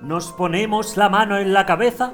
Nos 0.00 0.30
ponemos 0.30 0.96
la 0.96 1.08
mano 1.08 1.38
en 1.38 1.52
la 1.52 1.66
cabeza, 1.66 2.12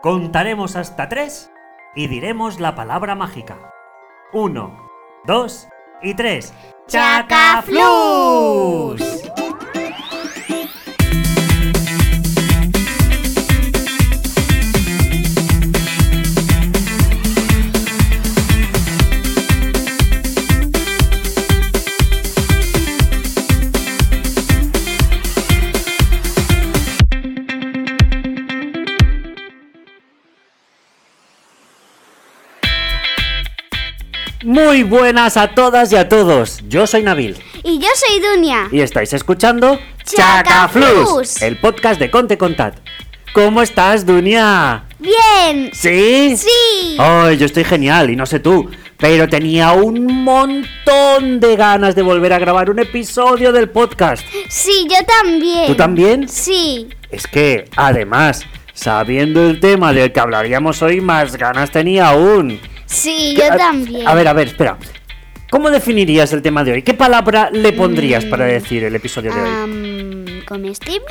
contaremos 0.00 0.76
hasta 0.76 1.10
tres 1.10 1.52
y 1.94 2.06
diremos 2.06 2.58
la 2.58 2.74
palabra 2.74 3.14
mágica. 3.14 3.58
Uno, 4.32 4.88
dos 5.26 5.68
y 6.00 6.14
tres. 6.14 6.54
¡Chacaflus! 6.86 7.82
Muy 34.72 34.84
buenas 34.84 35.36
a 35.36 35.48
todas 35.48 35.92
y 35.92 35.96
a 35.96 36.08
todos. 36.08 36.62
Yo 36.66 36.86
soy 36.86 37.02
Nabil 37.02 37.36
Y 37.62 37.78
yo 37.78 37.88
soy 37.94 38.20
Dunia. 38.20 38.68
y 38.72 38.80
estáis 38.80 39.12
escuchando 39.12 39.78
Chacaflus. 40.02 41.42
el 41.42 41.58
podcast 41.58 42.00
de 42.00 42.10
Conte 42.10 42.38
Contat. 42.38 42.78
¿Cómo 43.34 43.60
estás, 43.60 44.06
Dunia? 44.06 44.84
Bien. 44.98 45.68
¿Sí? 45.74 46.38
Sí. 46.38 46.96
Ay, 46.98 47.36
yo 47.36 47.44
estoy 47.44 47.64
genial 47.64 48.08
y 48.08 48.16
no 48.16 48.24
sé 48.24 48.40
tú, 48.40 48.70
pero 48.96 49.28
tenía 49.28 49.72
un 49.72 50.24
montón 50.24 51.38
de 51.38 51.54
ganas 51.54 51.94
de 51.94 52.00
volver 52.00 52.32
a 52.32 52.38
grabar 52.38 52.70
un 52.70 52.78
episodio 52.78 53.52
del 53.52 53.68
podcast. 53.68 54.24
Sí, 54.48 54.86
yo 54.88 55.04
también. 55.04 55.66
¿Tú 55.66 55.74
también? 55.74 56.26
Sí. 56.30 56.88
Es 57.10 57.26
que, 57.26 57.66
además, 57.76 58.46
sabiendo 58.72 59.50
el 59.50 59.60
tema 59.60 59.92
del 59.92 60.12
que 60.12 60.20
hablaríamos 60.20 60.80
hoy, 60.80 61.02
más 61.02 61.36
ganas 61.36 61.70
tenía 61.70 62.08
aún. 62.08 62.58
Sí, 62.92 63.34
¿Qué- 63.36 63.46
yo 63.46 63.52
a- 63.52 63.56
también. 63.56 64.06
A 64.06 64.14
ver, 64.14 64.28
a 64.28 64.32
ver, 64.32 64.48
espera. 64.48 64.78
¿Cómo 65.50 65.70
definirías 65.70 66.32
el 66.32 66.40
tema 66.40 66.64
de 66.64 66.72
hoy? 66.72 66.82
¿Qué 66.82 66.94
palabra 66.94 67.50
le 67.50 67.72
pondrías 67.72 68.24
para 68.24 68.46
decir 68.46 68.84
el 68.84 68.94
episodio 68.94 69.34
de 69.34 69.40
hoy? 69.40 70.42
¿Comestible? 70.46 71.02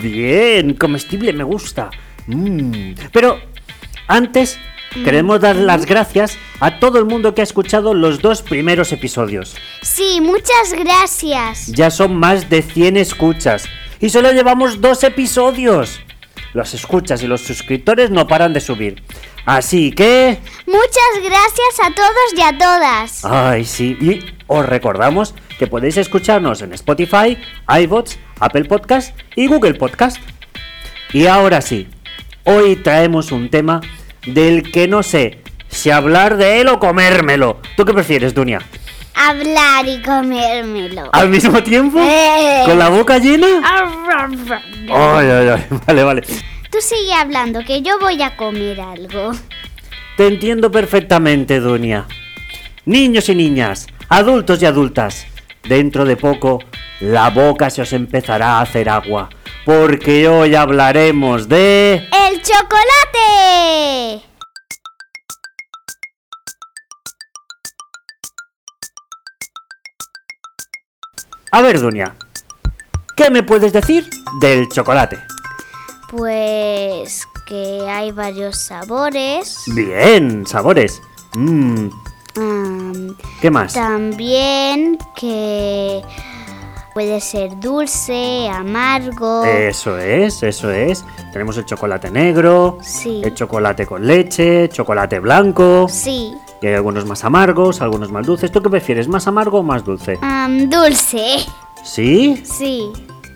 Bien, 0.00 0.74
comestible, 0.74 1.32
me 1.32 1.44
gusta. 1.44 1.90
Mm. 2.26 2.92
Pero 3.12 3.40
antes 4.08 4.58
queremos 5.04 5.40
dar 5.40 5.56
las 5.56 5.86
gracias 5.86 6.36
a 6.60 6.78
todo 6.80 6.98
el 6.98 7.04
mundo 7.04 7.34
que 7.34 7.40
ha 7.40 7.44
escuchado 7.44 7.94
los 7.94 8.20
dos 8.20 8.42
primeros 8.42 8.92
episodios. 8.92 9.54
Sí, 9.82 10.20
muchas 10.20 10.72
gracias. 10.76 11.68
Ya 11.68 11.90
son 11.90 12.16
más 12.16 12.50
de 12.50 12.62
100 12.62 12.96
escuchas 12.96 13.64
y 14.00 14.08
solo 14.10 14.32
llevamos 14.32 14.80
dos 14.80 15.02
episodios. 15.04 16.00
Los 16.54 16.74
escuchas 16.74 17.22
y 17.22 17.26
los 17.26 17.40
suscriptores 17.40 18.10
no 18.10 18.26
paran 18.26 18.52
de 18.52 18.60
subir. 18.60 19.02
Así 19.46 19.92
que... 19.92 20.38
Muchas 20.66 21.12
gracias 21.16 21.80
a 21.82 21.94
todos 21.94 22.34
y 22.36 22.42
a 22.42 22.58
todas. 22.58 23.24
Ay, 23.24 23.64
sí. 23.64 23.96
Y 24.00 24.24
os 24.46 24.66
recordamos 24.66 25.34
que 25.58 25.66
podéis 25.66 25.96
escucharnos 25.96 26.62
en 26.62 26.72
Spotify, 26.74 27.38
iBots, 27.68 28.18
Apple 28.38 28.64
Podcast 28.64 29.16
y 29.34 29.46
Google 29.46 29.74
Podcast. 29.74 30.18
Y 31.12 31.26
ahora 31.26 31.60
sí, 31.60 31.88
hoy 32.44 32.76
traemos 32.76 33.32
un 33.32 33.50
tema 33.50 33.80
del 34.26 34.70
que 34.70 34.88
no 34.88 35.02
sé 35.02 35.42
si 35.68 35.90
hablar 35.90 36.36
de 36.36 36.60
él 36.60 36.68
o 36.68 36.78
comérmelo. 36.78 37.60
¿Tú 37.76 37.84
qué 37.84 37.92
prefieres, 37.92 38.34
Dunia? 38.34 38.60
Hablar 39.14 39.86
y 39.86 40.00
comérmelo. 40.02 41.10
¿Al 41.12 41.28
mismo 41.28 41.62
tiempo? 41.62 41.98
Eh. 42.00 42.62
¿Con 42.66 42.78
la 42.78 42.88
boca 42.88 43.18
llena? 43.18 43.46
Ay, 44.90 45.26
ay, 45.28 45.48
ay. 45.48 45.66
Vale, 45.86 46.04
vale. 46.04 46.22
sigue 46.80 47.14
hablando, 47.14 47.60
que 47.64 47.82
yo 47.82 47.98
voy 47.98 48.20
a 48.22 48.36
comer 48.36 48.80
algo. 48.80 49.32
Te 50.16 50.26
entiendo 50.26 50.70
perfectamente, 50.70 51.60
Dunia. 51.60 52.06
Niños 52.84 53.28
y 53.28 53.34
niñas, 53.34 53.86
adultos 54.08 54.60
y 54.60 54.66
adultas, 54.66 55.26
dentro 55.62 56.04
de 56.04 56.16
poco 56.16 56.58
la 57.02 57.30
boca 57.30 57.68
se 57.70 57.82
os 57.82 57.92
empezará 57.92 58.58
a 58.58 58.60
hacer 58.62 58.88
agua, 58.88 59.28
porque 59.64 60.28
hoy 60.28 60.54
hablaremos 60.54 61.48
de... 61.48 62.08
¡El 62.12 62.40
chocolate! 62.42 64.24
A 71.50 71.60
ver, 71.60 71.80
Dunia, 71.80 72.14
¿qué 73.16 73.30
me 73.30 73.42
puedes 73.42 73.72
decir 73.72 74.08
del 74.40 74.68
chocolate? 74.68 75.18
Pues 76.10 77.26
que 77.46 77.86
hay 77.88 78.12
varios 78.12 78.58
sabores. 78.58 79.56
Bien, 79.74 80.46
sabores. 80.46 81.00
Mmm, 81.34 81.88
Am, 82.36 83.16
¿qué 83.40 83.50
más? 83.50 83.72
también 83.72 84.98
que 85.16 86.02
puede 86.94 87.20
ser 87.20 87.58
dulce, 87.58 88.48
amargo. 88.48 89.44
Eso 89.44 89.98
es, 89.98 90.42
eso 90.42 90.70
es. 90.70 91.04
Tenemos 91.32 91.56
el 91.56 91.64
chocolate 91.64 92.10
negro, 92.10 92.78
Sí. 92.82 93.22
el 93.24 93.34
chocolate 93.34 93.86
con 93.86 94.06
leche, 94.06 94.68
chocolate 94.68 95.18
blanco. 95.20 95.86
Sí. 95.88 96.34
Y 96.60 96.66
hay 96.66 96.74
algunos 96.74 97.06
más 97.06 97.24
amargos, 97.24 97.80
algunos 97.80 98.12
más 98.12 98.26
dulces. 98.26 98.52
¿Tú 98.52 98.62
qué 98.62 98.68
prefieres, 98.70 99.08
más 99.08 99.26
amargo 99.26 99.60
o 99.60 99.62
más 99.62 99.82
dulce? 99.84 100.18
Dulce. 100.68 101.38
¿Sí? 101.84 102.40
Sí. 102.44 102.84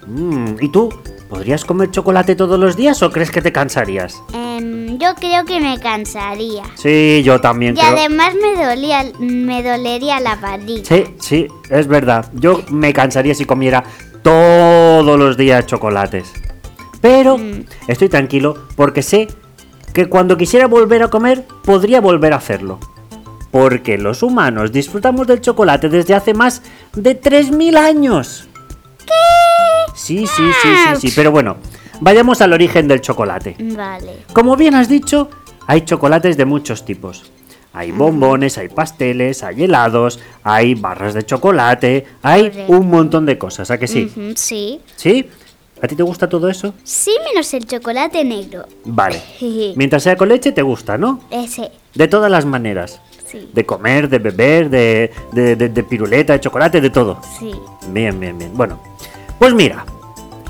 Mm, 0.06 0.56
¿Y 0.60 0.68
tú? 0.68 0.88
¿Podrías 1.28 1.64
comer 1.64 1.90
chocolate 1.90 2.36
todos 2.36 2.58
los 2.58 2.76
días 2.76 3.02
o 3.02 3.10
crees 3.10 3.32
que 3.32 3.42
te 3.42 3.50
cansarías? 3.50 4.22
Em, 4.32 4.96
yo 4.98 5.14
creo 5.16 5.44
que 5.44 5.60
me 5.60 5.78
cansaría. 5.80 6.62
Sí, 6.76 7.22
yo 7.24 7.40
también 7.40 7.76
Y 7.76 7.80
creo. 7.80 7.90
además 7.92 8.34
me 8.40 8.64
dolía, 8.64 9.04
me 9.18 9.62
dolería 9.64 10.20
la 10.20 10.36
barriga. 10.36 10.84
Sí, 10.84 11.04
sí, 11.18 11.48
es 11.68 11.88
verdad. 11.88 12.30
Yo 12.34 12.62
me 12.70 12.92
cansaría 12.92 13.34
si 13.34 13.44
comiera 13.44 13.82
todos 14.22 15.18
los 15.18 15.36
días 15.36 15.66
chocolates. 15.66 16.32
Pero 17.00 17.38
Mm. 17.38 17.64
estoy 17.88 18.08
tranquilo 18.08 18.56
porque 18.76 19.02
sé 19.02 19.26
que 19.92 20.08
cuando 20.08 20.36
quisiera 20.36 20.68
volver 20.68 21.02
a 21.02 21.08
comer, 21.08 21.44
podría 21.64 22.00
volver 22.00 22.32
a 22.32 22.36
hacerlo. 22.36 22.78
Porque 23.56 23.96
los 23.96 24.22
humanos 24.22 24.70
disfrutamos 24.70 25.26
del 25.26 25.40
chocolate 25.40 25.88
desde 25.88 26.12
hace 26.14 26.34
más 26.34 26.60
de 26.94 27.18
3.000 27.18 27.78
años. 27.78 28.46
¿Qué? 28.98 29.12
Sí, 29.94 30.26
sí, 30.26 30.42
sí, 30.60 30.68
sí, 30.68 31.08
sí. 31.08 31.12
Pero 31.16 31.30
bueno, 31.32 31.56
vayamos 32.02 32.42
al 32.42 32.52
origen 32.52 32.86
del 32.86 33.00
chocolate. 33.00 33.56
Vale. 33.58 34.24
Como 34.34 34.56
bien 34.56 34.74
has 34.74 34.90
dicho, 34.90 35.30
hay 35.66 35.86
chocolates 35.86 36.36
de 36.36 36.44
muchos 36.44 36.84
tipos. 36.84 37.32
Hay 37.72 37.92
bombones, 37.92 38.58
hay 38.58 38.68
pasteles, 38.68 39.42
hay 39.42 39.64
helados, 39.64 40.20
hay 40.42 40.74
barras 40.74 41.14
de 41.14 41.24
chocolate, 41.24 42.04
hay 42.22 42.50
Correcto. 42.50 42.72
un 42.74 42.90
montón 42.90 43.24
de 43.24 43.38
cosas, 43.38 43.70
¿a 43.70 43.78
que 43.78 43.86
sí? 43.86 44.12
Sí. 44.34 44.82
¿Sí? 44.96 45.30
¿A 45.82 45.86
ti 45.86 45.96
te 45.96 46.02
gusta 46.02 46.28
todo 46.28 46.50
eso? 46.50 46.74
Sí, 46.84 47.12
menos 47.26 47.54
el 47.54 47.66
chocolate 47.66 48.22
negro. 48.22 48.66
Vale. 48.84 49.22
Mientras 49.76 50.02
sea 50.02 50.14
con 50.14 50.28
leche 50.28 50.52
te 50.52 50.60
gusta, 50.60 50.98
¿no? 50.98 51.20
Ese. 51.30 51.70
De 51.94 52.06
todas 52.06 52.30
las 52.30 52.44
maneras. 52.44 53.00
Sí. 53.40 53.50
De 53.52 53.66
comer, 53.66 54.08
de 54.08 54.18
beber, 54.18 54.70
de, 54.70 55.12
de, 55.32 55.56
de- 55.56 55.68
de 55.68 55.82
piruleta, 55.82 56.32
de 56.34 56.40
chocolate, 56.40 56.80
de 56.80 56.90
todo. 56.90 57.18
Sí. 57.38 57.52
Bien, 57.88 58.18
bien, 58.18 58.38
bien. 58.38 58.52
Bueno, 58.54 58.78
pues 59.38 59.54
mira, 59.54 59.84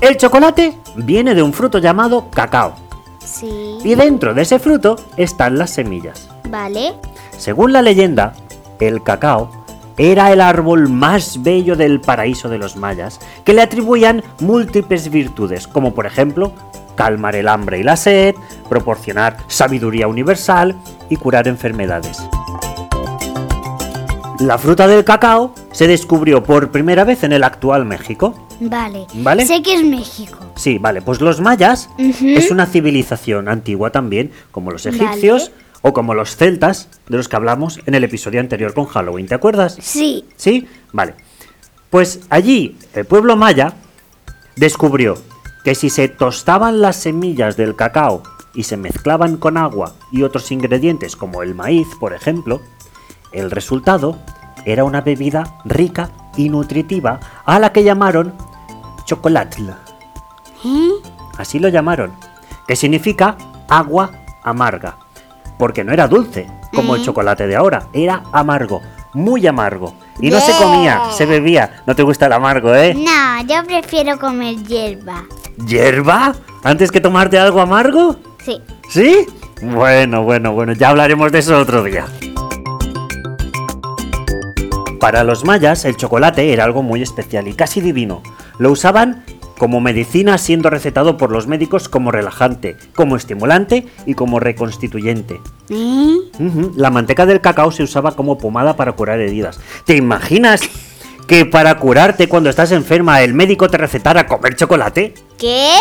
el 0.01 0.17
chocolate 0.17 0.77
viene 0.95 1.35
de 1.35 1.41
un 1.41 1.53
fruto 1.53 1.79
llamado 1.79 2.29
cacao. 2.29 2.75
Sí. 3.23 3.77
Y 3.83 3.95
dentro 3.95 4.33
de 4.33 4.43
ese 4.43 4.59
fruto 4.59 4.95
están 5.17 5.57
las 5.57 5.71
semillas. 5.71 6.29
Vale. 6.49 6.93
Según 7.37 7.73
la 7.73 7.81
leyenda, 7.81 8.33
el 8.79 9.03
cacao 9.03 9.51
era 9.97 10.31
el 10.31 10.41
árbol 10.41 10.89
más 10.89 11.41
bello 11.41 11.75
del 11.75 11.99
paraíso 11.99 12.49
de 12.49 12.57
los 12.59 12.75
mayas, 12.77 13.19
que 13.43 13.53
le 13.53 13.61
atribuían 13.63 14.23
múltiples 14.39 15.09
virtudes, 15.09 15.67
como 15.67 15.93
por 15.95 16.05
ejemplo 16.05 16.51
calmar 16.95 17.35
el 17.35 17.47
hambre 17.47 17.79
y 17.79 17.83
la 17.83 17.95
sed, 17.95 18.35
proporcionar 18.69 19.37
sabiduría 19.47 20.07
universal 20.07 20.75
y 21.09 21.15
curar 21.17 21.47
enfermedades. 21.47 22.17
La 24.39 24.59
fruta 24.59 24.87
del 24.87 25.03
cacao 25.03 25.55
se 25.71 25.87
descubrió 25.87 26.43
por 26.43 26.69
primera 26.69 27.03
vez 27.03 27.23
en 27.23 27.33
el 27.33 27.43
actual 27.43 27.85
México. 27.85 28.47
Vale. 28.59 29.07
Vale. 29.15 29.45
Sé 29.47 29.63
que 29.63 29.73
es 29.73 29.83
México. 29.83 30.37
Sí, 30.55 30.77
vale, 30.77 31.01
pues 31.01 31.21
los 31.21 31.41
mayas 31.41 31.89
es 31.97 32.51
una 32.51 32.67
civilización 32.67 33.49
antigua 33.49 33.91
también, 33.91 34.31
como 34.51 34.71
los 34.71 34.85
Vale. 34.85 34.97
egipcios 34.97 35.51
o 35.81 35.91
como 35.91 36.13
los 36.13 36.35
celtas, 36.35 36.87
de 37.07 37.17
los 37.17 37.27
que 37.27 37.35
hablamos 37.35 37.79
en 37.87 37.95
el 37.95 38.03
episodio 38.03 38.39
anterior 38.39 38.75
con 38.75 38.85
Halloween, 38.85 39.27
¿te 39.27 39.35
acuerdas? 39.35 39.77
Sí. 39.81 40.25
¿Sí? 40.35 40.67
Vale. 40.91 41.15
Pues 41.89 42.19
allí, 42.29 42.77
el 42.93 43.05
pueblo 43.05 43.37
maya 43.37 43.73
descubrió 44.55 45.17
que 45.63 45.73
si 45.73 45.89
se 45.89 46.09
tostaban 46.09 46.81
las 46.81 46.95
semillas 46.95 47.57
del 47.57 47.75
cacao 47.75 48.21
y 48.53 48.63
se 48.63 48.77
mezclaban 48.77 49.37
con 49.37 49.57
agua 49.57 49.95
y 50.11 50.23
otros 50.23 50.51
ingredientes 50.51 51.15
como 51.15 51.41
el 51.43 51.55
maíz, 51.55 51.87
por 51.99 52.13
ejemplo, 52.13 52.61
el 53.31 53.51
resultado 53.51 54.17
era 54.65 54.83
una 54.83 55.01
bebida 55.01 55.43
rica 55.65 56.09
y 56.35 56.49
nutritiva 56.49 57.19
a 57.45 57.59
la 57.59 57.71
que 57.71 57.83
llamaron 57.83 58.33
chocolatl. 59.05 59.69
¿Eh? 60.65 60.89
así 61.37 61.59
lo 61.59 61.69
llamaron, 61.69 62.11
que 62.67 62.75
significa 62.75 63.37
agua 63.69 64.11
amarga, 64.43 64.97
porque 65.59 65.83
no 65.83 65.93
era 65.93 66.07
dulce, 66.07 66.47
como 66.73 66.95
el 66.95 67.01
Mm. 67.01 67.05
chocolate 67.05 67.47
de 67.47 67.55
ahora, 67.55 67.87
era 67.93 68.23
amargo, 68.31 68.81
muy 69.13 69.45
amargo. 69.47 69.93
Y 70.19 70.29
no 70.31 70.39
se 70.39 70.51
comía, 70.57 70.99
se 71.11 71.25
bebía. 71.27 71.83
No 71.85 71.95
te 71.95 72.01
gusta 72.03 72.25
el 72.25 72.33
amargo, 72.33 72.73
¿eh? 72.73 72.93
No, 72.95 73.41
yo 73.47 73.63
prefiero 73.65 74.17
comer 74.19 74.55
hierba. 74.63 75.23
¿Hierba? 75.67 76.33
¿Antes 76.63 76.91
que 76.91 76.99
tomarte 76.99 77.37
algo 77.37 77.61
amargo? 77.61 78.15
Sí. 78.43 78.61
¿Sí? 78.89 79.27
Bueno, 79.61 80.23
bueno, 80.23 80.53
bueno, 80.53 80.73
ya 80.73 80.89
hablaremos 80.89 81.31
de 81.31 81.39
eso 81.39 81.57
otro 81.59 81.83
día. 81.83 82.05
Para 84.99 85.23
los 85.23 85.45
mayas, 85.45 85.85
el 85.85 85.95
chocolate 85.95 86.51
era 86.51 86.63
algo 86.63 86.81
muy 86.81 87.01
especial 87.01 87.47
y 87.47 87.53
casi 87.53 87.81
divino. 87.81 88.23
Lo 88.57 88.71
usaban 88.71 89.23
como 89.57 89.81
medicina 89.81 90.37
siendo 90.37 90.69
recetado 90.69 91.17
por 91.17 91.31
los 91.31 91.47
médicos 91.47 91.89
como 91.89 92.11
relajante, 92.11 92.77
como 92.95 93.15
estimulante 93.15 93.87
y 94.05 94.13
como 94.13 94.39
reconstituyente. 94.39 95.39
¿Eh? 95.69 96.15
La 96.75 96.89
manteca 96.89 97.25
del 97.25 97.41
cacao 97.41 97.71
se 97.71 97.83
usaba 97.83 98.13
como 98.13 98.37
pomada 98.37 98.75
para 98.75 98.93
curar 98.93 99.19
heridas. 99.19 99.59
¿Te 99.85 99.95
imaginas 99.95 100.61
que 101.27 101.45
para 101.45 101.75
curarte 101.77 102.27
cuando 102.29 102.49
estás 102.49 102.71
enferma 102.71 103.21
el 103.21 103.33
médico 103.33 103.69
te 103.69 103.77
recetara 103.77 104.25
comer 104.27 104.55
chocolate? 104.55 105.13
¿Qué? 105.37 105.71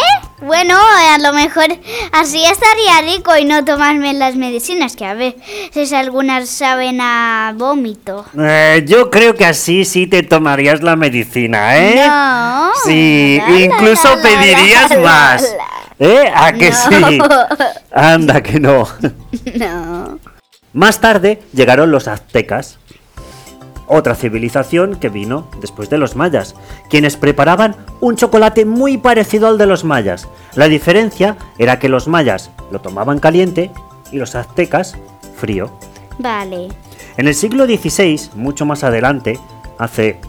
Bueno, 0.43 0.77
a 0.79 1.17
lo 1.19 1.33
mejor 1.33 1.65
así 2.13 2.45
estaría 2.45 3.15
rico 3.17 3.35
y 3.39 3.45
no 3.47 3.65
tomarme 3.65 4.13
las 4.13 4.37
medicinas, 4.37 4.97
que 4.97 5.07
a 5.07 5.15
veces 5.15 5.93
algunas 5.95 6.51
saben 6.51 7.01
a 7.01 7.55
vómito. 7.57 8.27
Eh, 8.39 8.85
yo 8.87 9.11
creo 9.11 9.35
que 9.35 9.47
así 9.47 9.85
sí 9.87 10.07
te 10.07 10.23
tomarías 10.23 10.83
la 10.83 10.95
medicina, 10.97 11.79
¿eh? 11.79 12.05
No. 12.07 12.71
Sí, 12.85 13.41
La, 13.49 13.59
incluso 13.61 14.11
la, 14.11 14.17
la, 14.17 14.23
pedirías 14.23 14.99
más. 15.01 15.55
¿Eh? 15.99 16.31
¿A 16.35 16.53
que 16.53 16.71
No. 16.71 16.77
sí? 17.09 17.19
Anda 17.93 18.43
que 18.43 18.61
no. 18.61 18.87
No. 19.55 20.19
Más 20.75 21.01
tarde 21.01 21.41
llegaron 21.55 21.91
los 21.91 22.07
aztecas, 22.09 22.79
otra 23.87 24.15
civilización 24.15 24.97
que 24.97 25.09
vino 25.09 25.47
después 25.61 25.91
de 25.91 25.99
los 25.99 26.17
mayas, 26.17 26.55
quienes 26.89 27.17
preparaban 27.17 27.77
un 28.01 28.17
chocolate 28.17 28.65
muy 28.65 28.99
parecido 28.99 29.49
al 29.49 29.59
de 29.59 29.67
los 29.67 29.85
mayas. 29.85 30.29
La 30.55 30.69
diferencia 30.69 31.37
era 31.59 31.79
que 31.79 31.89
los 31.89 32.09
mayas 32.09 32.51
lo 32.71 32.81
tomaban 32.81 33.19
caliente 33.19 33.71
y 34.11 34.19
los 34.19 34.35
aztecas 34.35 34.97
frío. 35.37 35.71
Vale. 36.19 36.69
En 37.17 37.29
el 37.29 37.35
siglo 37.35 37.67
XVI, 37.67 38.31
mucho 38.35 38.67
más 38.67 38.85
adelante, 38.85 39.39
hace 39.79 40.21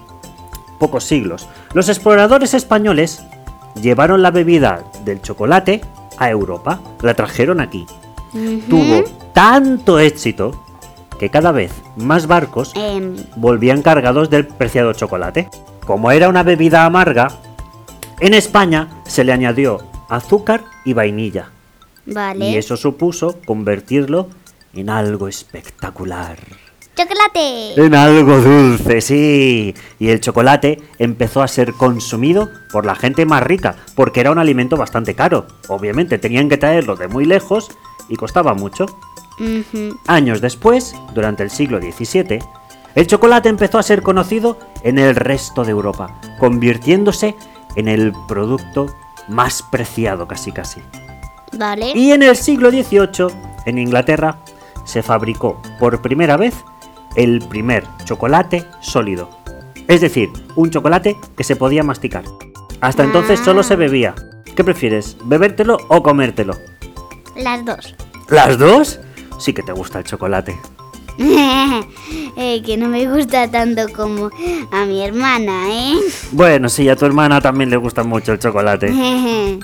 pocos 0.79 1.03
siglos, 1.03 1.47
los 1.73 1.89
exploradores 1.89 2.53
españoles 2.53 3.23
llevaron 3.81 4.21
la 4.21 4.31
bebida 4.31 4.83
del 5.03 5.21
chocolate 5.21 5.81
a 6.17 6.29
Europa, 6.29 6.79
la 7.01 7.13
trajeron 7.13 7.59
aquí. 7.59 7.85
Tuvo 8.69 9.03
tanto 9.33 9.99
éxito 9.99 10.65
que 11.19 11.29
cada 11.29 11.51
vez 11.51 11.71
más 11.95 12.27
barcos 12.27 12.71
Em, 12.75 13.15
volvían 13.35 13.81
cargados 13.81 14.29
del 14.29 14.47
preciado 14.47 14.93
chocolate. 14.93 15.49
Como 15.85 16.11
era 16.11 16.29
una 16.29 16.43
bebida 16.43 16.85
amarga, 16.85 17.29
en 18.19 18.33
España 18.33 18.89
se 19.05 19.23
le 19.23 19.31
añadió 19.33 19.79
azúcar 20.09 20.63
y 20.85 20.93
vainilla. 20.93 21.49
vale. 22.05 22.49
Y 22.49 22.57
eso 22.57 22.77
supuso 22.77 23.39
convertirlo 23.45 24.27
en 24.73 24.89
algo 24.89 25.27
espectacular. 25.27 26.37
Chocolate. 26.95 27.79
En 27.79 27.93
algo 27.93 28.37
dulce, 28.39 29.01
sí. 29.01 29.75
Y 29.99 30.09
el 30.09 30.19
chocolate 30.19 30.81
empezó 30.97 31.43
a 31.43 31.47
ser 31.47 31.73
consumido 31.73 32.49
por 32.71 32.85
la 32.87 32.95
gente 32.95 33.25
más 33.25 33.43
rica, 33.43 33.75
porque 33.95 34.19
era 34.21 34.31
un 34.31 34.39
alimento 34.39 34.77
bastante 34.77 35.13
caro. 35.13 35.45
Obviamente 35.67 36.17
tenían 36.17 36.49
que 36.49 36.57
traerlo 36.57 36.95
de 36.95 37.07
muy 37.07 37.25
lejos 37.25 37.69
y 38.09 38.15
costaba 38.15 38.55
mucho. 38.55 38.87
Años 40.07 40.41
después, 40.41 40.95
durante 41.13 41.43
el 41.43 41.49
siglo 41.49 41.79
XVII, 41.79 42.39
el 42.95 43.07
chocolate 43.07 43.49
empezó 43.49 43.77
a 43.77 43.83
ser 43.83 44.01
conocido 44.01 44.57
en 44.83 44.97
el 44.97 45.15
resto 45.15 45.63
de 45.63 45.71
Europa, 45.71 46.19
convirtiéndose 46.39 47.35
en 47.75 47.87
el 47.87 48.13
producto 48.27 48.87
más 49.27 49.63
preciado 49.71 50.27
casi 50.27 50.51
casi. 50.51 50.81
Vale. 51.53 51.91
Y 51.95 52.11
en 52.11 52.23
el 52.23 52.35
siglo 52.35 52.71
XVIII, 52.71 53.27
en 53.65 53.77
Inglaterra, 53.77 54.39
se 54.85 55.03
fabricó 55.03 55.61
por 55.79 56.01
primera 56.01 56.37
vez 56.37 56.55
el 57.15 57.39
primer 57.47 57.83
chocolate 58.05 58.65
sólido. 58.81 59.29
Es 59.87 60.01
decir, 60.01 60.29
un 60.55 60.71
chocolate 60.71 61.17
que 61.35 61.43
se 61.43 61.55
podía 61.55 61.83
masticar. 61.83 62.23
Hasta 62.81 63.03
entonces 63.03 63.39
solo 63.39 63.63
se 63.63 63.75
bebía. 63.75 64.15
¿Qué 64.55 64.63
prefieres? 64.63 65.17
¿Bebértelo 65.23 65.77
o 65.87 66.01
comértelo? 66.03 66.55
Las 67.35 67.63
dos. 67.63 67.95
¿Las 68.29 68.57
dos? 68.57 68.99
Sí 69.37 69.53
que 69.53 69.63
te 69.63 69.71
gusta 69.71 69.99
el 69.99 70.05
chocolate. 70.05 70.57
Eh, 72.39 72.61
que 72.61 72.77
no 72.77 72.87
me 72.87 73.07
gusta 73.11 73.49
tanto 73.49 73.91
como 73.95 74.29
a 74.71 74.85
mi 74.85 75.01
hermana, 75.01 75.67
¿eh? 75.69 75.95
Bueno, 76.33 76.69
sí, 76.69 76.87
a 76.87 76.95
tu 76.95 77.07
hermana 77.07 77.41
también 77.41 77.71
le 77.71 77.77
gusta 77.77 78.03
mucho 78.03 78.33
el 78.33 78.37
chocolate. 78.37 78.93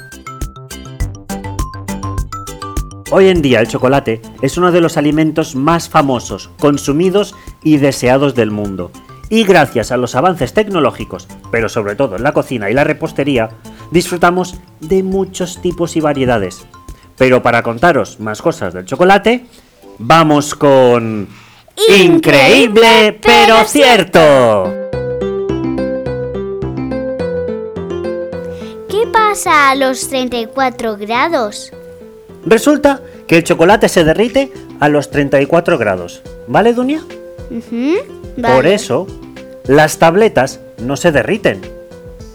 Hoy 3.12 3.28
en 3.28 3.44
día 3.44 3.60
el 3.60 3.68
chocolate 3.68 4.24
es 4.42 4.58
uno 4.58 4.72
de 4.72 4.82
los 4.82 4.98
alimentos 4.98 5.56
más 5.56 5.88
famosos, 5.88 6.50
consumidos 6.58 7.36
y 7.62 7.78
deseados 7.78 8.34
del 8.34 8.50
mundo. 8.50 8.90
Y 9.30 9.44
gracias 9.44 9.92
a 9.92 9.98
los 9.98 10.16
avances 10.16 10.54
tecnológicos, 10.54 11.28
pero 11.52 11.70
sobre 11.70 11.94
todo 11.94 12.16
en 12.16 12.24
la 12.24 12.34
cocina 12.34 12.72
y 12.72 12.74
la 12.74 12.84
repostería, 12.84 13.52
disfrutamos 13.92 14.56
de 14.80 15.04
muchos 15.04 15.62
tipos 15.62 15.96
y 15.96 16.00
variedades. 16.00 16.66
Pero 17.18 17.42
para 17.42 17.64
contaros 17.64 18.20
más 18.20 18.42
cosas 18.42 18.74
del 18.74 18.86
chocolate, 18.86 19.46
vamos 20.00 20.56
con... 20.56 21.28
Increíble, 21.90 23.20
pero 23.22 23.64
cierto. 23.66 24.72
¿Qué 28.90 29.08
pasa 29.12 29.72
a 29.72 29.76
los 29.76 30.08
34 30.08 30.98
grados? 30.98 31.72
Resulta 32.46 33.02
que 33.28 33.38
el 33.38 33.44
chocolate 33.44 33.90
se 33.90 34.04
derrite 34.04 34.52
a 34.80 34.90
los 34.90 35.10
34 35.10 35.78
grados. 35.78 36.22
¿Vale, 36.48 36.74
Dunia? 36.74 37.02
Por 38.36 38.44
vale. 38.44 38.74
eso, 38.74 39.08
las 39.66 39.98
tabletas 39.98 40.60
no 40.80 40.96
se 40.98 41.12
derriten. 41.12 41.62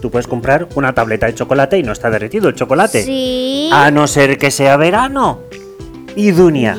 Tú 0.01 0.09
puedes 0.09 0.27
comprar 0.27 0.67
una 0.75 0.93
tableta 0.93 1.25
de 1.25 1.35
chocolate 1.35 1.77
y 1.77 1.83
no 1.83 1.91
está 1.91 2.09
derretido 2.09 2.49
el 2.49 2.55
chocolate. 2.55 3.03
Sí. 3.03 3.69
A 3.73 3.91
no 3.91 4.07
ser 4.07 4.37
que 4.37 4.51
sea 4.51 4.77
verano. 4.77 5.39
Y 6.15 6.31
Dunia. 6.31 6.77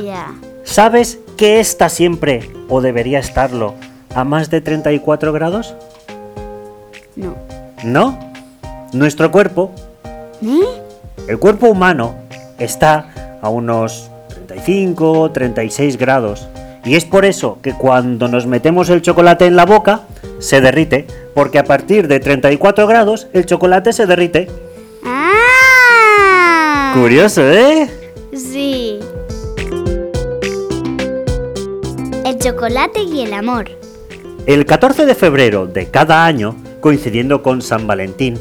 ¿sabes 0.64 1.18
que 1.36 1.58
está 1.58 1.88
siempre, 1.88 2.48
o 2.68 2.80
debería 2.80 3.18
estarlo, 3.18 3.74
a 4.14 4.24
más 4.24 4.50
de 4.50 4.60
34 4.60 5.32
grados? 5.32 5.74
No. 7.16 7.34
No. 7.82 8.18
Nuestro 8.92 9.30
cuerpo, 9.30 9.72
¿Eh? 10.42 10.60
el 11.28 11.38
cuerpo 11.38 11.68
humano, 11.68 12.14
está 12.58 13.38
a 13.42 13.48
unos 13.48 14.10
35, 14.46 15.30
36 15.32 15.96
grados. 15.96 16.48
Y 16.84 16.94
es 16.94 17.04
por 17.04 17.24
eso 17.24 17.58
que 17.62 17.74
cuando 17.74 18.28
nos 18.28 18.46
metemos 18.46 18.88
el 18.88 19.02
chocolate 19.02 19.46
en 19.46 19.56
la 19.56 19.66
boca, 19.66 20.02
se 20.38 20.60
derrite. 20.60 21.06
Porque 21.40 21.58
a 21.58 21.64
partir 21.64 22.06
de 22.06 22.20
34 22.20 22.86
grados, 22.86 23.26
el 23.32 23.46
chocolate 23.46 23.94
se 23.94 24.04
derrite. 24.04 24.50
¡Ah! 25.02 26.92
Curioso, 26.94 27.50
¿eh? 27.50 27.88
Sí. 28.34 29.00
El 32.26 32.38
chocolate 32.38 33.04
y 33.04 33.22
el 33.22 33.32
amor. 33.32 33.70
El 34.44 34.66
14 34.66 35.06
de 35.06 35.14
febrero 35.14 35.66
de 35.66 35.86
cada 35.86 36.26
año, 36.26 36.56
coincidiendo 36.80 37.42
con 37.42 37.62
San 37.62 37.86
Valentín. 37.86 38.38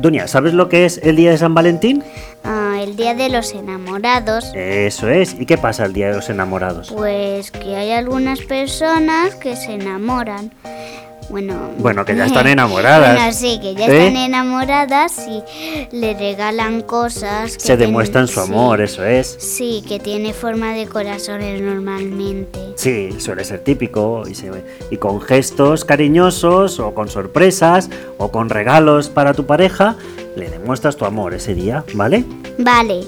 Dunia, 0.00 0.26
¿sabes 0.26 0.52
lo 0.52 0.68
que 0.68 0.86
es 0.86 0.98
el 1.04 1.14
día 1.14 1.30
de 1.30 1.38
San 1.38 1.54
Valentín? 1.54 2.02
Ah, 2.42 2.80
el 2.82 2.96
día 2.96 3.14
de 3.14 3.28
los 3.28 3.52
enamorados. 3.54 4.50
Eso 4.56 5.08
es. 5.08 5.36
¿Y 5.38 5.46
qué 5.46 5.58
pasa 5.58 5.84
el 5.84 5.92
día 5.92 6.08
de 6.08 6.14
los 6.14 6.28
enamorados? 6.28 6.90
Pues 6.90 7.52
que 7.52 7.76
hay 7.76 7.92
algunas 7.92 8.40
personas 8.40 9.36
que 9.36 9.54
se 9.54 9.74
enamoran. 9.74 10.50
Bueno, 11.30 11.54
Bueno, 11.78 12.04
que 12.04 12.16
ya 12.16 12.26
están 12.26 12.46
enamoradas. 12.48 13.14
Bueno, 13.16 13.32
sí, 13.32 13.58
que 13.62 13.74
ya 13.74 13.86
¿Eh? 13.86 14.08
están 14.08 14.16
enamoradas 14.16 15.26
y 15.28 15.42
le 15.96 16.14
regalan 16.14 16.82
cosas. 16.82 17.56
Que 17.56 17.60
Se 17.60 17.76
demuestran 17.76 18.26
su 18.28 18.40
sí, 18.40 18.50
amor, 18.50 18.80
eso 18.80 19.04
es. 19.04 19.36
Sí, 19.38 19.82
que 19.86 19.98
tiene 20.00 20.32
forma 20.34 20.72
de 20.72 20.86
corazones 20.86 21.60
normalmente. 21.60 22.58
Sí, 22.74 23.10
suele 23.20 23.44
ser 23.44 23.60
típico 23.60 24.24
y, 24.28 24.34
se- 24.34 24.50
y 24.90 24.96
con 24.96 25.20
gestos 25.20 25.84
cariñosos 25.84 26.80
o 26.80 26.94
con 26.94 27.08
sorpresas 27.08 27.88
o 28.18 28.30
con 28.30 28.50
regalos 28.50 29.08
para 29.08 29.32
tu 29.34 29.46
pareja 29.46 29.96
le 30.36 30.48
demuestras 30.50 30.96
tu 30.96 31.04
amor 31.04 31.34
ese 31.34 31.54
día, 31.54 31.84
¿vale? 31.94 32.24
Vale, 32.58 33.04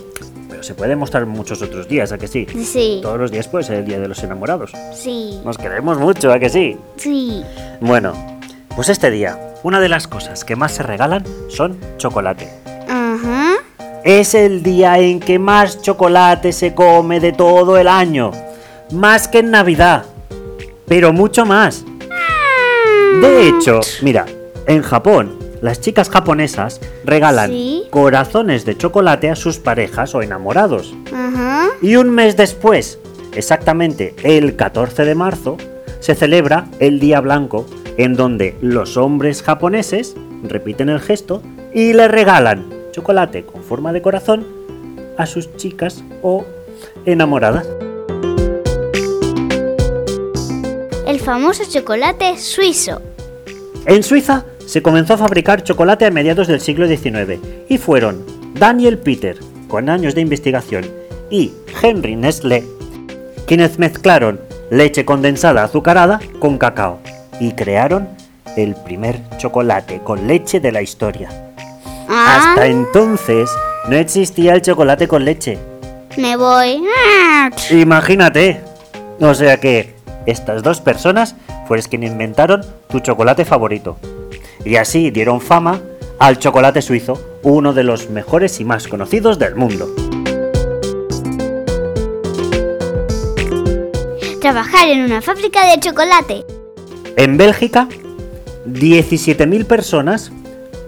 Pero 0.62 0.68
se 0.68 0.74
puede 0.74 0.94
mostrar 0.94 1.26
muchos 1.26 1.60
otros 1.60 1.88
días, 1.88 2.12
¿a 2.12 2.18
que 2.18 2.28
sí? 2.28 2.46
sí, 2.64 3.00
Todos 3.02 3.18
los 3.18 3.32
días 3.32 3.48
puede 3.48 3.64
ser 3.64 3.78
el 3.78 3.84
día 3.84 3.98
de 3.98 4.06
los 4.06 4.22
enamorados. 4.22 4.70
sí, 4.94 5.40
Nos 5.44 5.58
queremos 5.58 5.98
mucho, 5.98 6.30
¿a 6.32 6.38
que 6.38 6.48
sí? 6.48 6.76
sí. 6.96 7.42
Bueno, 7.80 8.12
pues 8.76 8.88
este 8.88 9.10
día, 9.10 9.54
una 9.64 9.80
de 9.80 9.88
las 9.88 10.06
cosas 10.06 10.44
que 10.44 10.54
más 10.54 10.70
se 10.70 10.84
regalan 10.84 11.24
son 11.48 11.80
chocolate. 11.96 12.48
Ajá. 12.88 13.54
Es 14.04 14.36
el 14.36 14.62
día 14.62 15.00
en 15.00 15.18
que 15.18 15.40
más 15.40 15.82
chocolate 15.82 16.52
se 16.52 16.74
come 16.76 17.18
de 17.18 17.32
todo 17.32 17.76
el 17.76 17.88
año. 17.88 18.30
Más 18.92 19.26
que 19.26 19.40
en 19.40 19.50
Navidad. 19.50 20.04
Pero 20.86 21.12
mucho 21.12 21.44
más. 21.44 21.84
De 23.20 23.48
hecho, 23.48 23.80
mira, 24.02 24.26
en 24.68 24.82
Japón, 24.82 25.38
las 25.62 25.80
chicas 25.80 26.10
japonesas 26.10 26.80
regalan 27.04 27.50
Sí. 27.50 27.84
corazones 27.90 28.64
de 28.66 28.76
chocolate 28.76 29.30
a 29.30 29.36
sus 29.36 29.58
parejas 29.58 30.14
o 30.14 30.20
enamorados. 30.20 30.94
Ajá. 31.14 31.68
Y 31.80 31.96
un 31.96 32.10
mes 32.10 32.36
después, 32.36 32.98
exactamente 33.34 34.14
el 34.24 34.56
14 34.56 35.04
de 35.04 35.14
marzo, 35.14 35.56
se 36.00 36.14
celebra 36.14 36.66
el 36.80 36.98
Día 37.00 37.20
Blanco, 37.20 37.64
en 37.96 38.14
donde 38.16 38.56
los 38.60 38.96
hombres 38.96 39.42
japoneses 39.42 40.14
repiten 40.42 40.88
el 40.88 41.00
gesto 41.00 41.42
y 41.72 41.92
le 41.92 42.08
regalan 42.08 42.68
chocolate 42.90 43.44
con 43.44 43.62
forma 43.62 43.92
de 43.92 44.02
corazón 44.02 44.44
a 45.16 45.26
sus 45.26 45.56
chicas 45.56 46.02
o 46.22 46.44
enamoradas. 47.06 47.66
El 51.06 51.20
famoso 51.20 51.62
chocolate 51.68 52.36
suizo. 52.38 53.00
En 53.86 54.02
Suiza 54.02 54.44
se 54.66 54.82
comenzó 54.82 55.14
a 55.14 55.18
fabricar 55.18 55.62
chocolate 55.62 56.06
a 56.06 56.10
mediados 56.10 56.46
del 56.48 56.60
siglo 56.60 56.86
XIX 56.86 57.38
y 57.68 57.78
fueron 57.78 58.24
Daniel 58.54 58.98
Peter, 58.98 59.36
con 59.68 59.88
años 59.88 60.14
de 60.14 60.20
investigación, 60.20 60.84
y 61.30 61.52
Henry 61.82 62.16
Nestlé 62.16 62.64
quienes 63.46 63.78
mezclaron 63.78 64.40
leche 64.70 65.04
condensada 65.04 65.64
azucarada 65.64 66.20
con 66.38 66.58
cacao 66.58 67.00
y 67.40 67.52
crearon 67.52 68.08
el 68.56 68.74
primer 68.74 69.20
chocolate 69.38 70.00
con 70.02 70.26
leche 70.26 70.60
de 70.60 70.72
la 70.72 70.82
historia. 70.82 71.28
Ah, 72.08 72.52
Hasta 72.54 72.66
entonces 72.66 73.50
no 73.88 73.96
existía 73.96 74.54
el 74.54 74.62
chocolate 74.62 75.08
con 75.08 75.24
leche. 75.24 75.58
me 76.16 76.36
voy. 76.36 76.82
Ah, 77.06 77.50
Imagínate. 77.70 78.60
O 79.20 79.34
sea 79.34 79.58
que 79.58 79.94
estas 80.26 80.62
dos 80.62 80.80
personas 80.80 81.34
fueron 81.66 81.86
quienes 81.88 82.12
inventaron 82.12 82.62
tu 82.88 83.00
chocolate 83.00 83.44
favorito. 83.44 83.98
Y 84.64 84.76
así 84.76 85.10
dieron 85.10 85.40
fama 85.40 85.80
al 86.18 86.38
chocolate 86.38 86.82
suizo, 86.82 87.20
uno 87.42 87.72
de 87.72 87.82
los 87.82 88.10
mejores 88.10 88.60
y 88.60 88.64
más 88.64 88.86
conocidos 88.86 89.38
del 89.38 89.56
mundo. 89.56 89.88
Trabajar 94.40 94.88
en 94.88 95.02
una 95.04 95.20
fábrica 95.20 95.70
de 95.70 95.80
chocolate. 95.80 96.44
En 97.16 97.36
Bélgica, 97.36 97.88
17.000 98.66 99.64
personas, 99.66 100.32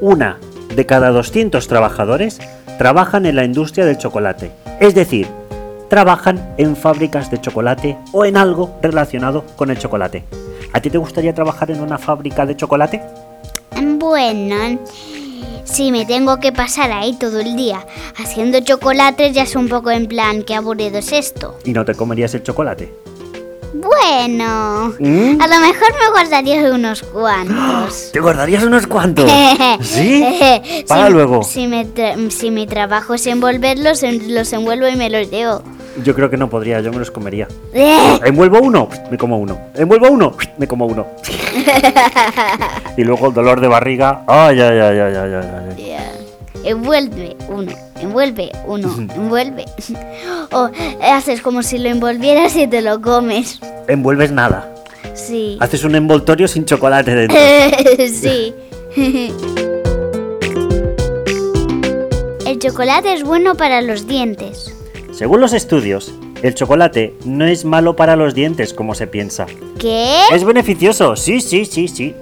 una 0.01 0.39
de 0.75 0.87
cada 0.87 1.11
200 1.11 1.67
trabajadores, 1.67 2.41
trabajan 2.79 3.27
en 3.27 3.37
la 3.37 3.45
industria 3.45 3.87
del 3.87 3.99
chocolate. 3.99 4.51
Es 4.81 4.95
decir, 4.95 5.29
trabajan 5.89 6.55
en 6.59 6.77
fábricas 6.77 7.31
de 7.31 7.41
chocolate 7.41 7.99
o 8.13 8.25
en 8.25 8.37
algo 8.37 8.77
relacionado 8.83 9.45
con 9.57 9.71
el 9.71 9.79
chocolate. 9.79 10.25
¿A 10.73 10.81
ti 10.81 10.91
te 10.91 10.99
gustaría 10.99 11.35
trabajar 11.35 11.71
en 11.71 11.81
una 11.81 11.99
fábrica 11.99 12.47
de 12.47 12.57
chocolate? 12.57 13.01
Bueno, 13.83 14.79
si 15.65 15.91
me 15.91 16.07
tengo 16.07 16.39
que 16.39 16.53
pasar 16.53 16.93
ahí 16.93 17.15
todo 17.15 17.41
el 17.41 17.57
día 17.57 17.87
haciendo 18.17 18.61
chocolates, 18.61 19.33
ya 19.33 19.43
es 19.43 19.57
un 19.57 19.69
poco 19.69 19.91
en 19.91 20.07
plan, 20.07 20.43
qué 20.43 20.55
aburrido 20.55 20.99
es 20.99 21.13
esto. 21.13 21.59
¿Y 21.65 21.73
no 21.73 21.85
te 21.85 21.95
comerías 21.95 22.35
el 22.35 22.43
chocolate? 22.43 23.04
Bueno, 23.77 24.95
¿Mm? 25.01 25.41
a 25.41 25.47
lo 25.49 25.59
mejor 25.59 25.89
me 26.01 26.11
guardaría 26.13 26.73
unos 26.73 27.03
cuantos. 27.03 28.11
¿Te 28.13 28.21
guardarías 28.21 28.63
unos 28.63 28.87
cuantos? 28.87 29.29
¿Sí? 29.81 30.25
Para 30.87 31.09
si, 31.09 31.13
luego. 31.13 31.43
Si, 31.43 31.67
me 31.67 31.85
si 32.31 32.53
mi 32.53 32.69
trabajo 32.69 33.15
es 33.15 33.27
envolverlos, 33.27 34.05
en- 34.05 34.33
los 34.33 34.53
envuelvo 34.53 34.87
y 34.87 34.95
me 34.95 35.11
los 35.11 35.29
llevo. 35.29 35.63
Yo 36.05 36.15
creo 36.15 36.31
que 36.31 36.37
no 36.37 36.49
podría, 36.49 36.81
yo 36.81 36.93
me 36.93 36.99
los 36.99 37.11
comería. 37.11 37.49
Envuelvo 38.25 38.61
uno, 38.61 38.89
me 39.11 39.19
como 39.19 39.39
uno. 39.39 39.59
Envuelvo 39.75 40.09
uno, 40.09 40.37
me 40.57 40.69
como 40.69 40.87
uno. 40.87 41.07
y 42.97 43.03
luego 43.03 43.27
el 43.29 43.35
dolor 43.35 43.61
de 43.61 43.67
barriga. 43.69 44.23
Ay, 44.29 44.61
ay, 44.61 44.79
ay, 44.79 44.99
ay, 45.01 45.15
ay, 45.17 45.35
ay, 45.35 45.49
ay. 45.77 45.87
Ya. 45.91 46.13
Envuelve 46.65 47.37
uno, 47.49 47.73
envuelve 48.01 48.51
uno, 48.67 48.95
envuelve. 49.15 49.65
O 50.53 50.71
haces 51.03 51.41
como 51.41 51.63
si 51.63 51.79
lo 51.79 51.89
envolvieras 51.89 52.55
y 52.57 52.67
te 52.67 52.81
lo 52.81 53.01
comes. 53.01 53.59
Envuelves 53.89 54.31
nada. 54.31 54.73
Sí. 55.15 55.57
Haces 55.61 55.83
un 55.85 55.97
envoltorio 55.97 56.47
sin 56.47 56.65
chocolate 56.65 57.15
dentro. 57.15 57.37
sí. 58.09 58.55
El 62.47 62.59
chocolate 62.61 63.15
es 63.15 63.25
bueno 63.25 63.57
para 63.57 63.83
los 63.83 64.07
dientes. 64.07 64.73
Según 65.13 65.41
los 65.41 65.53
estudios, 65.53 66.15
el 66.43 66.55
chocolate 66.55 67.15
no 67.25 67.47
es 67.47 67.65
malo 67.65 67.97
para 67.97 68.17
los 68.17 68.35
dientes 68.35 68.73
como 68.75 68.95
se 68.95 69.07
piensa. 69.07 69.47
¿Qué? 69.79 70.21
Es 70.33 70.45
beneficioso, 70.45 71.17
sí, 71.17 71.41
sí, 71.41 71.65
sí, 71.65 71.89
sí. 71.89 72.15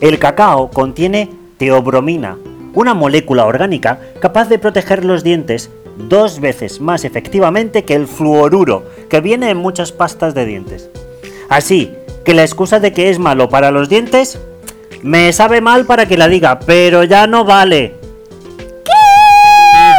El 0.00 0.18
cacao 0.18 0.70
contiene 0.70 1.30
teobromina, 1.56 2.36
una 2.74 2.94
molécula 2.94 3.46
orgánica 3.46 3.98
capaz 4.20 4.48
de 4.48 4.58
proteger 4.58 5.04
los 5.04 5.24
dientes 5.24 5.70
dos 5.96 6.40
veces 6.40 6.80
más 6.80 7.04
efectivamente 7.04 7.84
que 7.84 7.94
el 7.94 8.06
fluoruro, 8.06 8.84
que 9.08 9.20
viene 9.20 9.50
en 9.50 9.56
muchas 9.56 9.92
pastas 9.92 10.34
de 10.34 10.46
dientes. 10.46 10.90
Así 11.48 11.92
que 12.24 12.34
la 12.34 12.42
excusa 12.42 12.80
de 12.80 12.92
que 12.92 13.10
es 13.10 13.18
malo 13.18 13.48
para 13.48 13.70
los 13.70 13.88
dientes 13.88 14.38
me 15.02 15.32
sabe 15.32 15.60
mal 15.60 15.84
para 15.84 16.06
que 16.06 16.16
la 16.16 16.28
diga, 16.28 16.58
pero 16.60 17.04
ya 17.04 17.26
no 17.26 17.44
vale. 17.44 17.94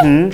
¿Qué? 0.02 0.30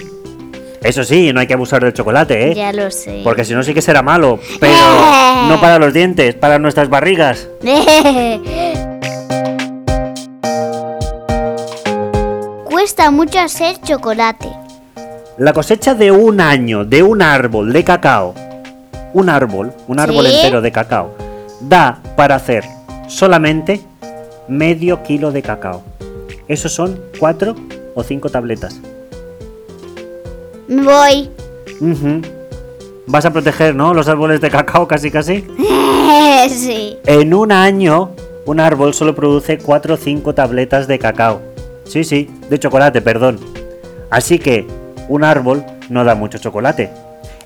Eso 0.83 1.05
sí, 1.05 1.33
no 1.33 1.41
hay 1.41 1.47
que 1.47 1.55
abusar 1.55 1.85
del 1.85 1.93
chocolate, 1.93 2.51
¿eh? 2.51 2.55
Ya 2.55 2.73
lo 2.73 2.91
sé. 2.91 3.21
Porque 3.23 3.45
si 3.45 3.55
no 3.55 3.63
sí 3.63 3.73
que 3.73 3.83
será 3.83 4.03
malo, 4.03 4.41
pero 4.59 4.75
no 5.49 5.61
para 5.61 5.79
los 5.79 5.93
dientes, 5.95 6.35
para 6.35 6.59
nuestras 6.59 6.89
barrigas. 6.89 7.49
Cuesta 13.03 13.17
mucho 13.17 13.41
hacer 13.41 13.81
chocolate. 13.81 14.49
La 15.37 15.53
cosecha 15.53 15.93
de 15.93 16.13
un 16.13 16.41
año 16.41 16.85
de 16.85 17.03
un 17.03 17.21
árbol 17.21 17.73
de 17.73 17.83
cacao, 17.83 18.33
un 19.13 19.29
árbol, 19.29 19.73
un 19.89 19.99
árbol 19.99 20.25
¿Sí? 20.25 20.37
entero 20.37 20.61
de 20.61 20.71
cacao, 20.71 21.11
da 21.63 22.01
para 22.15 22.37
hacer 22.37 22.63
solamente 23.09 23.81
medio 24.47 25.03
kilo 25.03 25.33
de 25.33 25.43
cacao. 25.43 25.83
Esos 26.47 26.75
son 26.75 27.01
cuatro 27.19 27.57
o 27.97 28.05
cinco 28.05 28.29
tabletas. 28.29 28.81
Voy. 30.69 31.29
Vas 33.09 33.25
a 33.25 33.33
proteger, 33.33 33.75
¿no? 33.75 33.95
Los 33.95 34.07
árboles 34.07 34.41
de 34.41 34.49
cacao 34.49 34.87
casi 34.87 35.11
casi. 35.11 35.45
sí. 36.49 36.99
En 37.07 37.35
un 37.35 37.51
año, 37.51 38.11
un 38.47 38.61
árbol 38.61 38.95
solo 38.95 39.17
produce 39.17 39.59
4 39.59 39.95
o 39.95 39.97
5 39.97 40.35
tabletas 40.37 40.87
de 40.87 41.01
cacao. 41.01 41.52
Sí, 41.93 42.05
sí, 42.05 42.27
de 42.49 42.59
chocolate, 42.59 43.03
perdón. 43.03 43.39
Así 44.09 44.39
que 44.39 44.67
un 45.11 45.25
árbol 45.25 45.63
no 45.91 46.05
da 46.05 46.15
mucho 46.15 46.39
chocolate. 46.39 46.89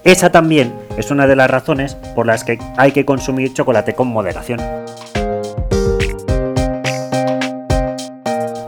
Esa 0.05 0.31
también 0.31 0.73
es 0.97 1.11
una 1.11 1.27
de 1.27 1.35
las 1.35 1.51
razones 1.51 1.97
por 2.15 2.27
las 2.27 2.45
que 2.45 2.57
hay 2.77 2.93
que 2.93 3.05
consumir 3.05 3.53
chocolate 3.53 3.95
con 3.95 4.07
moderación. 4.07 4.61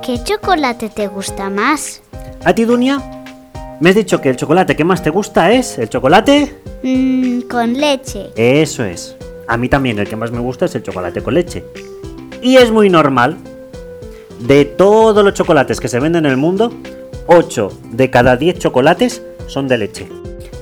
¿Qué 0.02 0.20
chocolate 0.25 0.88
te 0.88 1.06
gusta 1.06 1.49
más? 1.49 2.02
¿A 2.44 2.52
ti, 2.52 2.64
Dunia? 2.64 3.00
Me 3.78 3.90
has 3.90 3.94
dicho 3.94 4.20
que 4.20 4.30
el 4.30 4.37
chocolate 4.37 4.75
que 4.75 4.82
más 4.82 5.00
te 5.00 5.11
gusta 5.11 5.52
es 5.52 5.78
el 5.78 5.88
chocolate. 5.88 6.56
Mm, 6.82 7.42
con 7.42 7.75
leche. 7.75 8.30
Eso 8.35 8.82
es. 8.82 9.14
A 9.47 9.56
mí 9.56 9.68
también 9.68 10.00
el 10.00 10.08
que 10.08 10.16
más 10.16 10.32
me 10.32 10.40
gusta 10.40 10.64
es 10.64 10.75
el 10.75 10.82
chocolate 10.82 11.23
con 11.23 11.35
leche. 11.35 11.64
Y 12.42 12.56
es 12.56 12.73
muy 12.73 12.90
normal. 12.90 13.37
De 14.40 14.64
todos 14.64 15.25
los 15.25 15.35
chocolates 15.35 15.80
que 15.80 15.88
se 15.88 15.99
venden 15.99 16.26
en 16.26 16.33
el 16.33 16.37
mundo, 16.37 16.73
8 17.26 17.73
de 17.90 18.11
cada 18.11 18.37
10 18.37 18.59
chocolates 18.59 19.23
son 19.47 19.68
de 19.68 19.78
leche. 19.78 20.09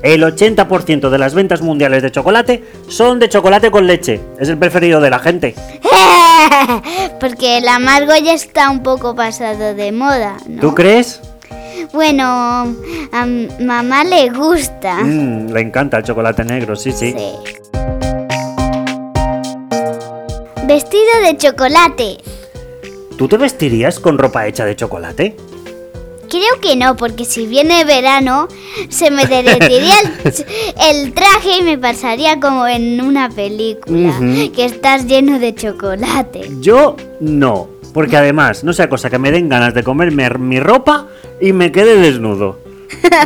El 0.02 0.22
80% 0.22 1.10
de 1.10 1.18
las 1.18 1.34
ventas 1.34 1.62
mundiales 1.62 2.02
de 2.02 2.10
chocolate 2.10 2.62
son 2.88 3.18
de 3.18 3.28
chocolate 3.28 3.70
con 3.70 3.86
leche. 3.86 4.20
Es 4.38 4.48
el 4.48 4.58
preferido 4.58 5.00
de 5.00 5.10
la 5.10 5.18
gente. 5.18 5.54
Porque 7.20 7.58
el 7.58 7.68
amargo 7.68 8.12
ya 8.22 8.32
está 8.32 8.70
un 8.70 8.82
poco 8.82 9.14
pasado 9.14 9.74
de 9.74 9.92
moda, 9.92 10.36
¿no? 10.46 10.60
¿Tú 10.60 10.74
crees? 10.74 11.20
Bueno, 11.92 12.24
a 12.24 13.26
mamá 13.60 14.04
le 14.04 14.30
gusta. 14.30 14.96
Mm, 15.02 15.52
le 15.52 15.60
encanta 15.60 15.98
el 15.98 16.04
chocolate 16.04 16.44
negro, 16.44 16.76
sí, 16.76 16.92
sí. 16.92 17.14
Sí. 17.16 17.56
Vestido 20.66 21.04
de 21.24 21.36
chocolate. 21.36 22.18
¿Tú 23.16 23.28
te 23.28 23.38
vestirías 23.38 23.98
con 23.98 24.18
ropa 24.18 24.46
hecha 24.46 24.64
de 24.64 24.76
chocolate? 24.76 25.36
Creo 26.28 26.60
que 26.60 26.76
no, 26.76 26.96
porque 26.96 27.24
si 27.24 27.46
viene 27.46 27.84
verano 27.84 28.48
se 28.88 29.10
me 29.10 29.26
derretiría 29.26 29.94
el, 30.00 30.44
el 31.06 31.12
traje 31.14 31.58
y 31.60 31.62
me 31.62 31.78
pasaría 31.78 32.40
como 32.40 32.66
en 32.66 33.00
una 33.00 33.30
película, 33.30 34.12
que 34.54 34.64
estás 34.64 35.06
lleno 35.06 35.38
de 35.38 35.54
chocolate. 35.54 36.50
Yo 36.60 36.96
no, 37.20 37.68
porque 37.94 38.16
además 38.16 38.64
no 38.64 38.72
sea 38.72 38.88
cosa 38.88 39.08
que 39.08 39.18
me 39.18 39.30
den 39.30 39.48
ganas 39.48 39.72
de 39.72 39.82
comerme 39.82 40.28
mi 40.30 40.60
ropa 40.60 41.06
y 41.40 41.52
me 41.52 41.72
quede 41.72 41.96
desnudo. 41.96 42.58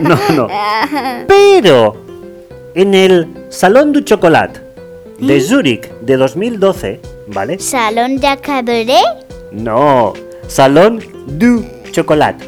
No, 0.02 0.18
no. 0.34 0.46
Pero 1.26 1.96
en 2.74 2.94
el 2.94 3.26
Salón 3.48 3.92
du 3.92 4.02
Chocolat 4.02 4.58
de 5.18 5.40
Zúrich 5.40 5.90
de 6.00 6.16
2012, 6.16 7.00
¿vale? 7.28 7.58
¿Salón 7.58 8.18
de 8.18 8.36
cabaret? 8.40 9.29
No, 9.52 10.12
Salón 10.46 11.02
du 11.26 11.64
Chocolat. 11.90 12.40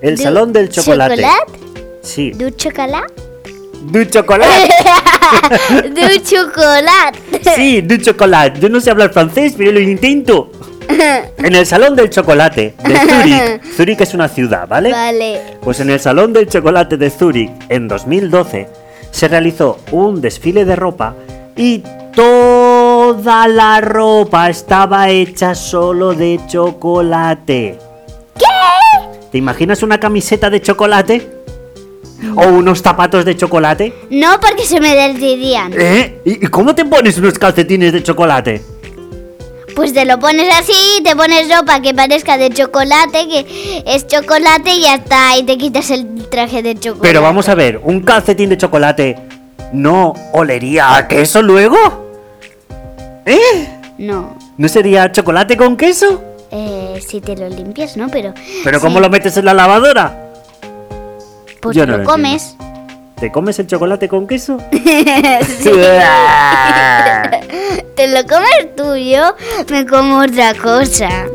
El 0.00 0.16
Du 0.16 0.22
Salón 0.22 0.52
del 0.52 0.68
Chocolate. 0.68 1.16
¿Chocolate? 1.22 1.52
Sí, 2.02 2.30
¿Du 2.30 2.50
chocolate? 2.50 3.12
du 3.82 4.04
Chocolat. 4.04 4.48
¡Du 5.94 6.18
chocolate! 6.24 7.18
Sí, 7.54 7.80
du 7.82 7.96
Chocolat. 7.96 8.58
Yo 8.58 8.68
no 8.68 8.80
sé 8.80 8.90
hablar 8.90 9.12
francés, 9.12 9.54
pero 9.56 9.72
lo 9.72 9.80
intento. 9.80 10.50
En 11.38 11.54
el 11.54 11.66
Salón 11.66 11.94
del 11.94 12.08
Chocolate 12.08 12.74
de 12.82 12.98
Zúrich. 12.98 13.62
Zúrich 13.76 14.00
es 14.00 14.14
una 14.14 14.26
ciudad, 14.26 14.66
¿vale? 14.66 14.90
Vale. 14.90 15.40
Pues 15.60 15.80
en 15.80 15.90
el 15.90 16.00
Salón 16.00 16.32
del 16.32 16.48
Chocolate 16.48 16.96
de 16.96 17.10
Zúrich 17.10 17.50
en 17.68 17.88
2012 17.88 18.68
se 19.10 19.28
realizó 19.28 19.78
un 19.92 20.20
desfile 20.20 20.64
de 20.64 20.76
ropa 20.76 21.14
y 21.56 21.82
toda 23.08 23.48
la 23.48 23.80
ropa 23.80 24.50
estaba 24.50 25.08
hecha 25.08 25.54
solo 25.54 26.12
de 26.12 26.38
chocolate. 26.46 27.78
¿Qué? 28.38 29.18
¿Te 29.32 29.38
imaginas 29.38 29.82
una 29.82 29.98
camiseta 29.98 30.50
de 30.50 30.60
chocolate? 30.60 31.26
¿O 32.36 32.48
unos 32.48 32.82
zapatos 32.82 33.24
de 33.24 33.34
chocolate? 33.34 33.94
No, 34.10 34.38
porque 34.40 34.64
se 34.64 34.78
me 34.78 34.94
derretirían. 34.94 35.72
¿Eh? 35.72 36.20
¿Y 36.26 36.44
y 36.44 36.48
cómo 36.48 36.74
te 36.74 36.84
pones 36.84 37.16
unos 37.16 37.38
calcetines 37.38 37.94
de 37.94 38.02
chocolate? 38.02 38.62
Pues 39.74 39.94
te 39.94 40.04
lo 40.04 40.18
pones 40.18 40.54
así, 40.54 41.00
te 41.02 41.16
pones 41.16 41.48
ropa 41.48 41.80
que 41.80 41.94
parezca 41.94 42.36
de 42.36 42.50
chocolate, 42.50 43.26
que 43.26 43.84
es 43.86 44.06
chocolate 44.06 44.74
y 44.74 44.82
ya 44.82 44.96
está, 44.96 45.38
y 45.38 45.44
te 45.44 45.56
quitas 45.56 45.90
el 45.90 46.28
traje 46.28 46.62
de 46.62 46.74
chocolate. 46.74 47.08
Pero 47.08 47.22
vamos 47.22 47.48
a 47.48 47.54
ver, 47.54 47.80
¿un 47.82 48.00
calcetín 48.00 48.50
de 48.50 48.58
chocolate 48.58 49.16
no 49.72 50.12
olería 50.34 50.94
a 50.94 51.08
queso 51.08 51.40
luego? 51.40 52.07
¿Eh? 53.28 53.68
No. 53.98 54.34
¿No 54.56 54.68
sería 54.68 55.12
chocolate 55.12 55.58
con 55.58 55.76
queso? 55.76 56.22
Eh, 56.50 56.98
si 57.06 57.20
te 57.20 57.36
lo 57.36 57.46
limpias, 57.50 57.98
¿no? 57.98 58.08
Pero. 58.08 58.32
¿Pero 58.64 58.78
sí, 58.78 58.84
cómo 58.86 59.00
lo 59.00 59.10
metes 59.10 59.36
en 59.36 59.44
la 59.44 59.52
lavadora? 59.52 60.30
Pues 61.60 61.76
Yo 61.76 61.84
te 61.84 61.92
no 61.92 61.98
lo 61.98 62.04
lo 62.04 62.08
comes. 62.08 62.56
¿Te 63.20 63.30
comes 63.30 63.58
el 63.58 63.66
chocolate 63.66 64.08
con 64.08 64.26
queso? 64.26 64.56
Te 64.70 65.42
lo 68.06 68.26
comes 68.26 68.74
tú, 68.76 68.96
yo 68.96 69.34
me 69.70 69.84
como 69.84 70.20
otra 70.20 70.54
cosa. 70.54 71.26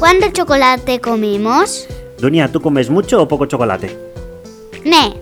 ¿Cuánto 0.00 0.32
chocolate 0.32 1.00
comimos? 1.00 1.86
Dunia, 2.18 2.50
¿tú 2.50 2.60
comes 2.60 2.90
mucho 2.90 3.22
o 3.22 3.28
poco 3.28 3.46
chocolate? 3.46 3.96
Me. 4.84 5.14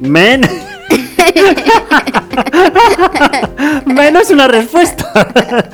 Men. 0.00 0.40
Menos 3.86 4.30
una 4.30 4.48
respuesta. 4.48 5.10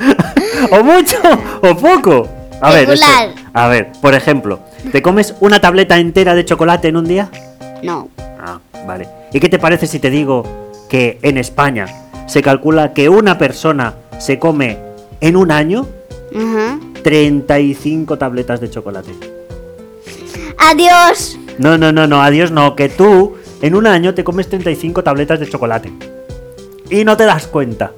o 0.71 0.83
mucho 0.83 1.17
o 1.61 1.75
poco. 1.75 2.27
A 2.61 2.71
ver, 2.71 2.89
esto- 2.89 3.05
a 3.53 3.67
ver, 3.67 3.91
por 4.01 4.13
ejemplo, 4.13 4.59
¿te 4.91 5.01
comes 5.01 5.33
una 5.39 5.59
tableta 5.61 5.97
entera 5.97 6.35
de 6.35 6.43
chocolate 6.45 6.89
en 6.89 6.97
un 6.97 7.05
día? 7.05 7.29
No. 7.83 8.09
Ah, 8.19 8.59
vale. 8.85 9.07
¿Y 9.33 9.39
qué 9.39 9.47
te 9.49 9.59
parece 9.59 9.87
si 9.87 9.99
te 9.99 10.09
digo 10.09 10.43
que 10.89 11.19
en 11.21 11.37
España 11.37 11.85
se 12.27 12.41
calcula 12.41 12.93
que 12.93 13.07
una 13.09 13.37
persona 13.37 13.93
se 14.17 14.39
come 14.39 14.77
en 15.21 15.35
un 15.37 15.51
año 15.51 15.87
Ajá. 16.35 16.79
35 17.03 18.17
tabletas 18.17 18.59
de 18.59 18.69
chocolate? 18.69 19.11
Adiós. 20.57 21.37
No, 21.57 21.77
no, 21.77 21.91
no, 21.93 22.07
no, 22.07 22.21
adiós, 22.21 22.51
no, 22.51 22.75
que 22.75 22.89
tú 22.89 23.35
en 23.61 23.75
un 23.75 23.87
año 23.87 24.13
te 24.13 24.23
comes 24.23 24.49
35 24.49 25.03
tabletas 25.03 25.39
de 25.39 25.49
chocolate. 25.49 25.91
Y 26.89 27.03
no 27.03 27.17
te 27.17 27.25
das 27.25 27.47
cuenta. 27.47 27.91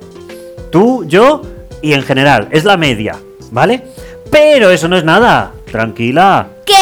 Tú, 0.69 1.05
yo 1.05 1.41
y 1.81 1.93
en 1.93 2.03
general, 2.03 2.47
es 2.51 2.63
la 2.63 2.77
media, 2.77 3.17
¿vale? 3.51 3.83
Pero 4.29 4.69
eso 4.69 4.87
no 4.87 4.97
es 4.97 5.03
nada. 5.03 5.53
Tranquila. 5.71 6.47
¿Qué? 6.65 6.73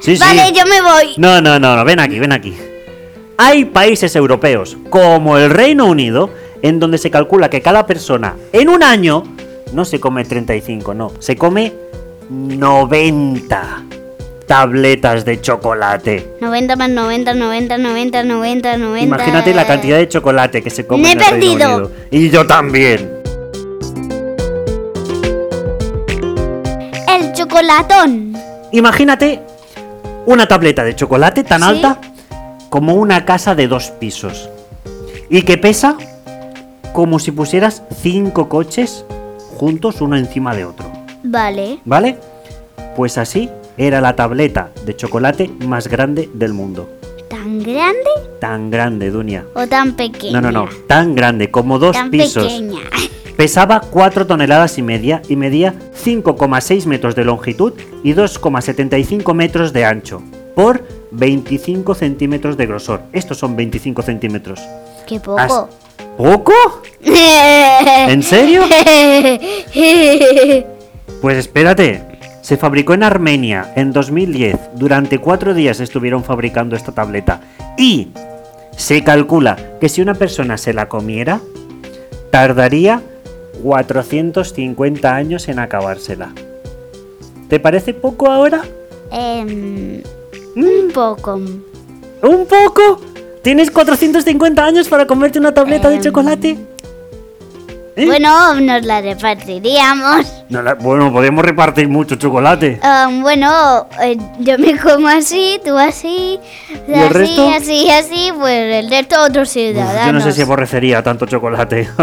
Sí, 0.00 0.16
sí. 0.16 0.22
vale, 0.22 0.52
yo 0.54 0.64
me 0.66 0.80
voy. 0.80 1.14
No, 1.16 1.40
no, 1.40 1.58
no, 1.58 1.76
no, 1.76 1.84
ven 1.84 2.00
aquí, 2.00 2.18
ven 2.18 2.32
aquí. 2.32 2.56
Hay 3.36 3.66
países 3.66 4.16
europeos, 4.16 4.76
como 4.90 5.38
el 5.38 5.50
Reino 5.50 5.86
Unido, 5.86 6.30
en 6.62 6.80
donde 6.80 6.98
se 6.98 7.10
calcula 7.10 7.50
que 7.50 7.62
cada 7.62 7.86
persona 7.86 8.34
en 8.52 8.68
un 8.68 8.82
año 8.82 9.22
no 9.72 9.84
se 9.84 10.00
come 10.00 10.24
35, 10.24 10.94
no, 10.94 11.12
se 11.20 11.36
come 11.36 11.72
90 12.30 13.84
tabletas 14.48 15.24
de 15.26 15.40
chocolate. 15.40 16.36
90 16.40 16.74
más 16.74 16.90
90, 16.90 17.34
90, 17.34 17.78
90, 17.78 18.24
90, 18.24 18.76
90. 18.78 19.04
Imagínate 19.04 19.54
la 19.54 19.66
cantidad 19.66 19.98
de 19.98 20.08
chocolate 20.08 20.62
que 20.62 20.70
se 20.70 20.86
come 20.86 21.02
Me 21.02 21.08
he 21.10 21.12
en 21.12 21.20
el 21.20 21.24
Reino 21.26 21.40
perdido. 21.40 21.76
Unido. 21.76 21.92
Y 22.10 22.30
yo 22.30 22.46
también. 22.46 23.12
El 27.06 27.32
chocolatón. 27.34 28.32
Imagínate 28.72 29.42
una 30.26 30.48
tableta 30.48 30.82
de 30.82 30.96
chocolate 30.96 31.44
tan 31.44 31.60
¿Sí? 31.60 31.68
alta 31.68 32.00
como 32.70 32.94
una 32.94 33.24
casa 33.26 33.54
de 33.54 33.68
dos 33.68 33.90
pisos. 33.90 34.48
Y 35.28 35.42
que 35.42 35.58
pesa 35.58 35.96
como 36.94 37.18
si 37.18 37.32
pusieras 37.32 37.82
cinco 38.00 38.48
coches 38.48 39.04
juntos 39.58 40.00
uno 40.00 40.16
encima 40.16 40.56
de 40.56 40.64
otro. 40.64 40.90
Vale. 41.22 41.80
¿Vale? 41.84 42.16
Pues 42.96 43.18
así 43.18 43.50
era 43.78 44.00
la 44.00 44.14
tableta 44.16 44.70
de 44.84 44.94
chocolate 44.96 45.50
más 45.66 45.88
grande 45.88 46.28
del 46.34 46.52
mundo. 46.52 46.88
¿Tan 47.28 47.62
grande 47.62 47.98
Tan 48.40 48.70
grande, 48.70 49.10
Dunia. 49.10 49.44
o 49.54 49.66
tan 49.66 49.94
pequeña? 49.96 50.40
No, 50.40 50.50
no, 50.50 50.64
no. 50.64 50.68
Tan 50.86 51.14
grande, 51.14 51.50
como 51.50 51.78
dos 51.78 51.92
Tan 51.96 52.10
pisos. 52.10 52.44
pequeña. 52.44 52.80
Pesaba 53.36 53.80
4 53.80 54.26
toneladas 54.26 54.78
y 54.78 54.82
media 54.82 55.22
y 55.28 55.36
medía 55.36 55.72
5,6 56.04 56.86
metros 56.86 57.14
de 57.14 57.24
longitud 57.24 57.72
y 58.02 58.12
2,75 58.14 59.32
metros 59.32 59.72
de 59.72 59.84
ancho 59.84 60.22
por 60.56 60.82
25 61.12 61.94
centímetros 61.94 62.56
de 62.56 62.66
grosor. 62.66 63.02
Estos 63.12 63.38
son 63.38 63.54
25 63.54 64.02
centímetros. 64.02 64.60
Qué 65.06 65.20
poco. 65.20 65.68
¿Poco? 66.16 66.52
¿En 67.04 68.22
serio? 68.24 68.62
Pues 71.20 71.36
espérate. 71.36 72.07
Se 72.48 72.56
fabricó 72.56 72.94
en 72.94 73.02
Armenia 73.02 73.74
en 73.76 73.92
2010. 73.92 74.70
Durante 74.76 75.18
cuatro 75.18 75.52
días 75.52 75.80
estuvieron 75.80 76.24
fabricando 76.24 76.76
esta 76.76 76.92
tableta. 76.92 77.42
Y 77.76 78.08
se 78.74 79.04
calcula 79.04 79.76
que 79.82 79.90
si 79.90 80.00
una 80.00 80.14
persona 80.14 80.56
se 80.56 80.72
la 80.72 80.88
comiera, 80.88 81.42
tardaría 82.30 83.02
450 83.62 85.14
años 85.14 85.46
en 85.48 85.58
acabársela. 85.58 86.30
¿Te 87.50 87.60
parece 87.60 87.92
poco 87.92 88.30
ahora? 88.30 88.62
Em, 89.12 90.00
Mm, 90.54 90.64
un 90.86 90.90
poco. 90.94 91.34
¿Un 91.34 92.46
poco? 92.46 92.98
¿Tienes 93.42 93.70
450 93.70 94.64
años 94.64 94.88
para 94.88 95.06
comerte 95.06 95.38
una 95.38 95.52
tableta 95.52 95.90
de 95.90 95.96
Em. 95.96 96.02
chocolate? 96.02 96.56
¿Eh? 97.98 98.06
Bueno, 98.06 98.54
nos 98.60 98.84
la 98.84 99.00
repartiríamos. 99.00 100.24
No 100.48 100.62
la- 100.62 100.74
bueno, 100.74 101.12
podemos 101.12 101.44
repartir 101.44 101.88
mucho 101.88 102.14
chocolate. 102.14 102.78
Em, 102.82 103.22
bueno, 103.22 103.88
eh, 104.00 104.16
yo 104.38 104.56
me 104.58 104.78
como 104.78 105.08
así, 105.08 105.60
tú 105.64 105.76
así, 105.76 106.38
¿Y 106.86 106.92
el 106.92 107.00
así, 107.00 107.12
resto? 107.12 107.48
así, 107.48 107.90
así, 107.90 108.32
pues 108.38 108.84
el 108.84 108.88
resto 108.88 109.16
otros 109.20 109.48
Uf, 109.48 109.52
ciudadanos. 109.54 110.06
yo 110.06 110.12
no 110.12 110.20
sé 110.20 110.32
si 110.32 110.42
aborrecería 110.42 111.02
tanto 111.02 111.26
chocolate. 111.26 111.88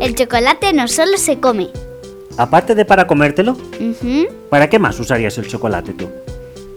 El 0.00 0.14
chocolate 0.14 0.72
no 0.72 0.88
solo 0.88 1.16
se 1.18 1.38
come. 1.38 1.68
Aparte 2.36 2.74
de 2.74 2.84
para 2.84 3.06
comértelo, 3.06 3.52
Ujú. 3.52 4.26
¿para 4.48 4.68
qué 4.70 4.78
más 4.78 4.98
usarías 5.00 5.36
el 5.38 5.48
chocolate 5.48 5.92
tú? 5.92 6.08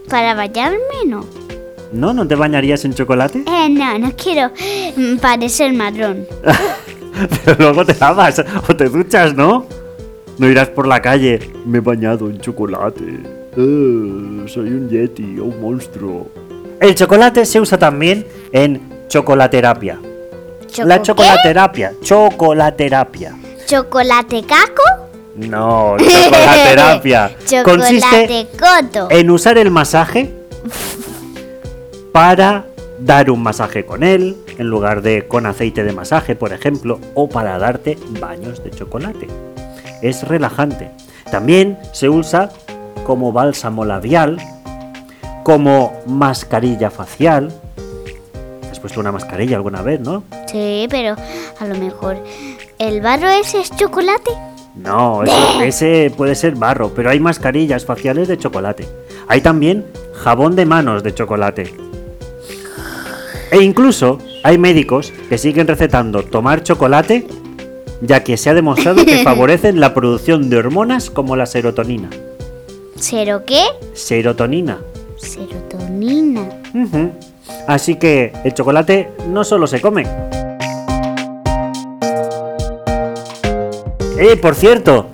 Para 0.08 0.34
bañarme, 0.34 0.78
no. 1.06 1.24
¿No? 1.92 2.12
¿No 2.14 2.26
te 2.26 2.34
bañarías 2.34 2.84
en 2.84 2.94
chocolate? 2.94 3.44
Eh, 3.46 3.68
no, 3.68 3.98
no 3.98 4.12
quiero 4.16 4.50
mm, 4.96 5.16
parecer 5.18 5.72
marrón. 5.74 6.26
Pero 7.44 7.56
luego 7.58 7.84
te 7.84 7.94
lavas 7.98 8.42
o 8.68 8.74
te 8.74 8.88
duchas, 8.88 9.34
¿no? 9.34 9.66
No 10.38 10.48
irás 10.48 10.68
por 10.70 10.86
la 10.86 11.00
calle. 11.02 11.50
Me 11.66 11.78
he 11.78 11.80
bañado 11.82 12.30
en 12.30 12.40
chocolate. 12.40 13.04
Eh, 13.56 14.44
soy 14.46 14.68
un 14.70 14.88
yeti 14.88 15.38
o 15.38 15.44
un 15.44 15.60
monstruo. 15.60 16.28
El 16.80 16.94
chocolate 16.94 17.44
se 17.44 17.60
usa 17.60 17.78
también 17.78 18.26
en 18.50 18.80
chocolaterapia. 19.08 20.00
¿Choco 20.68 20.88
La 20.88 20.96
qué? 20.96 21.02
chocolaterapia. 21.02 21.92
Chocolaterapia. 22.02 23.36
¿Chocolate 23.66 24.42
caco? 24.44 24.82
No, 25.36 25.96
chocolaterapia. 25.98 27.36
Chocolate 27.46 28.00
Consiste 28.00 28.48
coto. 28.58 29.08
en 29.10 29.30
usar 29.30 29.58
el 29.58 29.70
masaje 29.70 30.34
para 32.12 32.66
dar 32.98 33.30
un 33.30 33.42
masaje 33.42 33.84
con 33.84 34.02
él, 34.02 34.36
en 34.58 34.68
lugar 34.68 35.02
de 35.02 35.26
con 35.26 35.46
aceite 35.46 35.82
de 35.82 35.92
masaje, 35.92 36.36
por 36.36 36.52
ejemplo, 36.52 37.00
o 37.14 37.28
para 37.28 37.58
darte 37.58 37.98
baños 38.20 38.62
de 38.62 38.70
chocolate. 38.70 39.26
Es 40.02 40.26
relajante. 40.28 40.90
También 41.30 41.78
se 41.92 42.08
usa 42.08 42.50
como 43.04 43.32
bálsamo 43.32 43.84
labial, 43.84 44.38
como 45.42 45.92
mascarilla 46.06 46.90
facial. 46.90 47.52
¿Has 48.70 48.78
puesto 48.78 49.00
una 49.00 49.10
mascarilla 49.12 49.56
alguna 49.56 49.82
vez, 49.82 50.00
no? 50.00 50.22
Sí, 50.46 50.86
pero 50.90 51.16
a 51.58 51.66
lo 51.66 51.74
mejor 51.76 52.18
el 52.78 53.00
barro 53.00 53.28
ese 53.28 53.60
es 53.60 53.70
chocolate. 53.74 54.30
No, 54.76 55.22
eso- 55.24 55.60
ese 55.62 56.12
puede 56.16 56.34
ser 56.34 56.54
barro, 56.56 56.90
pero 56.94 57.10
hay 57.10 57.18
mascarillas 57.20 57.84
faciales 57.84 58.28
de 58.28 58.38
chocolate. 58.38 58.86
Hay 59.28 59.40
también 59.40 59.86
jabón 60.14 60.54
de 60.56 60.66
manos 60.66 61.02
de 61.02 61.14
chocolate. 61.14 61.74
E 63.52 63.62
incluso 63.62 64.18
hay 64.42 64.56
médicos 64.56 65.12
que 65.28 65.36
siguen 65.38 65.68
recetando 65.68 66.24
tomar 66.24 66.62
chocolate 66.62 67.26
ya 68.00 68.24
que 68.24 68.36
se 68.36 68.50
ha 68.50 68.54
demostrado 68.54 69.04
que 69.04 69.18
favorecen 69.24 69.78
la 69.78 69.94
producción 69.94 70.50
de 70.50 70.56
hormonas 70.56 71.10
como 71.10 71.36
la 71.36 71.46
serotonina. 71.46 72.10
¿Cero 72.96 73.42
qué? 73.46 73.62
Serotonina. 73.94 74.78
Serotonina. 75.16 76.48
Ujú. 76.74 77.12
Así 77.66 77.96
que 77.96 78.32
el 78.42 78.54
chocolate 78.54 79.10
no 79.28 79.44
solo 79.44 79.66
se 79.66 79.80
come. 79.80 80.04
Eh, 84.18 84.36
por 84.40 84.54
cierto, 84.54 85.08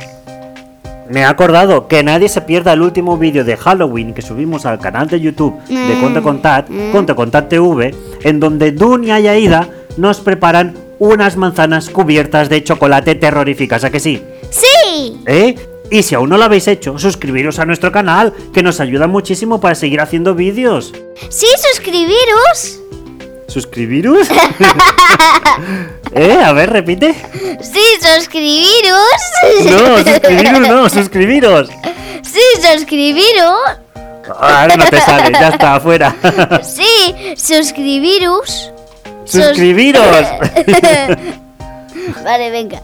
me 1.10 1.20
he 1.20 1.24
acordado 1.24 1.88
que 1.88 2.02
nadie 2.02 2.28
se 2.28 2.40
pierda 2.42 2.72
el 2.72 2.82
último 2.82 3.16
vídeo 3.16 3.44
de 3.44 3.56
Halloween 3.56 4.14
que 4.14 4.22
subimos 4.22 4.66
al 4.66 4.78
canal 4.78 5.08
de 5.08 5.20
YouTube 5.20 5.58
de 5.66 5.94
Mm. 5.96 6.00
Conte 6.00 6.22
Contat, 6.22 6.68
Mm. 6.70 6.90
Conte 6.92 7.14
Contat 7.14 7.48
TV, 7.48 7.94
en 8.22 8.40
donde 8.40 8.72
Dunia 8.72 9.18
y 9.20 9.28
Aida 9.28 9.68
nos 9.96 10.20
preparan 10.20 10.74
unas 10.98 11.36
manzanas 11.36 11.90
cubiertas 11.90 12.48
de 12.48 12.62
chocolate 12.64 13.14
terroríficas, 13.14 13.84
¿a 13.84 13.90
que 13.90 14.00
sí? 14.00 14.22
¡Sí! 14.50 15.20
¿Eh? 15.26 15.54
Y 15.90 16.02
si 16.02 16.14
aún 16.14 16.28
no 16.28 16.36
lo 16.36 16.44
habéis 16.44 16.68
hecho, 16.68 16.98
suscribiros 16.98 17.58
a 17.58 17.64
nuestro 17.64 17.90
canal, 17.92 18.34
que 18.52 18.62
nos 18.62 18.78
ayuda 18.80 19.06
muchísimo 19.06 19.60
para 19.60 19.74
seguir 19.74 20.00
haciendo 20.00 20.34
vídeos. 20.34 20.92
¡Sí, 21.30 21.46
suscribiros! 21.72 22.80
¿Suscribiros? 23.46 24.28
¿Eh? 26.14 26.38
A 26.44 26.52
ver, 26.52 26.70
repite. 26.70 27.14
¡Sí, 27.60 27.82
suscribiros! 28.00 29.00
No, 29.64 29.98
suscribiros 29.98 30.60
no, 30.68 30.88
suscribiros. 30.88 31.68
¡Sí, 32.22 32.40
suscribiros! 32.62 33.78
Ahora 34.38 34.76
no 34.76 34.84
te 34.86 35.00
sale, 35.00 35.32
ya 35.32 35.48
está, 35.48 35.76
afuera. 35.76 36.14
¡Sí, 36.62 37.36
suscribiros! 37.36 38.72
Suscribiros. 39.24 40.06
Vale, 42.24 42.50
venga. 42.50 42.82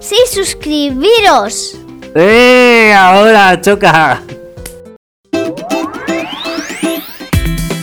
¡Sí, 0.00 0.16
suscribiros! 0.30 1.76
¡Eh! 2.14 2.94
Ahora, 2.96 3.60
choca. 3.60 4.22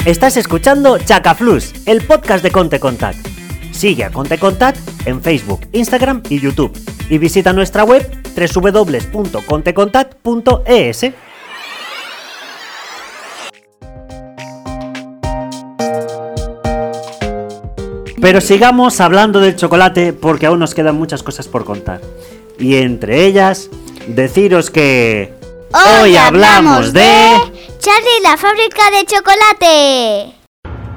Estás 0.05 0.35
escuchando 0.35 0.97
Chacaflus, 0.97 1.73
el 1.85 2.05
podcast 2.05 2.43
de 2.43 2.51
Conte 2.51 2.79
Contact. 2.79 3.32
Sigue 3.73 4.05
a 4.05 4.11
Conte 4.11 4.37
Contact 4.37 4.77
en 5.05 5.21
Facebook, 5.21 5.67
Instagram 5.73 6.23
y 6.29 6.39
YouTube. 6.39 6.71
Y 7.09 7.17
visita 7.17 7.51
nuestra 7.51 7.83
web 7.83 8.09
www.contecontact.es. 8.35 11.05
Pero 18.21 18.39
sigamos 18.39 19.01
hablando 19.01 19.41
del 19.41 19.57
chocolate 19.57 20.13
porque 20.13 20.45
aún 20.45 20.59
nos 20.59 20.73
quedan 20.73 20.95
muchas 20.95 21.21
cosas 21.23 21.49
por 21.49 21.65
contar. 21.65 21.99
Y 22.57 22.77
entre 22.77 23.25
ellas, 23.25 23.69
deciros 24.07 24.69
que... 24.69 25.33
Hoy 25.73 26.15
hablamos 26.15 26.93
de... 26.93 27.35
Charlie 27.79 28.21
la 28.23 28.37
fábrica 28.37 28.89
de 28.91 29.03
chocolate. 29.05 30.35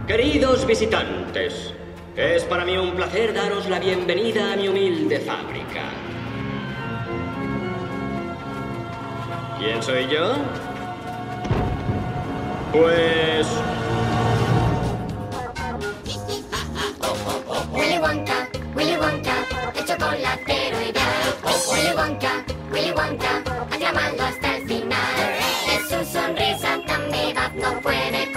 Queridos 0.06 0.64
visitantes, 0.68 1.74
es 2.16 2.44
para 2.44 2.64
mí 2.64 2.76
un 2.78 2.92
placer 2.92 3.34
daros 3.34 3.68
la 3.68 3.78
bienvenida 3.78 4.54
a 4.54 4.56
mi 4.56 4.68
humilde 4.68 5.20
fábrica. 5.20 5.82
¿Quién 9.58 9.82
soy 9.82 10.08
yo? 10.08 10.34
Pues... 12.72 13.46
Willy 17.72 17.98
Wonka, 17.98 18.48
Willy 18.74 18.96
Wonka, 18.96 19.34
el 19.74 19.84
chocolatero 19.84 20.80
ideal. 20.80 21.34
Willy 21.70 21.94
Wonka, 21.96 22.44
Willy 22.72 22.92
Wonka, 22.92 23.42
aclamando 23.70 24.22
hasta 24.24 24.56
el 24.56 24.66
final. 24.66 24.98
Es 25.70 25.88
su 25.88 26.12
sonrisa 26.12 26.78
tan 26.86 27.10
vivaz, 27.10 27.54
no 27.54 27.80
puede 27.80 28.35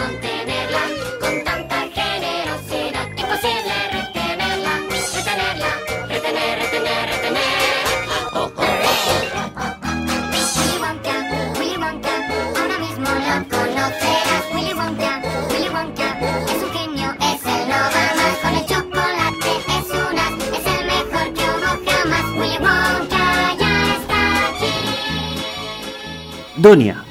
Dunia. 26.64 27.04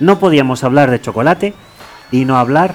No 0.00 0.18
podíamos 0.18 0.64
hablar 0.64 0.90
de 0.90 1.00
chocolate 1.00 1.54
y 2.10 2.24
no 2.24 2.36
hablar 2.38 2.74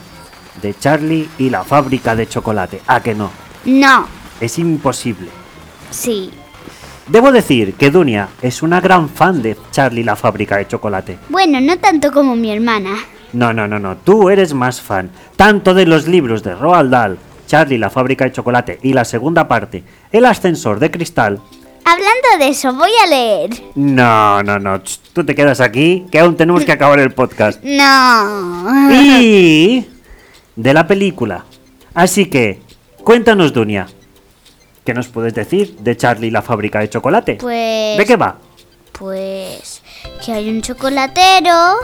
de 0.61 0.73
Charlie 0.77 1.27
y 1.37 1.49
la 1.49 1.63
fábrica 1.63 2.15
de 2.15 2.27
chocolate. 2.27 2.81
¿A 2.87 3.01
que 3.01 3.15
no? 3.15 3.31
No, 3.65 4.05
Es 4.39 4.57
imposible. 4.59 5.29
sí. 5.91 6.31
Debo 7.07 7.31
decir 7.31 7.73
que 7.73 7.89
Dunia 7.89 8.29
es 8.39 8.61
una 8.61 8.79
gran 8.79 9.09
fan 9.09 9.41
de 9.41 9.57
Charlie 9.71 10.01
y 10.01 10.03
la 10.03 10.15
fábrica 10.15 10.57
de 10.57 10.67
chocolate. 10.67 11.17
Bueno, 11.29 11.59
no 11.59 11.75
tanto 11.79 12.11
como 12.11 12.35
mi 12.35 12.51
hermana. 12.51 12.97
No, 13.33 13.51
no, 13.51 13.67
no, 13.67 13.79
no. 13.79 13.97
Tú 13.97 14.29
eres 14.29 14.53
más 14.53 14.79
fan. 14.79 15.09
Tanto 15.35 15.73
de 15.73 15.87
los 15.87 16.07
libros 16.07 16.43
de 16.43 16.53
Roald 16.53 16.91
Dahl, 16.91 17.17
Charlie, 17.47 17.79
la 17.79 17.89
fábrica 17.89 18.25
de 18.25 18.31
chocolate 18.31 18.77
y 18.83 18.93
la 18.93 19.05
segunda 19.05 19.47
parte, 19.47 19.83
El 20.11 20.25
ascensor 20.27 20.79
de 20.79 20.91
cristal. 20.91 21.39
Hablando 21.91 22.45
de 22.45 22.49
eso, 22.49 22.71
voy 22.73 22.91
a 23.03 23.07
leer. 23.07 23.49
No, 23.73 24.43
no, 24.43 24.59
no. 24.59 24.79
Tú 25.13 25.25
te 25.25 25.33
quedas 25.33 25.59
aquí, 25.59 26.05
que 26.11 26.19
aún 26.19 26.37
tenemos 26.37 26.63
que 26.63 26.71
acabar 26.71 26.99
el 26.99 27.11
podcast. 27.11 27.63
No. 27.63 28.91
Y 28.93 29.87
de 30.55 30.73
la 30.73 30.85
película. 30.85 31.45
Así 31.95 32.25
que, 32.27 32.61
cuéntanos, 33.03 33.53
Dunia. 33.53 33.87
¿Qué 34.85 34.93
nos 34.93 35.07
puedes 35.07 35.33
decir 35.33 35.77
de 35.79 35.97
Charlie, 35.97 36.29
la 36.29 36.43
fábrica 36.43 36.79
de 36.79 36.89
chocolate? 36.89 37.35
Pues. 37.35 37.97
¿De 37.97 38.05
qué 38.05 38.15
va? 38.17 38.37
Pues. 38.91 39.81
Que 40.23 40.33
hay 40.33 40.49
un 40.49 40.61
chocolatero 40.61 41.75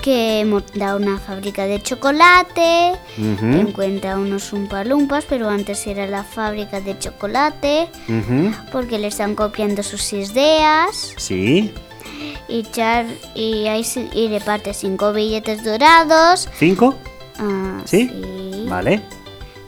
que 0.00 0.44
monta 0.46 0.96
una 0.96 1.18
fábrica 1.18 1.66
de 1.66 1.82
chocolate. 1.82 2.92
Encuentra 3.18 4.18
unos 4.18 4.52
umpalumpas, 4.52 5.24
pero 5.28 5.48
antes 5.48 5.86
era 5.86 6.06
la 6.06 6.24
fábrica 6.24 6.80
de 6.80 6.98
chocolate. 6.98 7.88
Porque 8.72 8.98
le 8.98 9.08
están 9.08 9.34
copiando 9.34 9.82
sus 9.82 10.12
ideas. 10.12 11.14
Sí. 11.16 11.72
Y, 12.48 12.62
Char 12.64 13.06
y, 13.34 13.66
hay 13.68 13.86
y 14.12 14.28
reparte 14.28 14.74
cinco 14.74 15.12
billetes 15.12 15.62
dorados. 15.64 16.48
¿Cinco? 16.58 16.96
Ah, 17.38 17.80
¿Sí? 17.84 18.08
sí. 18.08 18.66
Vale. 18.68 19.00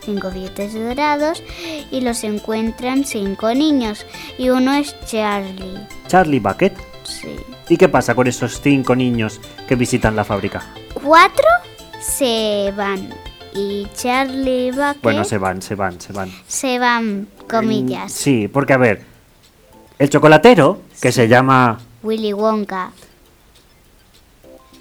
cinco 0.04 0.30
billetes 0.30 0.74
dorados 0.74 1.42
y 1.90 2.00
los 2.00 2.24
encuentran 2.24 3.04
cinco 3.04 3.54
niños 3.54 4.04
y 4.36 4.48
uno 4.50 4.74
es 4.74 4.94
Charlie. 5.06 5.78
Charlie 6.08 6.40
Bucket. 6.40 6.74
Sí. 7.04 7.36
¿Y 7.72 7.78
qué 7.78 7.88
pasa 7.88 8.14
con 8.14 8.26
esos 8.26 8.60
cinco 8.60 8.94
niños 8.94 9.40
que 9.66 9.76
visitan 9.76 10.14
la 10.14 10.24
fábrica? 10.24 10.62
Cuatro 10.92 11.48
se 12.02 12.70
van 12.76 13.08
y 13.54 13.86
Charlie 13.94 14.70
Bucket 14.72 15.00
Bueno, 15.02 15.24
se 15.24 15.38
van, 15.38 15.62
se 15.62 15.74
van, 15.74 15.98
se 15.98 16.12
van. 16.12 16.30
se 16.46 16.78
van, 16.78 17.28
comillas. 17.48 18.12
Sí, 18.12 18.46
porque 18.46 18.74
a 18.74 18.76
ver, 18.76 19.00
el 19.98 20.10
chocolatero, 20.10 20.82
que 21.00 21.12
se 21.12 21.28
llama... 21.28 21.78
Willy 22.02 22.34
Wonka. 22.34 22.90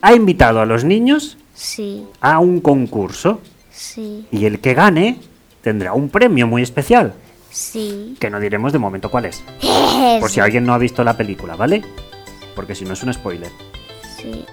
Ha 0.01 0.13
invitado 0.13 0.59
a 0.59 0.65
los 0.65 0.83
niños 0.83 1.37
Sí, 1.53 2.05
a 2.19 2.39
un 2.39 2.59
concurso 2.59 3.39
sí, 3.71 4.27
y 4.31 4.43
el 4.43 4.59
que 4.59 4.73
gane 4.73 5.17
tendrá 5.61 5.93
un 5.93 6.09
premio 6.09 6.45
muy 6.45 6.61
especial, 6.61 7.13
sí. 7.51 8.17
que 8.19 8.29
no 8.29 8.41
diremos 8.41 8.73
de 8.73 8.79
momento 8.79 9.09
cuál 9.09 9.27
es, 9.27 9.41
por 10.19 10.29
si 10.29 10.41
alguien 10.41 10.65
no 10.65 10.73
ha 10.73 10.77
visto 10.77 11.05
la 11.05 11.15
película, 11.15 11.55
¿vale? 11.55 11.83
Porque 12.61 12.75
si 12.75 12.85
no 12.85 12.93
es 12.93 13.01
un 13.01 13.11
spoiler. 13.11 13.49
Sí. 14.17 14.45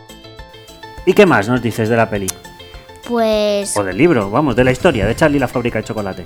¿Y 1.04 1.12
qué 1.12 1.26
más 1.26 1.46
nos 1.46 1.60
dices 1.60 1.90
de 1.90 1.96
la 1.98 2.08
peli? 2.08 2.26
Pues, 3.06 3.76
O 3.76 3.84
del 3.84 3.98
libro, 3.98 4.30
vamos, 4.30 4.56
de 4.56 4.64
la 4.64 4.70
historia 4.72 5.04
de 5.06 5.14
Charlie 5.14 5.36
y 5.36 5.40
la 5.40 5.46
fábrica 5.48 5.78
de 5.78 5.84
chocolate. 5.84 6.24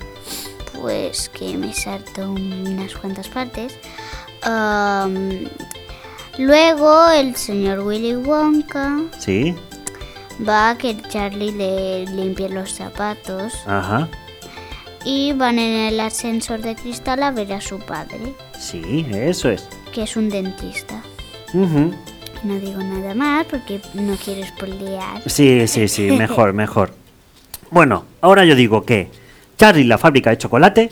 pues 0.81 1.29
que 1.29 1.57
me 1.57 1.75
salto 1.75 2.31
unas 2.31 2.95
cuantas 2.95 3.27
partes. 3.29 3.77
Luego 6.39 7.09
el 7.11 7.35
señor 7.35 7.81
Willy 7.81 8.15
Wonka 8.15 9.01
Sí, 9.19 9.57
va 10.49 10.71
a 10.71 10.79
que 10.79 10.97
Charlie 11.09 11.51
le 11.51 12.07
limpie 12.07 12.49
los 12.49 12.73
zapatos 12.75 13.55
ajá. 13.67 14.09
y 15.05 15.33
van 15.33 15.59
en 15.59 15.93
el 15.93 15.99
ascensor 15.99 16.61
de 16.61 16.77
cristal 16.77 17.25
a 17.25 17.33
ver 17.33 17.53
a 17.53 17.61
su 17.61 17.81
padre, 17.81 18.35
Sí, 18.57 19.05
eso 19.13 19.51
es. 19.51 19.69
que 19.93 20.05
es 20.05 20.17
un 20.17 20.29
dentista. 20.31 21.03
No 21.55 22.55
digo 22.59 22.83
nada 22.83 23.15
más 23.15 23.47
porque 23.47 23.81
no 23.95 24.17
quiero 24.17 24.47
spoilear. 24.47 25.23
Sí, 25.27 25.67
sí, 25.69 25.89
sí, 25.89 26.11
mejor, 26.11 26.53
mejor. 26.55 26.93
Bueno, 27.71 28.05
ahora 28.21 28.45
yo 28.45 28.55
digo 28.55 28.85
que 28.85 29.09
Charlie 29.57 29.85
la 29.85 29.99
fábrica 29.99 30.31
de 30.31 30.39
chocolate 30.39 30.91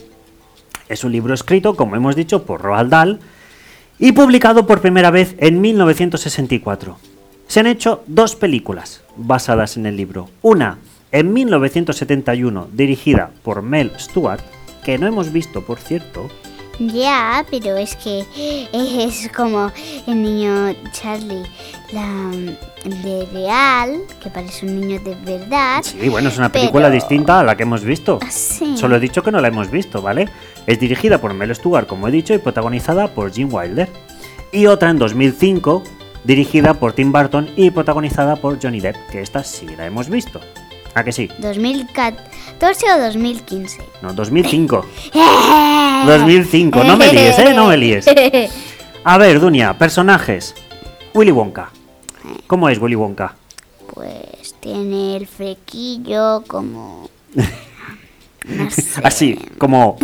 es 0.88 1.05
un 1.05 1.12
libro 1.12 1.35
escrito, 1.35 1.77
como 1.77 1.96
hemos 1.96 2.16
dicho, 2.16 2.44
por 2.44 2.62
Roald 2.62 2.90
Dahl 2.90 3.20
y 3.99 4.12
publicado 4.12 4.66
por 4.66 4.81
primera 4.81 5.11
vez 5.11 5.35
en 5.38 5.61
1964. 5.61 6.99
Se 7.46 7.61
han 7.61 7.66
hecho 7.66 8.03
dos 8.07 8.37
películas 8.37 9.03
basadas 9.16 9.77
en 9.77 9.87
el 9.87 9.96
libro. 9.96 10.31
Una 10.42 10.79
en 11.12 11.33
1971 11.33 12.68
dirigida 12.73 13.31
por 13.42 13.62
Mel 13.62 13.92
Stewart, 13.99 14.40
que 14.85 14.99
no 14.99 15.07
hemos 15.07 15.33
visto, 15.33 15.62
por 15.66 15.79
cierto. 15.79 16.29
Ya, 16.81 17.45
pero 17.51 17.77
es 17.77 17.95
que 17.95 18.25
es 18.73 19.31
como 19.37 19.71
el 20.07 20.23
niño 20.23 20.75
Charlie, 20.93 21.43
la 21.93 22.31
de 22.85 23.27
real, 23.33 24.01
que 24.23 24.31
parece 24.31 24.64
un 24.64 24.81
niño 24.81 24.99
de 25.01 25.14
verdad. 25.16 25.83
Sí, 25.83 26.09
bueno, 26.09 26.31
es 26.31 26.38
una 26.38 26.51
película 26.51 26.87
pero- 26.87 26.95
distinta 26.95 27.40
a 27.40 27.45
la 27.45 27.55
que 27.55 27.64
hemos 27.64 27.85
visto. 27.85 28.19
Sí. 28.31 28.79
Solo 28.79 28.97
he 28.97 29.01
dicho 29.01 29.23
que 29.23 29.31
no 29.31 29.40
la 29.43 29.49
hemos 29.49 29.71
visto, 29.71 30.01
¿vale? 30.01 30.29
Es 30.66 30.81
dirigida 30.81 31.19
por 31.21 31.35
Mel 31.35 31.55
Stewart, 31.55 31.87
como 31.87 32.09
he 32.09 32.11
dicho, 32.11 32.33
y 32.33 32.38
protagonizada 32.38 33.09
por 33.09 33.31
Jim 33.31 33.49
Wilder. 33.53 33.88
Y 34.51 34.64
otra 34.66 34.88
en 34.90 34.99
2005, 34.99 35.83
dirigida 36.25 36.73
por 36.75 36.95
Tim 36.95 37.12
Burton 37.12 37.51
y 37.57 37.71
protagonizada 37.71 38.37
por 38.37 38.59
Johnny 38.61 38.81
Depp, 38.81 38.97
que 39.11 39.21
esta 39.21 39.45
sí 39.45 39.66
la 39.77 39.85
hemos 39.87 40.09
visto. 40.09 40.40
¿A 40.94 41.05
que 41.05 41.12
sí? 41.12 41.29
2014 41.38 42.92
o 42.92 42.98
2015. 42.98 43.83
No, 44.03 44.12
2005. 44.12 44.85
2005, 46.07 46.85
no 46.85 46.96
me 46.96 47.07
líes, 47.12 47.38
¿eh? 47.38 47.53
No 47.55 47.66
me 47.68 47.76
líes. 47.76 48.07
A 49.05 49.18
ver, 49.18 49.40
Dunia, 49.40 49.74
personajes. 49.79 50.55
Willy 51.14 51.31
Wonka. 51.33 51.70
¿Cómo 52.46 52.68
es 52.68 52.79
Willy 52.79 52.94
Wonka? 52.96 53.35
Pues 53.94 54.55
tiene 54.61 55.16
el 55.16 55.26
frequillo 55.26 56.44
como... 56.46 57.09
No 58.44 58.70
sé. 58.70 59.00
Así, 59.03 59.35
como... 59.59 59.96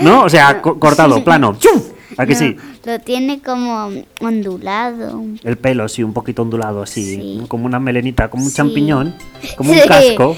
¿No? 0.00 0.24
O 0.24 0.28
sea, 0.28 0.60
co- 0.60 0.78
cortado, 0.78 1.22
plano. 1.24 1.56
¡Chum! 1.58 1.80
¿A 2.16 2.26
que 2.26 2.32
No, 2.34 2.38
sí? 2.38 2.56
Lo 2.84 2.98
tiene 3.00 3.40
como 3.40 3.90
ondulado. 4.20 5.22
El 5.42 5.56
pelo, 5.58 5.88
sí, 5.88 6.02
un 6.02 6.12
poquito 6.12 6.42
ondulado, 6.42 6.82
así, 6.82 7.16
Sí. 7.16 7.42
como 7.48 7.66
una 7.66 7.78
melenita, 7.80 8.28
como 8.30 8.44
un 8.44 8.50
Sí. 8.50 8.56
champiñón, 8.56 9.14
como 9.56 9.72
un 9.72 9.78
casco. 9.88 10.36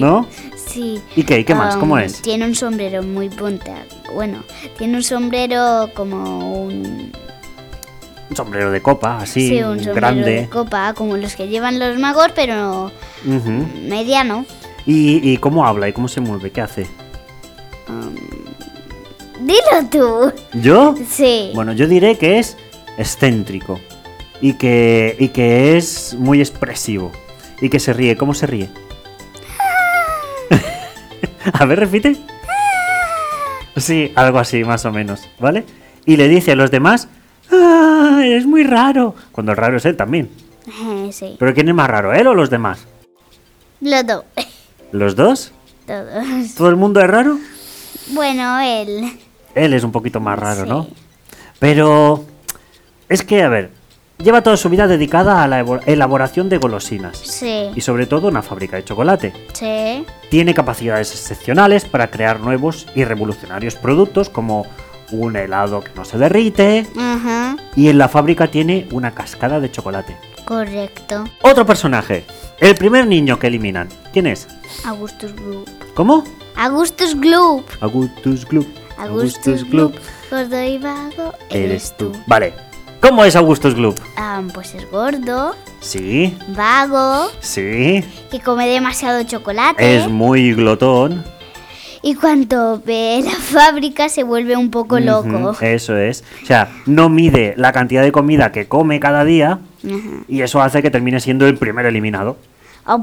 ¿no? 0.00 0.26
Sí. 0.66 1.00
¿Y 1.14 1.22
qué? 1.22 1.40
¿Y 1.40 1.44
qué 1.44 1.54
más? 1.54 1.74
Um, 1.74 1.80
¿Cómo 1.80 1.98
es? 1.98 2.20
Tiene 2.22 2.44
un 2.44 2.54
sombrero 2.54 3.02
muy 3.02 3.28
punta. 3.28 3.74
Bueno, 4.14 4.42
tiene 4.78 4.96
un 4.96 5.02
sombrero 5.02 5.90
como 5.94 6.64
un... 6.64 7.12
Un 8.28 8.34
sombrero 8.36 8.72
de 8.72 8.82
copa, 8.82 9.18
así, 9.18 9.48
sí, 9.48 9.62
un 9.62 9.76
sombrero 9.76 9.94
grande. 9.94 10.30
de 10.42 10.48
copa, 10.48 10.94
como 10.94 11.16
los 11.16 11.36
que 11.36 11.46
llevan 11.48 11.78
los 11.78 11.96
magos, 11.98 12.28
pero 12.34 12.90
Ujú. 13.24 13.66
mediano. 13.88 14.44
¿Y, 14.84 15.30
y 15.32 15.36
cómo 15.36 15.64
habla 15.64 15.88
y 15.88 15.92
cómo 15.92 16.08
se 16.08 16.20
mueve? 16.20 16.50
¿Qué 16.50 16.60
hace? 16.60 16.86
Dilo 19.46 19.88
tú. 19.88 20.32
¿Yo? 20.60 20.96
Sí. 21.08 21.52
Bueno, 21.54 21.72
yo 21.72 21.86
diré 21.86 22.18
que 22.18 22.40
es 22.40 22.56
excéntrico 22.98 23.78
y 24.40 24.54
que, 24.54 25.14
y 25.20 25.28
que 25.28 25.76
es 25.76 26.14
muy 26.18 26.40
expresivo 26.40 27.12
y 27.60 27.68
que 27.68 27.78
se 27.78 27.92
ríe. 27.92 28.16
¿Cómo 28.16 28.34
se 28.34 28.46
ríe? 28.48 28.68
A 31.52 31.64
ver, 31.64 31.78
repite. 31.78 32.16
Sí, 33.76 34.10
algo 34.16 34.40
así, 34.40 34.64
más 34.64 34.84
o 34.84 34.90
menos, 34.90 35.28
¿vale? 35.38 35.64
Y 36.06 36.16
le 36.16 36.26
dice 36.26 36.52
a 36.52 36.56
los 36.56 36.72
demás, 36.72 37.08
¡Ah, 37.52 38.20
eres 38.24 38.46
muy 38.46 38.64
raro! 38.64 39.14
Cuando 39.30 39.52
el 39.52 39.58
raro 39.58 39.76
es 39.76 39.84
él 39.84 39.96
también. 39.96 40.28
Eh, 40.66 41.10
sí. 41.12 41.36
¿Pero 41.38 41.54
quién 41.54 41.68
es 41.68 41.74
más 41.74 41.88
raro, 41.88 42.12
él 42.12 42.26
o 42.26 42.34
los 42.34 42.50
demás? 42.50 42.80
Los 43.80 44.04
dos. 44.04 44.24
¿Los 44.90 45.14
dos? 45.14 45.52
Todos. 45.86 46.54
¿Todo 46.56 46.68
el 46.68 46.76
mundo 46.76 47.00
es 47.00 47.06
raro? 47.06 47.38
Bueno, 48.08 48.58
él. 48.58 49.20
Él 49.56 49.72
es 49.74 49.82
un 49.82 49.90
poquito 49.90 50.20
más 50.20 50.38
raro, 50.38 50.62
Sí. 50.62 50.68
¿no? 50.68 50.86
Pero 51.58 52.24
es 53.08 53.22
que, 53.24 53.42
a 53.42 53.48
ver, 53.48 53.70
lleva 54.18 54.42
toda 54.42 54.56
su 54.56 54.68
vida 54.68 54.86
dedicada 54.86 55.42
a 55.42 55.48
la 55.48 55.60
elaboración 55.86 56.48
de 56.48 56.58
golosinas 56.58 57.18
Sí. 57.18 57.70
y 57.74 57.80
sobre 57.80 58.06
todo 58.06 58.28
una 58.28 58.42
fábrica 58.42 58.76
de 58.76 58.84
chocolate. 58.84 59.32
Sí. 59.54 60.04
Tiene 60.30 60.54
capacidades 60.54 61.10
excepcionales 61.12 61.84
para 61.86 62.10
crear 62.10 62.38
nuevos 62.40 62.86
y 62.94 63.04
revolucionarios 63.04 63.74
productos 63.76 64.28
como 64.28 64.66
un 65.10 65.36
helado 65.36 65.80
que 65.82 65.90
no 65.94 66.04
se 66.04 66.18
derrite 66.18 66.86
Ajá. 66.98 67.56
y 67.76 67.88
en 67.88 67.96
la 67.98 68.08
fábrica 68.08 68.48
tiene 68.48 68.88
una 68.90 69.12
cascada 69.12 69.58
de 69.60 69.70
chocolate. 69.70 70.16
Correcto. 70.44 71.24
Otro 71.42 71.64
personaje, 71.64 72.24
el 72.60 72.74
primer 72.74 73.06
niño 73.06 73.38
que 73.38 73.46
eliminan. 73.46 73.88
¿Quién 74.12 74.26
es? 74.26 74.46
Augustus 74.84 75.32
Gloop. 75.34 75.68
¿Cómo? 75.94 76.24
Augustus 76.56 77.14
Gloop. 77.18 77.64
Augustus 77.80 78.44
Gloop. 78.46 78.66
Augustus 78.98 79.68
Gloop. 79.68 79.94
Gordo 80.30 80.62
y 80.64 80.78
vago. 80.78 81.32
Eres 81.50 81.96
tú. 81.96 82.12
Vale. 82.26 82.52
¿Cómo 83.00 83.24
es 83.24 83.36
Augustus 83.36 83.74
Gloop? 83.74 83.96
Ah, 84.16 84.42
pues 84.54 84.74
es 84.74 84.90
gordo, 84.90 85.54
Sí, 85.80 86.36
vago, 86.48 87.28
sí. 87.40 88.02
que 88.30 88.40
come 88.40 88.66
demasiado 88.66 89.22
chocolate. 89.22 89.96
Es 89.96 90.08
muy 90.08 90.54
glotón. 90.54 91.22
Y 92.02 92.14
cuando 92.14 92.80
ve 92.84 93.20
la 93.24 93.32
fábrica 93.32 94.08
se 94.08 94.22
vuelve 94.24 94.56
un 94.56 94.70
poco 94.70 94.98
loco. 94.98 95.54
Eso 95.60 95.96
es. 95.96 96.24
O 96.42 96.46
sea, 96.46 96.70
no 96.86 97.08
mide 97.08 97.54
la 97.56 97.72
cantidad 97.72 98.02
de 98.02 98.12
comida 98.12 98.50
que 98.50 98.66
come 98.66 98.98
cada 98.98 99.24
día 99.24 99.58
y 100.26 100.40
eso 100.40 100.60
hace 100.62 100.82
que 100.82 100.90
termine 100.90 101.20
siendo 101.20 101.46
el 101.46 101.56
primer 101.58 101.86
eliminado 101.86 102.36
Ah, 102.84 102.98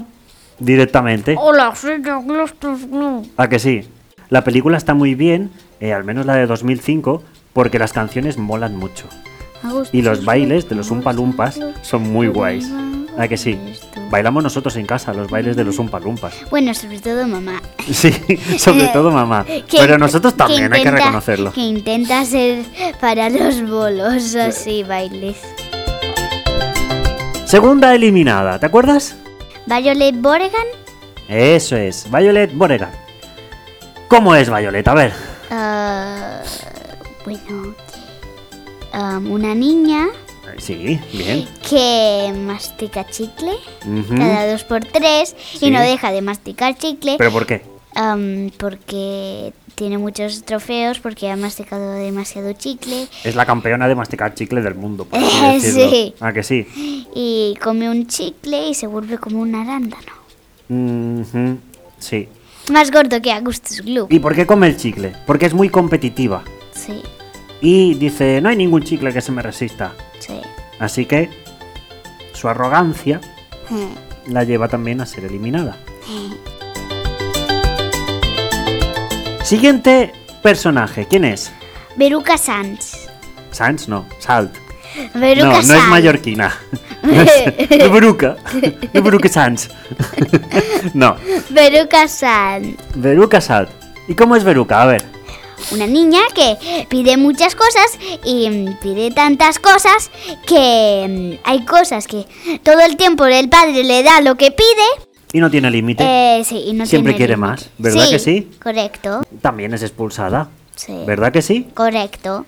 directamente. 0.60 1.36
Hola, 1.40 1.74
soy 1.76 2.02
Augustus 2.10 2.88
Gloop. 2.90 3.26
¿A 3.38 3.48
que 3.48 3.60
sí? 3.60 3.88
La 4.30 4.44
película 4.44 4.78
está 4.78 4.94
muy 4.94 5.16
bien, 5.16 5.52
eh, 5.84 5.91
al 5.91 6.06
menos 6.06 6.26
la 6.26 6.36
de 6.36 6.48
2005, 6.48 7.22
porque 7.52 7.78
las 7.78 7.91
canciones 7.91 8.38
molan 8.38 8.78
mucho. 8.78 9.06
Y 9.91 10.02
los 10.02 10.24
bailes 10.24 10.69
de 10.69 10.76
los 10.76 10.89
Umpalumpas 10.91 11.60
son 11.82 12.04
muy 12.04 12.28
guays. 12.28 12.72
¿A 13.17 13.28
que 13.28 13.36
sí? 13.36 13.60
Bailamos 14.10 14.43
nosotros 14.43 14.78
en 14.78 14.86
casa 14.86 15.13
los 15.13 15.30
bailes 15.30 15.58
de 15.58 15.65
los 15.65 15.78
Umpalumpas. 15.80 16.36
Bueno, 16.50 16.74
sobre 16.74 17.00
todo 17.00 17.28
mamá. 17.28 17.62
Sí, 17.91 18.13
sobre 18.58 18.88
todo 18.88 19.12
mamá. 19.12 19.46
Pero 19.72 19.98
nosotros 19.98 20.36
también, 20.36 20.72
hay 20.72 20.84
que 20.84 20.91
reconocerlo. 20.91 21.52
Que 21.52 21.60
intenta 21.60 22.22
hacer 22.22 22.63
para 23.02 23.30
los 23.30 23.62
bolos 23.69 24.36
así 24.36 24.84
bailes. 24.84 25.38
Segunda 27.43 27.93
eliminada, 27.93 28.58
¿te 28.58 28.67
acuerdas? 28.67 29.17
Violet 29.65 30.15
Boregan, 30.15 30.67
Eso 31.28 31.76
es, 31.76 32.10
Violet 32.10 32.58
Beauregard. 32.58 32.93
¿Cómo 34.08 34.34
es 34.34 34.50
Violet? 34.50 34.88
A 34.88 34.93
ver. 34.93 35.33
Ah, 35.58 36.42
bueno, 37.26 37.76
ah, 38.92 39.20
una 39.24 39.54
niña 39.56 40.08
Sí, 40.58 41.00
bien. 41.12 41.48
que 41.68 42.32
mastica 42.46 43.06
chicle 43.10 43.52
cada 44.18 44.52
dos 44.52 44.63
por 44.63 44.84
tres 44.86 45.36
Sí. 45.58 45.68
y 45.68 45.72
no 45.72 45.80
deja 45.82 46.12
de 46.12 46.22
masticar 46.22 46.78
chicle 46.78 47.16
¿Pero 47.18 47.32
por 47.32 47.46
qué? 47.46 47.63
am, 47.96 48.52
porque 48.58 49.54
tiene 49.76 49.98
muchos 49.98 50.44
trofeos 50.44 51.00
porque 51.00 51.30
ha 51.32 51.36
masticado 51.38 51.94
demasiado 51.94 52.54
chicle 52.54 53.08
Es 53.24 53.36
la 53.36 53.46
campeona 53.46 53.88
de 53.88 53.96
masticar 53.96 54.36
chicle 54.36 54.62
del 54.62 54.76
mundo, 54.76 55.06
por 55.06 55.18
así 55.20 55.54
decirlo. 55.62 55.89
sí. 55.89 56.13
¿A 56.20 56.34
que 56.34 56.44
sí? 56.44 56.68
y 57.16 57.56
come 57.63 57.89
un 57.89 58.06
chicle 58.08 58.70
y 58.70 58.74
se 58.76 58.86
vuelve 58.88 59.18
como 59.18 59.39
un 59.39 59.56
arándano. 59.56 60.12
Ujú, 60.70 61.58
Sí. 62.00 62.28
Más 62.71 62.91
gordo 62.91 63.21
que 63.21 63.32
Augustus 63.32 63.82
Gloop. 63.82 64.12
¿Y 64.12 64.19
por 64.19 64.36
qué 64.36 64.45
come 64.45 64.67
el 64.67 64.78
chicle? 64.78 65.13
Porque 65.26 65.45
es 65.47 65.54
muy 65.54 65.69
competitiva. 65.69 66.43
Sí, 66.73 67.02
Y 67.62 67.93
dice, 67.95 68.39
no 68.41 68.49
hay 68.49 68.56
ningún 68.56 68.84
chicle 68.84 69.12
que 69.13 69.21
se 69.21 69.32
me 69.32 69.41
resista. 69.41 69.93
sí. 70.19 70.39
Así 70.80 71.06
que 71.06 71.30
su 72.34 72.49
arrogancia 72.49 73.21
Eh, 73.71 73.88
la 74.28 74.43
lleva 74.43 74.67
también 74.67 74.99
a 75.02 75.06
ser 75.06 75.23
eliminada. 75.26 75.78
Siguiente 79.43 80.12
personaje, 80.41 81.06
¿quién 81.08 81.26
es? 81.26 81.52
Veruca 81.95 82.38
Sanz. 82.38 83.08
Sans, 83.52 83.88
no, 83.88 84.06
Salt. 84.19 84.54
Veruca 85.13 85.45
no, 85.47 85.54
no 85.54 85.60
es 85.60 85.67
Sanz. 85.67 85.89
mallorquina. 85.89 86.54
Es 87.04 87.92
Veruca. 87.92 88.38
Es 88.94 89.04
Veruca 89.04 89.30
Sans. 89.30 89.70
no, 90.94 91.16
Veruca 91.50 92.08
Sanz. 92.08 92.76
Veruca 92.96 93.42
Salt. 93.42 93.70
¿Y 94.08 94.16
cómo 94.16 94.36
es 94.36 94.44
Veruca? 94.44 94.82
A 94.82 94.86
ver. 94.86 95.04
una 95.72 95.88
niña 95.88 96.20
que 96.36 96.58
pide 96.89 97.16
muchas 97.18 97.56
cosas 97.56 97.98
y 98.24 98.50
mm, 98.50 98.80
pide 98.82 99.12
tantas 99.12 99.60
cosas 99.60 100.12
que 100.46 101.38
mm, 101.42 101.48
hay 101.48 101.66
cosas 101.66 102.08
que 102.08 102.26
todo 102.63 102.82
el 102.82 102.98
tiempo 102.98 103.26
el 103.26 103.50
padre 103.50 103.84
le 103.84 104.04
da 104.04 104.22
lo 104.22 104.36
que 104.36 104.52
pide. 104.52 105.08
Y 105.32 105.39
no 105.39 105.50
tiene 105.50 105.72
límite. 105.72 106.04
eh, 106.06 106.44
sí, 106.46 106.63
y 106.68 106.74
no 106.74 106.86
Siempre 106.86 107.13
tiene 107.13 107.18
quiere 107.18 107.38
más, 107.38 107.70
¿verdad 107.80 108.08
que 108.10 108.20
sí? 108.20 108.52
Correcto, 108.62 109.24
También 109.42 109.74
es 109.74 109.82
expulsada. 109.84 110.50
sí. 110.76 110.94
¿Verdad 111.08 111.32
que 111.32 111.42
sí? 111.42 111.68
Correcto. 111.74 112.46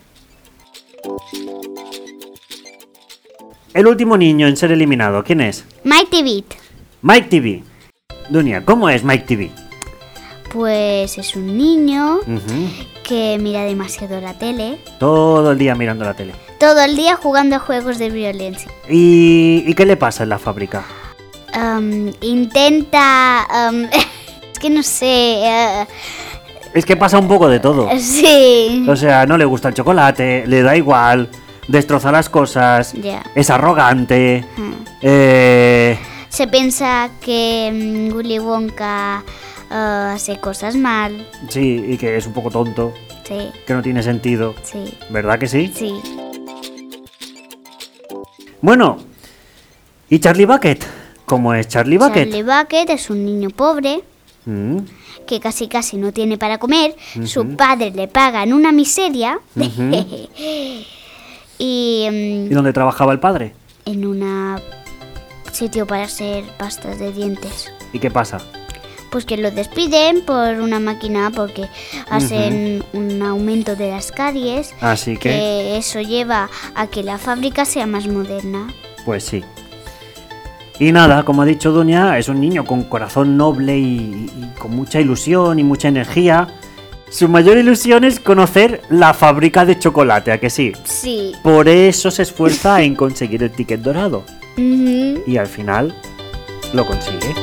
El 3.75 3.87
último 3.87 4.15
niño 4.17 4.47
en 4.47 4.55
ser 4.55 4.71
eliminado, 4.71 5.23
¿quién 5.23 5.41
es? 5.41 5.65
Mighty 5.83 6.23
Beat. 6.23 6.45
Mike 7.01 7.27
TV. 7.29 7.63
Dunia, 8.29 8.63
¿cómo 8.65 8.89
es 8.89 9.03
Mike 9.03 9.25
TV? 9.27 9.51
Pues 10.51 11.17
es 11.17 11.35
un 11.35 11.57
niño 11.57 12.19
que 13.03 13.37
mira 13.39 13.65
demasiado 13.65 14.21
la 14.21 14.33
tele. 14.33 14.79
Todo 14.97 15.51
el 15.51 15.57
día 15.57 15.75
mirando 15.75 16.05
la 16.05 16.13
tele. 16.13 16.33
Todo 16.57 16.81
el 16.85 16.95
día 16.95 17.17
jugando 17.17 17.57
a 17.57 17.59
juegos 17.59 17.99
de 17.99 18.09
violencia. 18.09 18.71
¿Y, 18.89 19.65
y 19.67 19.73
qué 19.73 19.85
le 19.85 19.97
pasa 19.97 20.23
en 20.23 20.29
la 20.29 20.39
fábrica? 20.39 20.85
Intenta... 22.21 23.45
es 24.53 24.59
que 24.59 24.69
no 24.69 24.83
sé... 24.83 25.05
eh, 25.43 25.85
Es 26.73 26.85
que 26.85 26.95
pasa 26.95 27.19
un 27.19 27.27
poco 27.27 27.49
de 27.49 27.59
todo. 27.59 27.89
sí. 27.99 28.85
O 28.87 28.95
sea, 28.95 29.25
no 29.25 29.37
le 29.37 29.43
gusta 29.45 29.67
el 29.67 29.73
chocolate, 29.75 30.45
le 30.47 30.61
da 30.61 30.75
igual, 30.77 31.29
destroza 31.67 32.11
las 32.11 32.29
cosas, 32.29 32.93
es 33.35 33.49
arrogante, 33.49 34.45
Mm. 34.57 34.71
eh, 35.01 35.97
Se 36.29 36.47
piensa 36.47 37.09
que 37.21 37.71
mm, 38.11 38.15
Willy 38.15 38.39
Wonka 38.39 39.23
ah, 39.71 40.11
hace 40.15 40.37
cosas 40.39 40.75
mal. 40.75 41.27
sí, 41.49 41.83
y 41.87 41.97
que 41.97 42.17
es 42.17 42.27
un 42.27 42.33
poco 42.33 42.51
tonto, 42.51 42.93
Sí, 43.27 43.49
que 43.65 43.73
no 43.73 43.81
tiene 43.81 44.03
sentido. 44.03 44.53
sí, 44.63 44.93
¿Verdad 45.09 45.39
que 45.39 45.47
sí? 45.47 45.71
sí. 45.73 45.93
Bueno, 48.61 48.97
¿y 50.09 50.19
Charlie 50.19 50.45
Bucket? 50.45 50.83
¿Cómo 51.25 51.53
es 51.53 51.67
Charlie 51.67 51.97
Bucket? 51.97 52.29
Charlie 52.31 52.43
Bucket 52.43 52.89
es 52.89 53.09
un 53.09 53.25
niño 53.25 53.49
pobre 53.49 54.03
Mm, 54.47 54.77
que 55.25 55.39
casi 55.39 55.67
casi 55.67 55.97
no 55.97 56.11
tiene 56.11 56.37
para 56.37 56.59
comer. 56.59 56.95
Su 57.25 57.55
padre 57.55 57.89
le 57.89 58.07
paga 58.07 58.43
en 58.43 58.53
una 58.53 58.71
miseria. 58.71 59.39
mm, 59.55 59.63
¿Y 61.57 62.47
dónde 62.49 62.73
trabajaba 62.73 63.11
el 63.13 63.19
padre? 63.19 63.53
en 63.85 64.03
un 64.05 64.25
sitio 65.51 65.85
para 65.85 66.03
hacer 66.03 66.43
pastas 66.57 66.97
de 66.99 67.11
dientes. 67.11 67.71
¿Y 67.93 67.99
qué 67.99 68.09
pasa? 68.09 68.39
Pues 69.11 69.25
que 69.25 69.37
lo 69.37 69.51
despiden 69.51 70.25
por 70.25 70.55
una 70.59 70.79
máquina 70.79 71.31
porque 71.33 71.69
hacen 72.09 72.83
un 72.93 73.21
aumento 73.21 73.75
de 73.75 73.91
las 73.91 74.11
caries. 74.11 74.73
Así 74.81 75.17
que, 75.17 75.29
que 75.29 75.77
eso 75.77 76.01
lleva 76.01 76.49
a 76.73 76.87
que 76.87 77.03
la 77.03 77.17
fábrica 77.19 77.63
sea 77.63 77.85
más 77.85 78.07
moderna. 78.07 78.73
pues 79.05 79.23
sí. 79.23 79.43
Y 80.79 80.91
nada, 80.91 81.23
como 81.23 81.43
ha 81.43 81.45
dicho 81.45 81.71
Dunia, 81.71 82.17
es 82.17 82.27
un 82.27 82.41
niño 82.41 82.65
con 82.65 82.83
corazón 82.83 83.37
noble 83.37 83.77
y, 83.77 84.29
y 84.35 84.51
con 84.59 84.75
mucha 84.75 84.99
ilusión 84.99 85.57
y 85.59 85.63
mucha 85.63 85.87
energía. 85.87 86.47
Su 87.15 87.29
mayor 87.29 87.57
ilusión 87.57 88.03
es 88.03 88.19
conocer 88.19 88.81
la 88.89 89.13
fábrica 89.13 89.63
de 89.63 89.79
chocolate, 89.79 90.33
¿a 90.33 90.37
que 90.37 90.49
sí? 90.49 90.73
Sí. 90.83 91.31
Por 91.43 91.69
eso 91.69 92.11
se 92.11 92.23
esfuerza 92.23 92.81
en 92.81 92.93
conseguir 92.93 93.41
el 93.41 93.51
ticket 93.51 93.79
dorado. 93.79 94.25
Y 94.57 95.37
al 95.37 95.47
final 95.47 95.95
lo 96.73 96.85
consigue. 96.85 97.33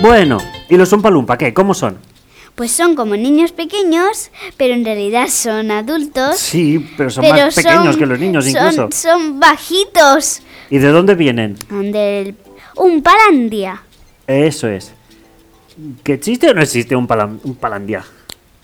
Bueno, 0.00 0.38
¿y 0.68 0.76
los 0.76 0.92
Umpalumpa 0.92 1.38
qué? 1.38 1.54
¿Cómo 1.54 1.74
son? 1.74 1.98
Pues 2.56 2.72
son 2.72 2.96
como 2.96 3.14
niños 3.14 3.52
pequeños, 3.52 4.32
pero 4.56 4.74
en 4.74 4.84
realidad 4.84 5.28
son 5.28 5.70
adultos. 5.70 6.38
Sí, 6.40 6.84
pero 6.96 7.08
son 7.08 7.22
pero 7.22 7.36
más 7.46 7.54
pequeños 7.54 7.84
son- 7.86 7.98
que 8.00 8.06
los 8.06 8.18
niños 8.18 8.44
son- 8.46 8.56
incluso. 8.56 8.88
Son 8.90 9.38
bajitos. 9.38 10.40
¿Y 10.70 10.78
de 10.78 10.88
dónde 10.88 11.14
vienen? 11.14 11.54
Del 11.70 12.34
un 12.74 13.00
palandia. 13.00 13.80
Eso 14.26 14.66
es. 14.66 14.92
¿Que 16.02 16.14
existe 16.14 16.50
o 16.50 16.54
no 16.54 16.62
existe 16.62 16.94
un, 16.96 17.06
palan- 17.06 17.40
un 17.44 17.54
palandia? 17.54 18.04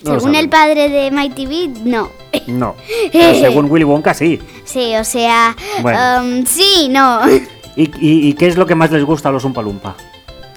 No 0.04 0.12
Según 0.18 0.34
el 0.36 0.48
padre 0.48 0.88
de 0.88 1.10
Mighty 1.10 1.46
Beat, 1.46 1.70
no. 1.84 2.08
No. 2.46 2.76
Pero 3.12 3.34
según 3.40 3.70
Willy 3.70 3.84
Wonka 3.84 4.14
sí. 4.14 4.38
Sí, 4.64 4.94
o 4.96 5.02
sea, 5.04 5.56
Bueno. 5.82 5.98
um, 6.22 6.46
sí, 6.46 6.88
no. 6.90 7.20
¿Y, 7.76 7.82
y- 8.00 8.28
y 8.28 8.32
qué 8.34 8.46
es 8.46 8.56
lo 8.56 8.66
que 8.66 8.74
más 8.74 8.90
les 8.92 9.04
gusta 9.04 9.28
a 9.28 9.32
los 9.32 9.44
Umpalumpa? 9.44 9.96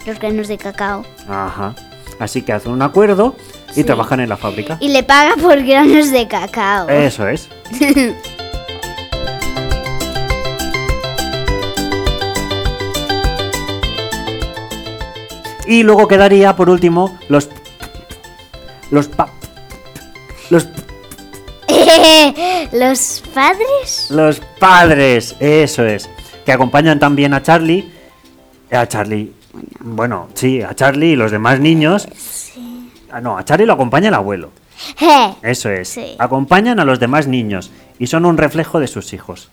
Los 0.06 0.20
granos 0.20 0.48
de 0.48 0.58
cacao. 0.58 1.06
Ajá. 1.28 1.76
Así 2.20 2.42
que 2.44 2.54
hacen 2.54 2.72
un 2.72 2.82
acuerdo 2.84 3.36
y 3.72 3.76
Sí. 3.76 3.84
trabajan 3.84 4.20
en 4.20 4.30
la 4.30 4.38
fábrica. 4.38 4.78
Y 4.80 4.90
le 4.90 5.02
paga 5.04 5.36
por 5.42 5.60
granos 5.64 6.12
de 6.12 6.28
cacao. 6.28 6.88
Eso 6.90 7.28
es. 7.28 7.48
y 15.72 15.84
luego 15.84 16.08
quedaría 16.08 16.56
por 16.56 16.70
último 16.70 17.18
los 17.30 17.50
los 18.92 19.08
pa- 19.08 19.30
los 20.50 20.68
Los 22.72 23.24
padres. 23.34 24.08
los 24.12 24.40
padres, 24.60 25.36
eso 25.40 25.86
es, 25.86 26.10
que 26.46 26.52
acompañan 26.52 27.00
también 27.00 27.34
a 27.34 27.42
Charlie, 27.42 27.92
a 28.72 28.86
Charlie, 28.88 29.34
bueno, 29.80 30.28
sí, 30.34 30.62
a 30.62 30.74
Charlie 30.76 31.12
y 31.12 31.16
los 31.16 31.32
demás 31.32 31.60
niños. 31.60 32.08
Ah, 33.12 33.20
no, 33.22 33.38
a 33.38 33.44
Charlie 33.46 33.66
lo 33.66 33.74
acompaña 33.74 34.08
el 34.10 34.14
abuelo. 34.14 34.52
Eso 35.42 35.70
es. 35.70 35.90
Sí. 35.90 36.16
Acompañan 36.18 36.80
a 36.80 36.86
los 36.86 37.00
demás 37.00 37.28
niños 37.28 37.72
y 38.00 38.08
son 38.08 38.26
un 38.26 38.38
reflejo 38.38 38.80
de 38.80 38.88
sus 38.88 39.12
hijos. 39.14 39.50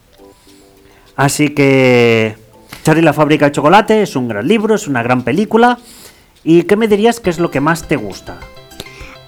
Así 1.17 1.49
que 1.51 2.37
Charlie 2.85 3.03
la 3.03 3.13
fábrica 3.13 3.47
de 3.47 3.53
chocolate 3.53 4.03
es 4.03 4.15
un 4.15 4.29
gran 4.29 4.47
libro, 4.47 4.77
es 4.77 4.87
una 4.87 5.03
gran 5.03 5.23
película. 5.23 5.79
¿Y 6.51 6.63
qué 6.63 6.77
me 6.77 6.89
dirías 6.89 7.21
que 7.21 7.29
es 7.29 7.39
lo 7.39 7.51
que 7.51 7.61
más 7.61 7.87
te 7.87 7.97
gusta? 7.97 8.39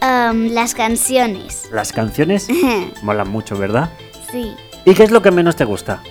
Um, 0.00 0.46
las 0.54 0.74
canciones. 0.74 1.68
Las 1.70 1.92
canciones 1.92 2.48
molan 3.02 3.28
mucho, 3.28 3.58
¿verdad? 3.58 3.90
Sí. 4.32 4.54
¿Y 4.86 4.94
qué 4.94 5.02
es 5.02 5.10
lo 5.10 5.20
que 5.20 5.30
menos 5.30 5.54
te 5.54 5.66
gusta? 5.66 6.02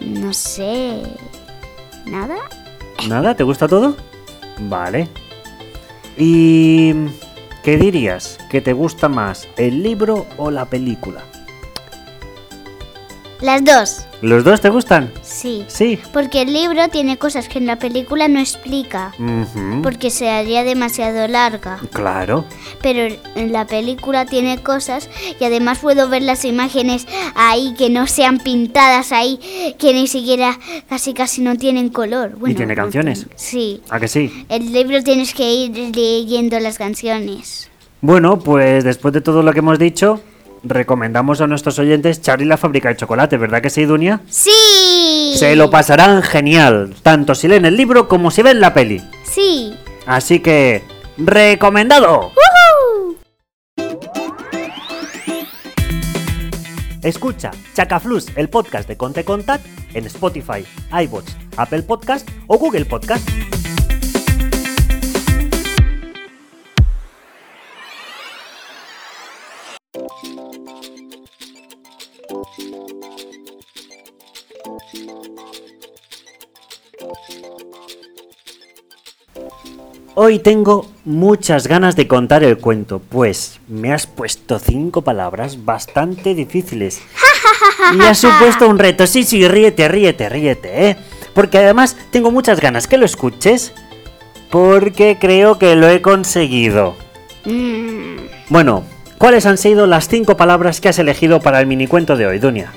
No 0.00 0.34
sé. 0.34 1.02
¿Nada? 2.04 2.36
¿Nada? 3.08 3.34
¿Te 3.36 3.42
gusta 3.42 3.68
todo? 3.68 3.96
Vale. 4.58 5.08
¿Y 6.18 6.92
qué 7.62 7.78
dirías? 7.78 8.36
¿Que 8.50 8.60
te 8.60 8.74
gusta 8.74 9.08
más 9.08 9.48
el 9.56 9.82
libro 9.82 10.26
o 10.36 10.50
la 10.50 10.66
película? 10.66 11.22
Las 13.40 13.64
dos. 13.64 14.04
¿Los 14.20 14.42
dos 14.42 14.60
te 14.60 14.68
gustan? 14.68 15.12
Sí. 15.22 15.64
Sí. 15.68 15.98
Porque 16.12 16.42
el 16.42 16.52
libro 16.52 16.88
tiene 16.88 17.18
cosas 17.18 17.48
que 17.48 17.58
en 17.58 17.66
la 17.66 17.78
película 17.78 18.26
no 18.26 18.40
explica. 18.40 19.14
Porque 19.82 20.10
se 20.10 20.28
haría 20.28 20.64
demasiado 20.64 21.28
larga. 21.28 21.78
Claro. 21.92 22.44
Pero 22.82 23.14
en 23.36 23.52
la 23.52 23.66
película 23.66 24.26
tiene 24.26 24.60
cosas 24.60 25.08
y 25.38 25.44
además 25.44 25.78
puedo 25.78 26.08
ver 26.08 26.22
las 26.22 26.44
imágenes 26.44 27.06
ahí 27.36 27.74
que 27.78 27.90
no 27.90 28.08
sean 28.08 28.38
pintadas 28.38 29.12
ahí, 29.12 29.38
que 29.78 29.92
ni 29.92 30.08
siquiera 30.08 30.58
casi 30.88 31.14
casi 31.14 31.40
no 31.40 31.56
tienen 31.56 31.90
color. 31.90 32.36
Bueno, 32.36 32.56
tiene 32.56 32.74
canciones? 32.74 33.26
Sí. 33.36 33.82
¿A 33.88 34.00
que 34.00 34.08
sí? 34.08 34.46
El 34.48 34.72
libro 34.72 35.00
tienes 35.04 35.32
que 35.32 35.52
ir 35.52 35.94
leyendo 35.94 36.58
las 36.58 36.76
canciones. 36.76 37.70
Bueno, 38.00 38.38
pues 38.38 38.84
después 38.84 39.14
de 39.14 39.20
todo 39.20 39.42
lo 39.42 39.52
que 39.52 39.58
hemos 39.58 39.78
dicho, 39.78 40.20
recomendamos 40.62 41.40
a 41.40 41.46
nuestros 41.46 41.78
oyentes 41.78 42.20
Charlie 42.20 42.46
la 42.46 42.56
fábrica 42.56 42.88
de 42.88 42.96
chocolate, 42.96 43.36
¿verdad 43.36 43.62
que 43.62 43.70
sí, 43.70 43.84
Dunia? 43.84 44.20
¡Sí! 44.28 45.34
Se 45.36 45.56
lo 45.56 45.70
pasarán 45.70 46.22
genial, 46.22 46.94
tanto 47.02 47.34
si 47.34 47.48
leen 47.48 47.64
el 47.64 47.76
libro 47.76 48.08
como 48.08 48.30
si 48.30 48.42
ven 48.42 48.60
la 48.60 48.74
peli. 48.74 49.02
Sí. 49.24 49.76
Así 50.06 50.40
que, 50.40 50.82
recomendado. 51.16 52.32
Escucha 57.02 57.50
Chacaflus, 57.74 58.26
el 58.36 58.48
podcast 58.48 58.88
de 58.88 58.96
Conte 58.96 59.24
Contact 59.24 59.64
en 59.94 60.06
Spotify, 60.06 60.64
iBots, 61.04 61.36
Apple 61.56 61.82
Podcast 61.82 62.28
o 62.48 62.58
Google 62.58 62.84
Podcast. 62.84 63.28
Hoy 80.28 80.40
tengo 80.40 80.84
muchas 81.06 81.66
ganas 81.68 81.96
de 81.96 82.06
contar 82.06 82.44
el 82.44 82.58
cuento, 82.58 82.98
pues 82.98 83.60
me 83.66 83.94
has 83.94 84.06
puesto 84.06 84.58
cinco 84.58 85.00
palabras 85.00 85.64
bastante 85.64 86.34
difíciles. 86.34 87.00
Y 87.94 88.02
has 88.02 88.18
supuesto 88.18 88.68
un 88.68 88.78
reto. 88.78 89.06
Sí, 89.06 89.24
sí, 89.24 89.48
ríete, 89.48 89.88
ríete, 89.88 90.28
ríete, 90.28 90.90
¿eh? 90.90 90.96
Porque 91.32 91.56
además 91.56 91.96
tengo 92.10 92.30
muchas 92.30 92.60
ganas 92.60 92.86
que 92.86 92.98
lo 92.98 93.06
escuches 93.06 93.72
porque 94.50 95.16
creo 95.18 95.58
que 95.58 95.74
lo 95.76 95.88
he 95.88 96.02
conseguido. 96.02 96.94
Mm, 97.46 98.18
Bueno, 98.50 98.84
¿cuáles 99.16 99.46
han 99.46 99.56
sido 99.56 99.86
las 99.86 100.08
cinco 100.08 100.36
palabras 100.36 100.82
que 100.82 100.90
has 100.90 100.98
elegido 100.98 101.40
para 101.40 101.58
el 101.58 101.66
minicuento 101.66 102.18
de 102.18 102.26
hoy, 102.26 102.38
Dunia? 102.38 102.70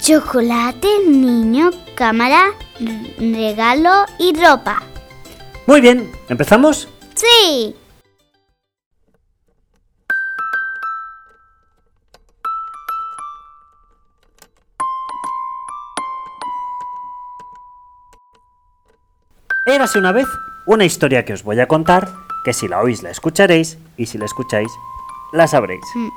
chocolate, 0.00 0.88
niño, 1.06 1.70
cámara, 1.94 2.46
regalo 3.16 3.92
y 4.18 4.32
ropa. 4.34 4.82
Muy 5.68 5.80
bien, 5.80 6.10
¿empezamos? 6.28 6.88
Sí. 7.16 7.74
Érase 19.66 19.98
una 19.98 20.12
vez 20.12 20.26
una 20.66 20.84
historia 20.84 21.24
que 21.24 21.32
os 21.32 21.42
voy 21.42 21.58
a 21.58 21.66
contar, 21.66 22.08
que 22.44 22.52
si 22.52 22.68
la 22.68 22.80
oís 22.80 23.02
la 23.02 23.10
escucharéis 23.10 23.78
y 23.96 24.06
si 24.06 24.18
la 24.18 24.26
escucháis 24.26 24.70
la 25.32 25.48
sabréis. 25.48 25.80
Mm. 25.94 26.08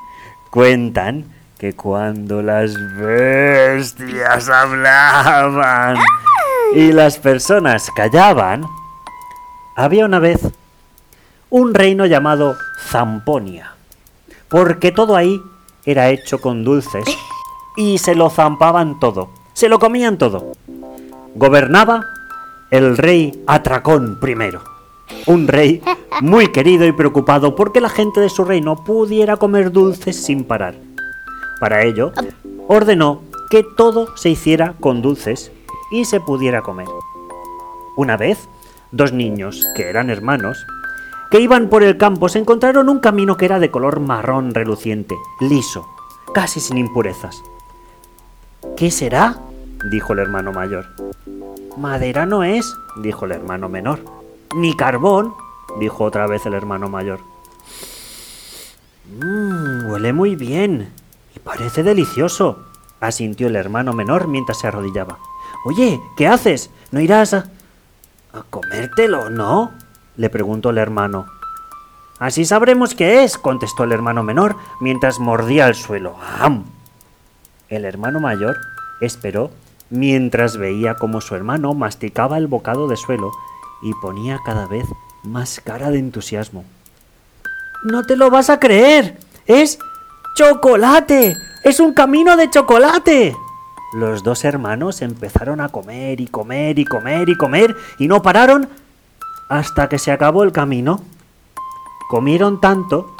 Cuentan 0.51 1.25
que 1.57 1.73
cuando 1.75 2.41
las 2.41 2.73
bestias 2.97 4.49
hablaban 4.49 5.97
y 6.75 6.91
las 6.91 7.17
personas 7.17 7.89
callaban, 7.95 8.65
había 9.75 10.05
una 10.05 10.19
vez 10.19 10.41
un 11.49 11.73
reino 11.73 12.05
llamado 12.05 12.57
Zamponia, 12.79 13.73
porque 14.49 14.91
todo 14.91 15.15
ahí 15.15 15.41
era 15.85 16.09
hecho 16.09 16.39
con 16.39 16.63
dulces 16.63 17.05
y 17.75 17.97
se 17.97 18.13
lo 18.13 18.29
zampaban 18.29 18.99
todo, 18.99 19.29
se 19.53 19.69
lo 19.69 19.79
comían 19.79 20.17
todo. 20.17 20.51
Gobernaba 21.35 22.05
el 22.69 22.97
rey 22.97 23.43
Atracón 23.47 24.19
I, 24.21 24.57
un 25.25 25.47
rey 25.47 25.81
muy 26.21 26.51
querido 26.51 26.85
y 26.85 26.91
preocupado 26.91 27.55
porque 27.55 27.81
la 27.81 27.89
gente 27.89 28.19
de 28.19 28.29
su 28.29 28.43
reino 28.43 28.83
pudiera 28.83 29.37
comer 29.37 29.71
dulces 29.71 30.23
sin 30.23 30.43
parar. 30.43 30.75
Para 31.59 31.83
ello, 31.83 32.11
ordenó 32.67 33.21
que 33.49 33.63
todo 33.63 34.15
se 34.15 34.29
hiciera 34.29 34.75
con 34.79 35.01
dulces 35.01 35.51
y 35.91 36.05
se 36.05 36.19
pudiera 36.19 36.61
comer. 36.61 36.87
Una 37.97 38.17
vez, 38.17 38.47
dos 38.91 39.11
niños, 39.11 39.65
que 39.75 39.89
eran 39.89 40.09
hermanos, 40.09 40.65
que 41.29 41.39
iban 41.39 41.69
por 41.69 41.83
el 41.83 41.97
campo, 41.97 42.29
se 42.29 42.39
encontraron 42.39 42.89
un 42.89 42.99
camino 42.99 43.37
que 43.37 43.45
era 43.45 43.59
de 43.59 43.71
color 43.71 43.99
marrón 43.99 44.53
reluciente, 44.53 45.15
liso, 45.39 45.87
casi 46.33 46.59
sin 46.59 46.77
impurezas. 46.77 47.41
¿Qué 48.75 48.91
será? 48.91 49.37
dijo 49.91 50.13
el 50.13 50.19
hermano 50.19 50.51
mayor. 50.51 50.87
Madera 51.77 52.25
no 52.25 52.43
es, 52.43 52.73
dijo 52.97 53.25
el 53.25 53.31
hermano 53.31 53.69
menor. 53.69 53.99
Ni 54.55 54.75
carbón, 54.75 55.33
dijo 55.79 56.03
otra 56.03 56.27
vez 56.27 56.45
el 56.45 56.53
hermano 56.53 56.89
mayor. 56.89 57.19
Mmm, 59.05 59.89
huele 59.89 60.13
muy 60.13 60.35
bien 60.35 60.91
y 61.35 61.39
parece 61.39 61.83
delicioso, 61.83 62.65
asintió 62.99 63.47
el 63.47 63.55
hermano 63.55 63.93
menor 63.93 64.27
mientras 64.27 64.59
se 64.59 64.67
arrodillaba. 64.67 65.19
Oye, 65.65 66.01
¿qué 66.17 66.27
haces? 66.27 66.69
¿No 66.91 66.99
irás 66.99 67.33
a... 67.33 67.49
a 68.33 68.43
comértelo, 68.49 69.29
no? 69.29 69.71
Le 70.19 70.29
preguntó 70.29 70.69
el 70.71 70.77
hermano. 70.77 71.27
Así 72.19 72.43
sabremos 72.43 72.93
qué 72.93 73.23
es, 73.23 73.37
contestó 73.37 73.85
el 73.85 73.93
hermano 73.93 74.21
menor 74.21 74.57
mientras 74.81 75.19
mordía 75.19 75.67
el 75.67 75.75
suelo. 75.75 76.17
¡Am! 76.39 76.65
El 77.69 77.85
hermano 77.85 78.19
mayor 78.19 78.57
esperó 78.99 79.49
mientras 79.89 80.57
veía 80.57 80.95
cómo 80.95 81.21
su 81.21 81.35
hermano 81.35 81.73
masticaba 81.73 82.37
el 82.37 82.47
bocado 82.47 82.89
de 82.89 82.97
suelo 82.97 83.31
y 83.81 83.93
ponía 83.93 84.39
cada 84.45 84.67
vez 84.67 84.83
más 85.23 85.61
cara 85.63 85.89
de 85.89 85.99
entusiasmo. 85.99 86.65
No 87.85 88.03
te 88.03 88.17
lo 88.17 88.29
vas 88.29 88.49
a 88.49 88.59
creer. 88.59 89.17
Es 89.45 89.79
chocolate. 90.35 91.33
Es 91.63 91.79
un 91.79 91.93
camino 91.93 92.35
de 92.35 92.49
chocolate. 92.49 93.37
Los 93.93 94.23
dos 94.23 94.43
hermanos 94.43 95.01
empezaron 95.01 95.61
a 95.61 95.69
comer 95.69 96.19
y 96.19 96.27
comer 96.27 96.77
y 96.77 96.83
comer 96.83 97.29
y 97.29 97.37
comer 97.37 97.77
y 97.97 98.09
no 98.09 98.21
pararon 98.21 98.67
hasta 99.49 99.89
que 99.89 99.99
se 99.99 100.11
acabó 100.11 100.43
el 100.43 100.51
camino. 100.51 101.01
Comieron 102.07 102.61
tanto 102.61 103.13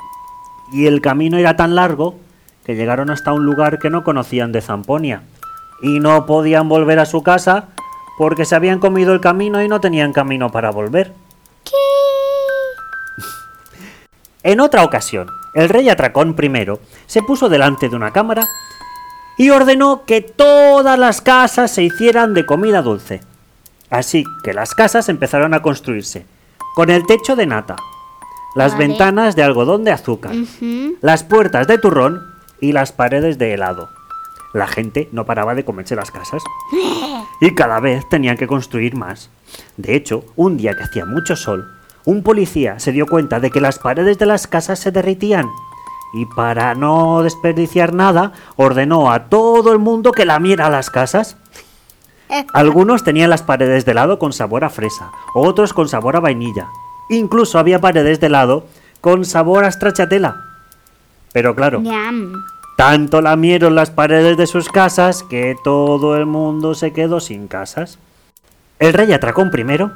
y 0.72 0.86
el 0.86 1.02
camino 1.02 1.38
era 1.38 1.56
tan 1.58 1.76
largo 1.76 2.16
que 2.64 2.76
llegaron 2.76 3.10
hasta 3.10 3.34
un 3.34 3.46
lugar 3.46 3.80
que 3.80 3.90
no 3.90 4.04
conocían 4.04 4.52
de 4.52 4.62
Zamponia 4.62 5.24
y 5.82 6.00
no 6.00 6.26
podían 6.26 6.70
volver 6.70 7.00
a 7.00 7.06
su 7.06 7.24
casa 7.24 7.70
porque 8.18 8.46
se 8.46 8.56
habían 8.56 8.80
comido 8.80 9.14
el 9.14 9.22
camino 9.22 9.62
y 9.64 9.68
no 9.68 9.82
tenían 9.82 10.14
camino 10.14 10.52
para 10.52 10.72
volver. 10.72 11.14
En 14.44 14.60
otra 14.60 14.84
ocasión, 14.84 15.28
el 15.54 15.70
rey 15.70 15.90
Atracón 15.90 16.36
I 16.40 16.66
se 17.08 17.22
puso 17.22 17.50
delante 17.50 17.90
de 17.90 17.96
una 17.96 18.12
cámara 18.12 18.48
y 19.38 19.50
ordenó 19.50 20.04
que 20.06 20.22
todas 20.22 21.00
las 21.00 21.22
casas 21.22 21.72
se 21.72 21.84
hicieran 21.84 22.34
de 22.34 22.46
comida 22.46 22.82
dulce. 22.82 23.22
Así 23.90 24.24
que 24.44 24.54
las 24.54 24.76
casas 24.76 25.10
empezaron 25.10 25.54
a 25.54 25.62
construirse, 25.62 26.26
con 26.76 26.90
el 26.90 27.06
techo 27.06 27.36
de 27.36 27.46
nata, 27.46 27.76
las 28.56 28.74
Vale. 28.74 28.88
ventanas 28.88 29.36
de 29.36 29.44
algodón 29.44 29.84
de 29.84 29.92
azúcar, 29.92 30.34
las 31.02 31.24
puertas 31.24 31.68
de 31.68 31.78
turrón 31.78 32.22
y 32.62 32.72
las 32.72 32.92
paredes 32.92 33.38
de 33.38 33.54
helado. 33.54 33.90
La 34.54 34.68
gente 34.68 35.10
no 35.12 35.26
paraba 35.26 35.54
de 35.56 35.64
comerse 35.66 35.96
las 35.96 36.12
casas. 36.12 36.44
Y 37.42 37.56
cada 37.56 37.80
vez 37.80 38.04
tenían 38.10 38.36
que 38.36 38.48
construir 38.48 38.98
más. 38.98 39.30
De 39.78 39.96
hecho, 39.96 40.26
un 40.36 40.58
día 40.58 40.76
que 40.76 40.84
hacía 40.84 41.06
mucho 41.06 41.38
sol, 41.38 41.72
un 42.04 42.22
policía 42.22 42.80
se 42.80 42.92
dio 42.92 43.06
cuenta 43.08 43.40
de 43.40 43.50
que 43.50 43.62
las 43.62 43.80
paredes 43.80 44.18
de 44.18 44.26
las 44.26 44.46
casas 44.46 44.80
se 44.80 44.92
derritían. 44.92 45.48
Y 46.14 46.26
para 46.26 46.76
no 46.76 47.22
desperdiciar 47.24 47.94
nada, 47.94 48.34
ordenó 48.58 49.10
a 49.12 49.30
todo 49.30 49.72
el 49.72 49.80
mundo 49.80 50.12
que 50.12 50.26
lamiera 50.26 50.70
las 50.70 50.90
casas. 50.90 51.38
Algunos 52.54 53.04
tenían 53.04 53.30
las 53.30 53.44
paredes 53.44 53.86
de 53.86 53.92
helado 53.92 54.20
con 54.20 54.34
sabor 54.34 54.64
a 54.64 54.70
fresa, 54.70 55.12
otros 55.34 55.74
con 55.74 55.88
sabor 55.88 56.16
a 56.16 56.20
vainilla. 56.20 56.68
Incluso 57.10 57.58
había 57.58 57.82
paredes 57.82 58.20
de 58.20 58.28
helado 58.28 58.66
con 59.02 59.26
sabor 59.26 59.66
a 59.66 59.72
stracciatella. 59.72 60.36
Pero 61.34 61.56
claro, 61.56 61.82
tanto 62.78 63.22
lamieron 63.22 63.76
las 63.76 63.92
paredes 63.92 64.38
de 64.38 64.48
sus 64.48 64.70
casas 64.70 65.24
que 65.24 65.56
todo 65.64 66.16
el 66.16 66.26
mundo 66.26 66.76
se 66.76 66.94
quedó 66.94 67.20
sin 67.20 67.48
casas. 67.48 67.98
El 68.80 68.94
rey 68.94 69.12
Atracón 69.12 69.52
I 69.54 69.90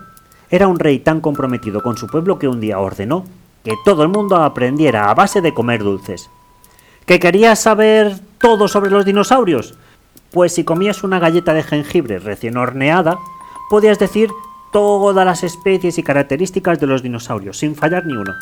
era 0.50 0.68
un 0.68 0.80
rey 0.80 1.00
tan 1.00 1.22
comprometido 1.22 1.82
con 1.82 1.98
su 1.98 2.08
pueblo 2.08 2.38
que 2.38 2.48
un 2.48 2.60
día 2.60 2.80
ordenó 2.80 3.26
que 3.64 3.76
todo 3.86 4.04
el 4.04 4.10
mundo 4.10 4.36
aprendiera 4.36 5.10
a 5.10 5.14
base 5.14 5.42
de 5.42 5.54
comer 5.54 5.84
dulces. 5.84 6.30
¿Que 7.06 7.20
querías 7.20 7.60
saber 7.60 8.20
todo 8.38 8.68
sobre 8.68 8.92
los 8.92 9.06
dinosaurios? 9.06 9.76
Pues 10.34 10.56
si 10.56 10.64
comías 10.64 11.04
una 11.04 11.20
galleta 11.20 11.54
de 11.54 11.62
jengibre 11.62 12.18
recién 12.18 12.58
horneada, 12.58 13.20
podías 13.70 14.00
decir 14.00 14.32
todas 14.72 15.24
las 15.24 15.44
especies 15.44 16.00
y 16.00 16.04
características 16.04 16.80
de 16.80 16.88
los 16.88 17.04
dinosaurios, 17.04 17.60
sin 17.60 17.76
fallar 17.76 18.08
ni 18.08 18.16
uno. 18.16 18.34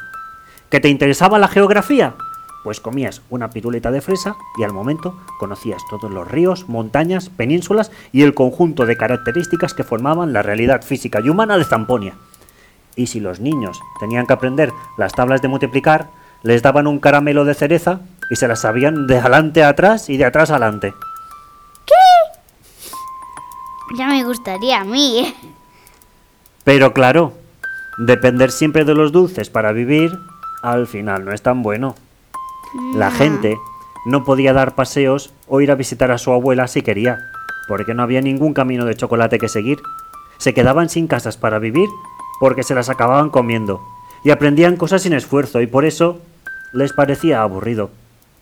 ¿Que 0.70 0.80
te 0.80 0.88
interesaba 0.88 1.38
la 1.38 1.50
geografía? 1.50 2.16
Pues 2.64 2.80
comías 2.80 3.22
una 3.30 3.50
piruleta 3.50 3.92
de 3.92 4.00
fresa 4.00 4.38
y 4.58 4.64
al 4.64 4.72
momento 4.72 5.20
conocías 5.38 5.82
todos 5.90 6.10
los 6.10 6.32
ríos, 6.32 6.70
montañas, 6.70 7.30
penínsulas 7.30 7.92
y 8.14 8.22
el 8.22 8.34
conjunto 8.34 8.86
de 8.86 8.96
características 8.96 9.74
que 9.74 9.84
formaban 9.84 10.32
la 10.32 10.44
realidad 10.44 10.84
física 10.84 11.20
y 11.20 11.28
humana 11.28 11.58
de 11.58 11.66
Zamponia. 11.66 12.14
Y 12.96 13.08
si 13.08 13.20
los 13.20 13.42
niños 13.42 13.82
tenían 14.00 14.28
que 14.28 14.34
aprender 14.34 14.72
las 14.98 15.12
tablas 15.12 15.42
de 15.42 15.50
multiplicar, 15.50 16.08
les 16.42 16.62
daban 16.62 16.88
un 16.88 17.00
caramelo 17.00 17.44
de 17.44 17.54
cereza 17.54 18.00
y 18.30 18.38
se 18.38 18.48
las 18.48 18.62
sabían 18.62 19.08
de 19.08 19.18
adelante 19.18 19.62
a 19.62 19.70
atrás 19.70 20.10
y 20.10 20.16
de 20.16 20.24
atrás 20.24 20.52
a 20.52 20.60
adelante. 21.86 22.40
Ya 23.98 24.08
me 24.08 24.24
gustaría 24.24 24.82
a 24.82 24.84
mí. 24.84 25.20
¿eh? 25.20 25.34
Pero 26.64 26.94
claro, 26.94 27.34
depender 27.98 28.52
siempre 28.52 28.86
de 28.86 28.96
los 28.96 29.12
dulces 29.12 29.50
para 29.50 29.72
vivir, 29.72 30.12
al 30.62 30.88
final 30.88 31.26
no 31.26 31.34
es 31.34 31.42
tan 31.42 31.64
bueno. 31.64 31.96
La 32.96 33.12
gente 33.12 33.58
no 34.06 34.24
podía 34.24 34.54
dar 34.54 34.76
paseos 34.76 35.34
o 35.48 35.62
ir 35.62 35.72
a 35.72 35.76
visitar 35.76 36.12
a 36.12 36.18
su 36.18 36.32
abuela 36.32 36.68
si 36.68 36.82
quería, 36.82 37.20
porque 37.68 37.94
no 37.94 38.04
había 38.04 38.22
ningún 38.22 38.54
camino 38.54 38.86
de 38.86 38.96
chocolate 38.96 39.40
que 39.40 39.50
seguir. 39.50 39.80
Se 40.38 40.54
quedaban 40.54 40.90
sin 40.90 41.08
casas 41.08 41.38
para 41.38 41.60
vivir 41.60 41.90
porque 42.40 42.64
se 42.64 42.74
las 42.74 42.90
acababan 42.90 43.30
comiendo 43.30 43.82
y 44.24 44.32
aprendían 44.32 44.78
cosas 44.78 45.04
sin 45.04 45.14
esfuerzo 45.14 45.62
y 45.62 45.68
por 45.68 45.86
eso 45.86 46.20
les 46.74 46.94
parecía 46.94 47.42
aburrido. 47.42 47.92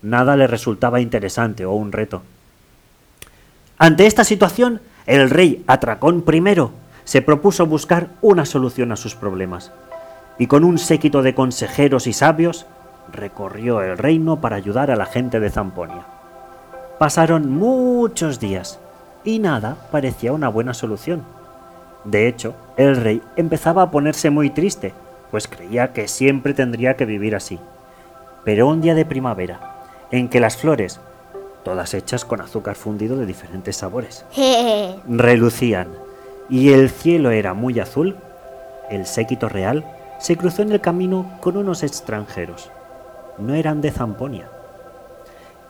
Nada 0.02 0.38
les 0.38 0.50
resultaba 0.50 1.02
interesante 1.02 1.66
o 1.66 1.74
un 1.74 1.92
reto. 1.92 2.22
Ante 3.82 4.06
esta 4.08 4.26
situación, 4.26 4.82
el 5.06 5.30
rey 5.30 5.64
Atracón 5.66 6.26
I 6.30 6.44
se 7.06 7.22
propuso 7.22 7.66
buscar 7.66 8.10
una 8.22 8.46
solución 8.46 8.92
a 8.92 8.98
sus 8.98 9.16
problemas, 9.16 9.72
y 10.38 10.48
con 10.48 10.66
un 10.66 10.78
séquito 10.78 11.22
de 11.22 11.34
consejeros 11.34 12.06
y 12.06 12.12
sabios 12.12 12.66
recorrió 13.10 13.82
el 13.82 13.98
reino 13.98 14.42
para 14.42 14.58
ayudar 14.58 14.92
a 14.92 14.98
la 14.98 15.06
gente 15.06 15.40
de 15.40 15.50
Zamponia. 15.50 16.06
Pasaron 17.00 17.50
muchos 17.50 18.42
días 18.42 18.80
y 19.24 19.40
nada 19.40 19.78
parecía 19.94 20.34
una 20.34 20.50
buena 20.50 20.74
solución. 20.74 21.24
De 22.04 22.28
hecho, 22.28 22.56
el 22.76 22.98
rey 22.98 23.22
empezaba 23.38 23.84
a 23.84 23.92
ponerse 23.92 24.30
muy 24.30 24.50
triste, 24.50 24.94
pues 25.32 25.48
creía 25.48 25.94
que 25.94 26.10
siempre 26.10 26.54
tendría 26.54 26.96
que 26.98 27.06
vivir 27.06 27.34
así. 27.34 27.58
Pero 28.44 28.68
un 28.68 28.82
día 28.82 28.94
de 28.94 29.06
primavera, 29.06 29.86
en 30.12 30.28
que 30.28 30.42
las 30.42 30.58
flores, 30.58 31.00
todas 31.64 31.94
hechas 31.94 32.26
con 32.26 32.42
azúcar 32.42 32.76
fundido 32.76 33.18
de 33.18 33.26
diferentes 33.26 33.78
sabores, 33.78 34.26
relucían 35.08 35.90
y 36.50 36.74
el 36.74 36.90
cielo 36.90 37.32
era 37.32 37.54
muy 37.54 37.80
azul, 37.80 38.18
el 38.90 39.06
séquito 39.06 39.50
real 39.50 39.86
se 40.20 40.36
cruzó 40.36 40.62
en 40.62 40.72
el 40.72 40.82
camino 40.82 41.38
con 41.42 41.58
unos 41.58 41.84
extranjeros. 41.84 42.72
No 43.38 43.54
eran 43.54 43.82
de 43.82 43.92
Zamponia. 43.92 44.50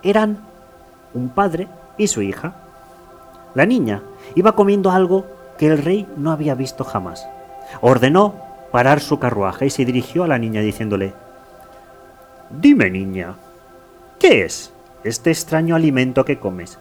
Eran 0.01 0.39
un 1.13 1.29
padre 1.29 1.67
y 1.97 2.07
su 2.07 2.21
hija. 2.21 2.55
La 3.53 3.65
niña 3.65 4.01
iba 4.35 4.53
comiendo 4.53 4.91
algo 4.91 5.25
que 5.57 5.67
el 5.67 5.77
rey 5.77 6.07
no 6.17 6.31
había 6.31 6.55
visto 6.55 6.83
jamás. 6.83 7.27
Ordenó 7.81 8.33
parar 8.71 9.01
su 9.01 9.19
carruaje 9.19 9.67
y 9.67 9.69
se 9.69 9.85
dirigió 9.85 10.23
a 10.23 10.27
la 10.27 10.39
niña 10.39 10.61
diciéndole, 10.61 11.13
Dime 12.49 12.89
niña, 12.89 13.35
¿qué 14.17 14.45
es 14.45 14.71
este 15.03 15.31
extraño 15.31 15.75
alimento 15.75 16.25
que 16.25 16.39
comes? 16.39 16.79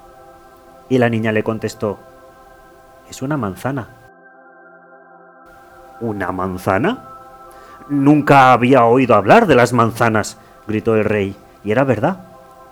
Y 0.89 0.99
la 0.99 1.09
niña 1.09 1.33
le 1.33 1.45
contestó, 1.45 1.99
es 3.11 3.23
una 3.23 3.37
manzana. 3.37 3.89
¿Una 6.01 6.31
manzana? 6.31 7.05
Nunca 7.89 8.53
había 8.53 8.85
oído 8.85 9.15
hablar 9.15 9.47
de 9.47 9.55
las 9.55 9.73
manzanas, 9.73 10.39
gritó 10.67 10.95
el 10.95 11.05
rey. 11.05 11.37
Y 11.65 11.73
era 11.73 11.85
verdad. 11.85 12.21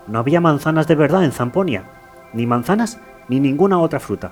No 0.07 0.19
había 0.19 0.39
manzanas 0.39 0.87
de 0.87 0.95
verdad 0.95 1.23
en 1.23 1.31
Zamponia. 1.31 1.83
Ni 2.33 2.45
manzanas 2.45 2.99
ni 3.27 3.39
ninguna 3.39 3.79
otra 3.79 3.99
fruta. 3.99 4.31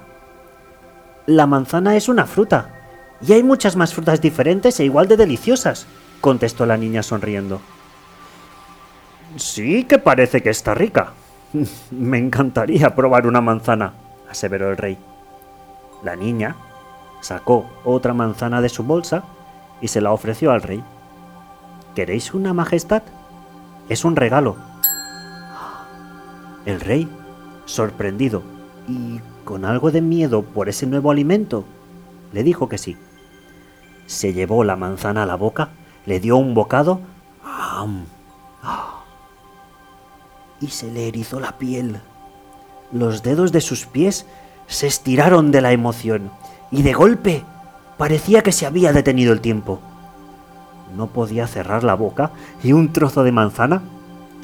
La 1.26 1.48
manzana 1.48 1.96
es 1.96 2.08
una 2.08 2.26
fruta. 2.26 2.70
Y 3.22 3.34
hay 3.34 3.44
muchas 3.44 3.76
más 3.76 3.94
frutas 3.94 4.22
diferentes 4.22 4.80
e 4.80 4.86
igual 4.86 5.08
de 5.08 5.18
deliciosas, 5.18 5.88
contestó 6.22 6.66
la 6.66 6.78
niña 6.78 7.02
sonriendo. 7.02 7.62
Sí 9.36 9.84
que 9.84 10.00
parece 10.00 10.42
que 10.42 10.50
está 10.50 10.74
rica. 10.74 11.14
Me 11.92 12.18
encantaría 12.18 12.96
probar 12.96 13.28
una 13.28 13.42
manzana, 13.42 13.94
aseveró 14.30 14.70
el 14.70 14.78
rey. 14.78 14.98
La 16.04 16.16
niña 16.16 16.56
sacó 17.22 17.66
otra 17.84 18.14
manzana 18.14 18.62
de 18.62 18.70
su 18.70 18.84
bolsa 18.84 19.24
y 19.82 19.88
se 19.88 20.02
la 20.02 20.12
ofreció 20.12 20.52
al 20.52 20.62
rey. 20.62 20.84
¿Queréis 21.96 22.34
una 22.34 22.54
majestad? 22.54 23.04
Es 23.90 24.06
un 24.06 24.16
regalo. 24.16 24.56
El 26.66 26.80
rey, 26.80 27.08
sorprendido 27.66 28.42
y 28.88 29.20
con 29.44 29.66
algo 29.66 29.92
de 29.92 30.02
miedo 30.02 30.44
por 30.44 30.70
ese 30.70 30.88
nuevo 30.88 31.12
alimento, 31.12 31.66
le 32.32 32.44
dijo 32.44 32.70
que 32.70 32.78
sí. 32.78 32.98
Se 34.08 34.34
llevó 34.34 34.64
la 34.64 34.76
manzana 34.76 35.24
a 35.24 35.26
la 35.26 35.36
boca, 35.36 35.70
le 36.06 36.20
dio 36.20 36.38
un 36.38 36.54
bocado. 36.54 37.00
¡ah! 37.44 38.95
Y 40.66 40.70
se 40.70 40.92
le 40.92 41.08
erizó 41.08 41.40
la 41.40 41.58
piel. 41.60 42.00
Los 42.92 43.22
dedos 43.22 43.52
de 43.52 43.62
sus 43.62 43.86
pies 43.86 44.26
se 44.68 44.88
estiraron 44.88 45.52
de 45.52 45.62
la 45.62 45.72
emoción 45.72 46.32
y 46.72 46.82
de 46.82 46.94
golpe 46.94 47.44
parecía 47.98 48.42
que 48.42 48.52
se 48.52 48.66
había 48.66 48.92
detenido 48.92 49.32
el 49.32 49.42
tiempo. 49.42 49.80
No 50.98 51.08
podía 51.08 51.46
cerrar 51.46 51.84
la 51.84 51.94
boca 51.94 52.32
y 52.64 52.74
un 52.74 52.92
trozo 52.92 53.24
de 53.24 53.32
manzana 53.32 53.84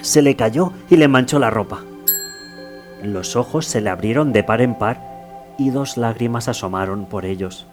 se 0.01 0.21
le 0.21 0.35
cayó 0.35 0.73
y 0.89 0.97
le 0.97 1.07
manchó 1.07 1.39
la 1.39 1.49
ropa. 1.49 1.79
Los 3.03 3.35
ojos 3.35 3.65
se 3.65 3.81
le 3.81 3.89
abrieron 3.89 4.31
de 4.31 4.43
par 4.43 4.61
en 4.61 4.77
par 4.77 5.01
y 5.57 5.71
dos 5.71 5.97
lágrimas 5.97 6.47
asomaron 6.47 7.05
por 7.05 7.25
ellos. 7.25 7.65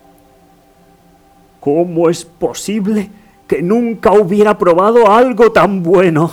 ¿Cómo 1.61 2.09
es 2.09 2.24
posible 2.24 3.11
que 3.46 3.62
nunca 3.62 4.12
hubiera 4.12 4.57
probado 4.57 5.11
algo 5.11 5.53
tan 5.53 5.82
bueno? 5.82 6.30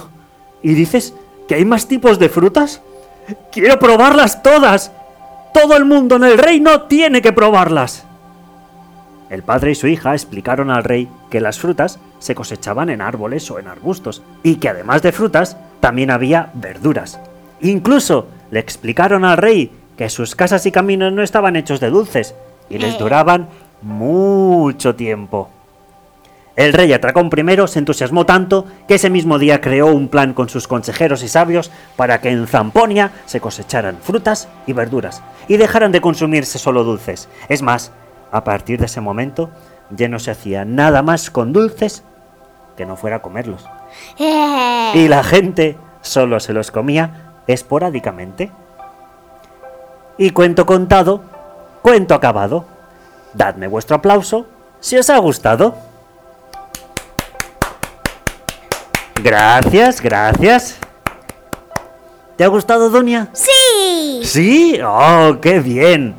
¿Y 0.61 0.75
dices 0.75 1.13
que 1.47 1.55
hay 1.55 1.65
más 1.65 1.87
tipos 1.87 2.19
de 2.19 2.29
frutas? 2.29 2.81
¡Quiero 3.51 3.79
probarlas 3.79 4.43
todas! 4.43 4.91
Todo 5.53 5.77
el 5.77 5.85
mundo 5.85 6.17
en 6.17 6.25
el 6.25 6.37
reino 6.37 6.83
tiene 6.83 7.21
que 7.21 7.31
probarlas. 7.31 8.05
El 9.29 9.41
padre 9.41 9.71
y 9.71 9.75
su 9.75 9.87
hija 9.87 10.13
explicaron 10.13 10.69
al 10.69 10.83
rey 10.83 11.09
que 11.29 11.41
las 11.41 11.59
frutas 11.59 11.99
se 12.19 12.35
cosechaban 12.35 12.89
en 12.89 13.01
árboles 13.01 13.49
o 13.49 13.59
en 13.59 13.67
arbustos, 13.67 14.21
y 14.43 14.57
que 14.57 14.69
además 14.69 15.01
de 15.01 15.11
frutas 15.11 15.57
también 15.79 16.11
había 16.11 16.51
verduras. 16.53 17.19
Incluso 17.61 18.27
le 18.51 18.59
explicaron 18.59 19.25
al 19.25 19.37
rey 19.37 19.71
que 19.97 20.09
sus 20.09 20.35
casas 20.35 20.65
y 20.65 20.71
caminos 20.71 21.13
no 21.13 21.23
estaban 21.23 21.55
hechos 21.55 21.79
de 21.79 21.89
dulces, 21.89 22.35
y 22.69 22.77
les 22.77 22.99
duraban 22.99 23.49
mucho 23.81 24.95
tiempo. 24.95 25.49
El 26.55 26.71
rey 26.71 26.93
Atracón 26.93 27.29
I 27.35 27.67
se 27.67 27.79
entusiasmó 27.79 28.25
tanto 28.25 28.65
que 28.87 28.95
ese 28.95 29.09
mismo 29.09 29.37
día 29.39 29.59
creó 29.59 29.87
un 29.87 30.07
plan 30.07 30.33
con 30.33 30.47
sus 30.47 30.67
consejeros 30.67 31.21
y 31.21 31.27
sabios 31.27 31.69
para 31.97 32.21
que 32.21 32.29
en 32.29 32.47
Zamponia 32.47 33.11
se 33.25 33.41
cosecharan 33.41 33.97
frutas 34.01 34.47
y 34.65 34.73
verduras 34.73 35.21
y 35.47 35.57
dejaran 35.57 35.91
de 35.91 36.01
consumirse 36.01 36.57
solo 36.57 36.85
dulces. 36.85 37.27
Es 37.49 37.61
más, 37.61 37.91
a 38.31 38.43
partir 38.43 38.79
de 38.79 38.85
ese 38.85 39.01
momento 39.01 39.49
ya 39.89 40.07
no 40.07 40.17
se 40.19 40.31
hacía 40.31 40.63
nada 40.63 41.01
más 41.01 41.29
con 41.29 41.51
dulces 41.51 42.03
que 42.77 42.85
no 42.85 42.95
fuera 42.95 43.21
comerlos. 43.21 43.65
Jeje. 44.17 44.97
Y 44.97 45.07
la 45.07 45.23
gente 45.23 45.77
solo 46.01 46.39
se 46.39 46.53
los 46.53 46.71
comía 46.71 47.33
esporádicamente. 47.47 48.51
Y 50.17 50.29
cuento 50.31 50.65
contado, 50.65 51.21
cuento 51.81 52.13
acabado. 52.13 52.65
Dadme 53.33 53.67
vuestro 53.67 53.97
aplauso 53.97 54.47
si 54.79 54.97
os 54.97 55.09
ha 55.09 55.17
gustado. 55.17 55.75
Gracias, 59.23 60.01
gracias. 60.01 60.77
¿Te 62.37 62.43
ha 62.43 62.47
gustado, 62.47 62.89
Doña? 62.89 63.29
Sí. 63.33 64.21
Sí, 64.23 64.79
oh, 64.85 65.37
qué 65.41 65.59
bien. 65.59 66.15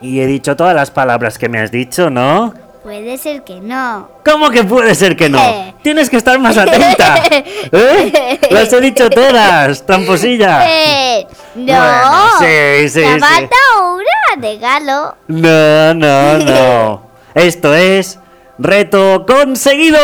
Y 0.00 0.20
he 0.20 0.26
dicho 0.26 0.56
todas 0.56 0.74
las 0.74 0.90
palabras 0.90 1.38
que 1.38 1.48
me 1.48 1.60
has 1.60 1.70
dicho, 1.70 2.10
¿no? 2.10 2.54
Puede 2.82 3.18
ser 3.18 3.42
que 3.42 3.60
no. 3.60 4.08
¿Cómo 4.24 4.50
que 4.50 4.64
puede 4.64 4.94
ser 4.94 5.16
que 5.16 5.28
no? 5.28 5.38
Eh. 5.38 5.74
Tienes 5.82 6.08
que 6.08 6.16
estar 6.16 6.38
más 6.38 6.56
atenta. 6.56 7.22
¿Eh? 7.30 8.40
Las 8.50 8.72
he 8.72 8.80
dicho 8.80 9.10
todas, 9.10 9.84
tramposilla. 9.84 10.64
Eh, 10.66 11.26
no. 11.54 11.64
Bueno, 11.64 12.38
sí, 12.38 12.88
sí, 12.88 13.02
falta 13.20 13.56
una, 13.82 14.40
regalo. 14.40 15.16
No, 15.26 15.94
no, 15.94 16.38
no. 16.38 17.02
Esto 17.34 17.74
es 17.74 18.18
reto 18.58 19.24
conseguido. 19.26 19.98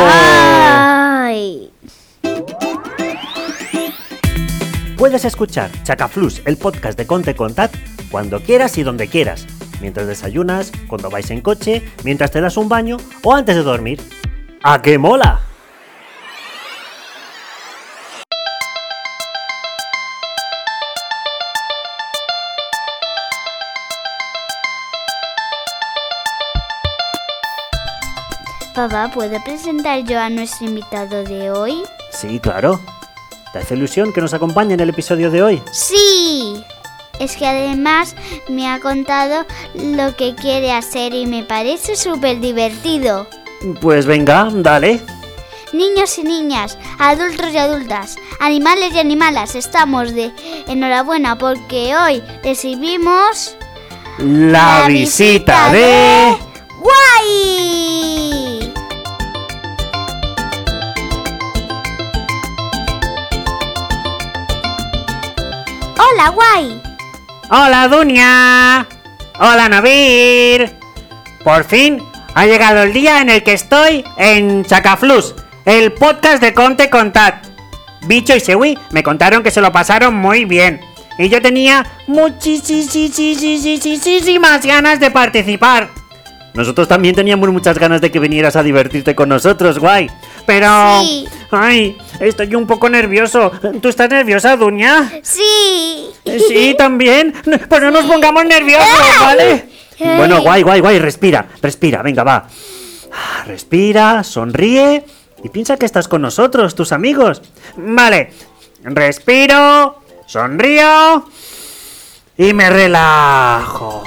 Ay. 0.00 1.70
Puedes 4.96 5.24
escuchar 5.24 5.70
Chacaflus, 5.82 6.42
el 6.44 6.56
podcast 6.56 6.96
de 6.96 7.06
Conte 7.06 7.34
Contat, 7.34 7.74
cuando 8.10 8.40
quieras 8.40 8.78
y 8.78 8.82
donde 8.82 9.08
quieras. 9.08 9.46
Mientras 9.80 10.06
desayunas, 10.06 10.72
cuando 10.88 11.10
vais 11.10 11.30
en 11.30 11.40
coche, 11.40 11.82
mientras 12.04 12.30
te 12.30 12.40
das 12.40 12.56
un 12.56 12.68
baño 12.68 12.96
o 13.22 13.34
antes 13.34 13.56
de 13.56 13.62
dormir. 13.62 14.00
¡A 14.62 14.80
qué 14.80 14.96
mola! 14.98 15.40
Papá, 28.84 29.10
¿puedo 29.10 29.42
presentar 29.42 30.04
yo 30.04 30.20
a 30.20 30.28
nuestro 30.28 30.66
invitado 30.66 31.24
de 31.24 31.50
hoy? 31.50 31.84
Sí, 32.10 32.38
claro. 32.38 32.78
¿Te 33.50 33.60
hace 33.60 33.76
ilusión 33.76 34.12
que 34.12 34.20
nos 34.20 34.34
acompañe 34.34 34.74
en 34.74 34.80
el 34.80 34.90
episodio 34.90 35.30
de 35.30 35.42
hoy? 35.42 35.62
Sí. 35.72 36.62
Es 37.18 37.34
que 37.38 37.46
además 37.46 38.14
me 38.46 38.68
ha 38.68 38.80
contado 38.80 39.46
lo 39.72 40.14
que 40.16 40.34
quiere 40.34 40.70
hacer 40.70 41.14
y 41.14 41.24
me 41.24 41.44
parece 41.44 41.96
súper 41.96 42.40
divertido. 42.40 43.26
Pues 43.80 44.04
venga, 44.04 44.50
dale. 44.52 45.00
Niños 45.72 46.18
y 46.18 46.24
niñas, 46.24 46.76
adultos 46.98 47.54
y 47.54 47.56
adultas, 47.56 48.16
animales 48.38 48.92
y 48.92 48.98
animalas, 48.98 49.54
estamos 49.54 50.14
de 50.14 50.30
enhorabuena 50.68 51.38
porque 51.38 51.96
hoy 51.96 52.22
recibimos 52.42 53.56
La, 54.18 54.84
visita 54.88 55.72
de... 55.72 56.36
Guay. 56.80 57.73
Hola, 66.24 66.32
Guay. 66.32 66.80
Hola 67.50 67.88
Dunia. 67.88 68.88
Hola 69.38 69.68
Navir. 69.68 70.74
Por 71.44 71.64
fin 71.64 72.02
ha 72.34 72.46
llegado 72.46 72.82
el 72.82 72.94
día 72.94 73.20
en 73.20 73.28
el 73.28 73.42
que 73.42 73.52
estoy 73.52 74.02
en 74.16 74.64
Chacaflus, 74.64 75.34
el 75.66 75.92
podcast 75.92 76.42
de 76.42 76.54
Conte 76.54 76.88
Contat. 76.88 77.44
Bicho 78.06 78.34
y 78.34 78.40
Sewi 78.40 78.78
me 78.90 79.02
contaron 79.02 79.42
que 79.42 79.50
se 79.50 79.60
lo 79.60 79.70
pasaron 79.70 80.14
muy 80.14 80.46
bien 80.46 80.80
y 81.18 81.28
yo 81.28 81.42
tenía 81.42 81.84
muchísimas 82.06 82.64
ganas 84.64 85.00
de 85.00 85.10
participar. 85.10 85.90
Nosotros 86.54 86.88
también 86.88 87.14
teníamos 87.14 87.50
muchas 87.50 87.78
ganas 87.78 88.00
de 88.00 88.10
que 88.10 88.18
vinieras 88.18 88.56
a 88.56 88.62
divertirte 88.62 89.14
con 89.14 89.28
nosotros, 89.28 89.78
guay. 89.78 90.08
Pero... 90.46 91.02
Sí. 91.02 91.28
Ay, 91.50 91.98
estoy 92.20 92.54
un 92.54 92.66
poco 92.66 92.88
nervioso. 92.88 93.52
¿Tú 93.80 93.88
estás 93.88 94.10
nerviosa, 94.10 94.56
Duña? 94.56 95.10
Sí. 95.22 96.10
Sí, 96.24 96.74
también. 96.76 97.34
Pues 97.68 97.82
no 97.82 97.90
nos 97.90 98.04
pongamos 98.04 98.44
nerviosos, 98.44 99.20
¿vale? 99.20 99.66
Ay. 99.98 100.16
Bueno, 100.16 100.42
guay, 100.42 100.62
guay, 100.62 100.80
guay. 100.80 100.98
Respira, 100.98 101.46
respira. 101.62 102.02
Venga, 102.02 102.24
va. 102.24 102.48
Respira, 103.46 104.24
sonríe 104.24 105.04
y 105.42 105.48
piensa 105.48 105.76
que 105.76 105.86
estás 105.86 106.08
con 106.08 106.22
nosotros, 106.22 106.74
tus 106.74 106.92
amigos. 106.92 107.42
Vale. 107.76 108.32
Respiro, 108.82 110.00
sonrío 110.26 111.28
y 112.36 112.52
me 112.52 112.70
relajo. 112.70 114.02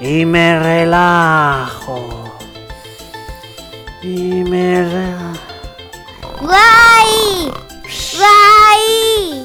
Y 0.00 0.24
me 0.24 0.58
relajo. 0.58 2.38
Y 4.02 4.44
me 4.44 4.82
relajo. 4.82 5.51
¡Guay! 6.42 7.52
¡Guay! 8.18 9.44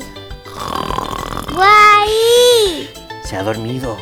¡Guay! 1.54 2.90
Se 3.24 3.38
ha 3.38 3.44
dormido. 3.44 3.98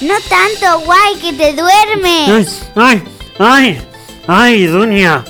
No 0.00 0.14
tanto, 0.30 0.80
guay, 0.86 1.16
que 1.20 1.32
te 1.34 1.52
duermes. 1.52 2.62
ay, 2.74 3.02
ay, 3.38 3.82
ay, 4.26 4.66
Dunia. 4.66 5.24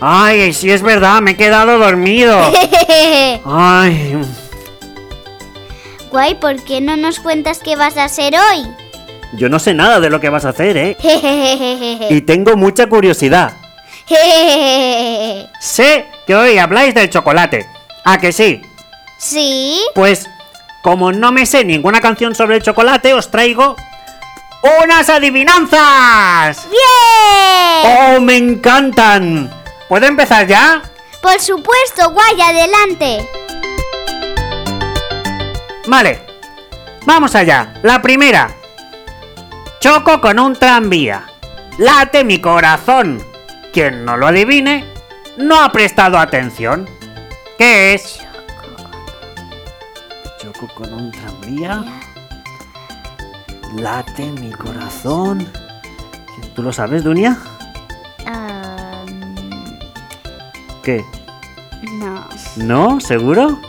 Ay, 0.00 0.52
sí 0.52 0.70
es 0.72 0.82
verdad, 0.82 1.20
me 1.20 1.32
he 1.32 1.36
quedado 1.36 1.78
dormido. 1.78 2.36
Ay, 3.46 4.16
guay, 6.10 6.34
¿por 6.34 6.62
qué 6.64 6.80
no 6.80 6.96
nos 6.96 7.20
cuentas 7.20 7.60
qué 7.60 7.76
vas 7.76 7.96
a 7.96 8.04
hacer 8.04 8.34
hoy? 8.34 8.83
Yo 9.36 9.48
no 9.48 9.58
sé 9.58 9.74
nada 9.74 10.00
de 10.00 10.10
lo 10.10 10.20
que 10.20 10.28
vas 10.28 10.44
a 10.44 10.50
hacer, 10.50 10.76
¿eh? 10.76 10.96
Y 12.10 12.20
tengo 12.22 12.56
mucha 12.56 12.86
curiosidad. 12.86 13.52
Sé 15.60 16.06
que 16.26 16.34
hoy 16.34 16.58
habláis 16.58 16.94
del 16.94 17.08
chocolate. 17.10 17.66
¿A 18.04 18.18
que 18.18 18.32
sí? 18.32 18.60
¿Sí? 19.18 19.80
Pues, 19.94 20.28
como 20.82 21.12
no 21.12 21.32
me 21.32 21.46
sé 21.46 21.64
ninguna 21.64 22.00
canción 22.00 22.34
sobre 22.34 22.56
el 22.56 22.62
chocolate, 22.62 23.14
os 23.14 23.30
traigo 23.30 23.76
unas 24.82 25.08
adivinanzas. 25.08 26.66
¡Bien! 26.68 28.16
¡Oh, 28.16 28.20
me 28.20 28.36
encantan! 28.36 29.50
¿Puedo 29.88 30.06
empezar 30.06 30.46
ya? 30.46 30.82
Por 31.22 31.40
supuesto, 31.40 32.10
guay, 32.10 32.40
adelante. 32.40 33.28
Vale, 35.86 36.20
vamos 37.06 37.34
allá. 37.34 37.74
La 37.82 38.00
primera. 38.02 38.50
Choco 39.84 40.18
con 40.18 40.38
un 40.38 40.54
tranvía. 40.54 41.26
Late 41.76 42.24
mi 42.24 42.40
corazón. 42.40 43.22
Quien 43.70 44.06
no 44.06 44.16
lo 44.16 44.28
adivine, 44.28 44.86
no 45.36 45.60
ha 45.60 45.70
prestado 45.72 46.16
atención. 46.16 46.88
¿Qué 47.58 47.92
es? 47.92 48.18
Choco 50.38 50.68
con 50.74 50.90
un 50.90 51.12
tranvía. 51.12 51.84
Late 53.76 54.32
mi 54.40 54.52
corazón. 54.52 55.46
¿Tú 56.54 56.62
lo 56.62 56.72
sabes, 56.72 57.04
Dunia? 57.04 57.36
¿Qué? 60.82 61.04
no. 61.98 62.26
¿No? 62.56 63.00
¿Seguro? 63.00 63.60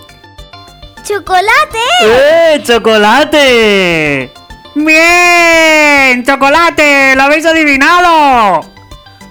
¡Chocolate! 1.03 1.78
¡Eh! 2.03 2.63
¡Chocolate! 2.63 4.45
¡Bien! 4.76 6.26
¡Chocolate! 6.26 7.15
¡Lo 7.15 7.23
habéis 7.23 7.45
adivinado! 7.45 8.59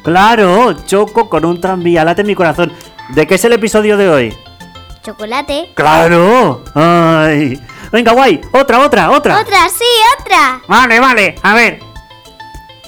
Claro, 0.02 0.72
choco 0.86 1.28
con 1.28 1.44
un 1.44 1.60
tranvía, 1.60 2.02
late 2.02 2.24
mi 2.24 2.34
corazón. 2.34 2.72
¿De 3.10 3.26
qué 3.26 3.34
es 3.34 3.44
el 3.44 3.52
episodio 3.52 3.98
de 3.98 4.08
hoy? 4.08 4.38
¿Chocolate? 5.02 5.70
¡Claro! 5.74 6.64
¡Ay! 6.74 7.60
Venga, 7.92 8.12
guay, 8.12 8.40
otra, 8.52 8.80
otra, 8.80 9.10
otra. 9.10 9.38
Otra, 9.38 9.68
sí, 9.68 9.84
otra. 10.18 10.62
Vale, 10.66 10.98
vale, 10.98 11.34
a 11.42 11.54
ver. 11.54 11.80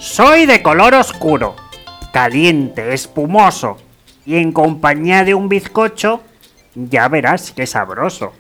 Soy 0.01 0.47
de 0.47 0.63
color 0.63 0.95
oscuro, 0.95 1.57
caliente, 2.13 2.95
espumoso 2.95 3.77
y 4.25 4.37
en 4.37 4.53
compañía 4.53 5.25
de 5.25 5.35
un 5.35 5.51
bizcocho, 5.51 6.23
ya 6.75 7.09
verás 7.09 7.53
qué 7.53 7.67
sabroso. 7.67 8.33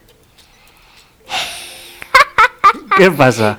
¿Qué 2.96 3.10
pasa? 3.10 3.58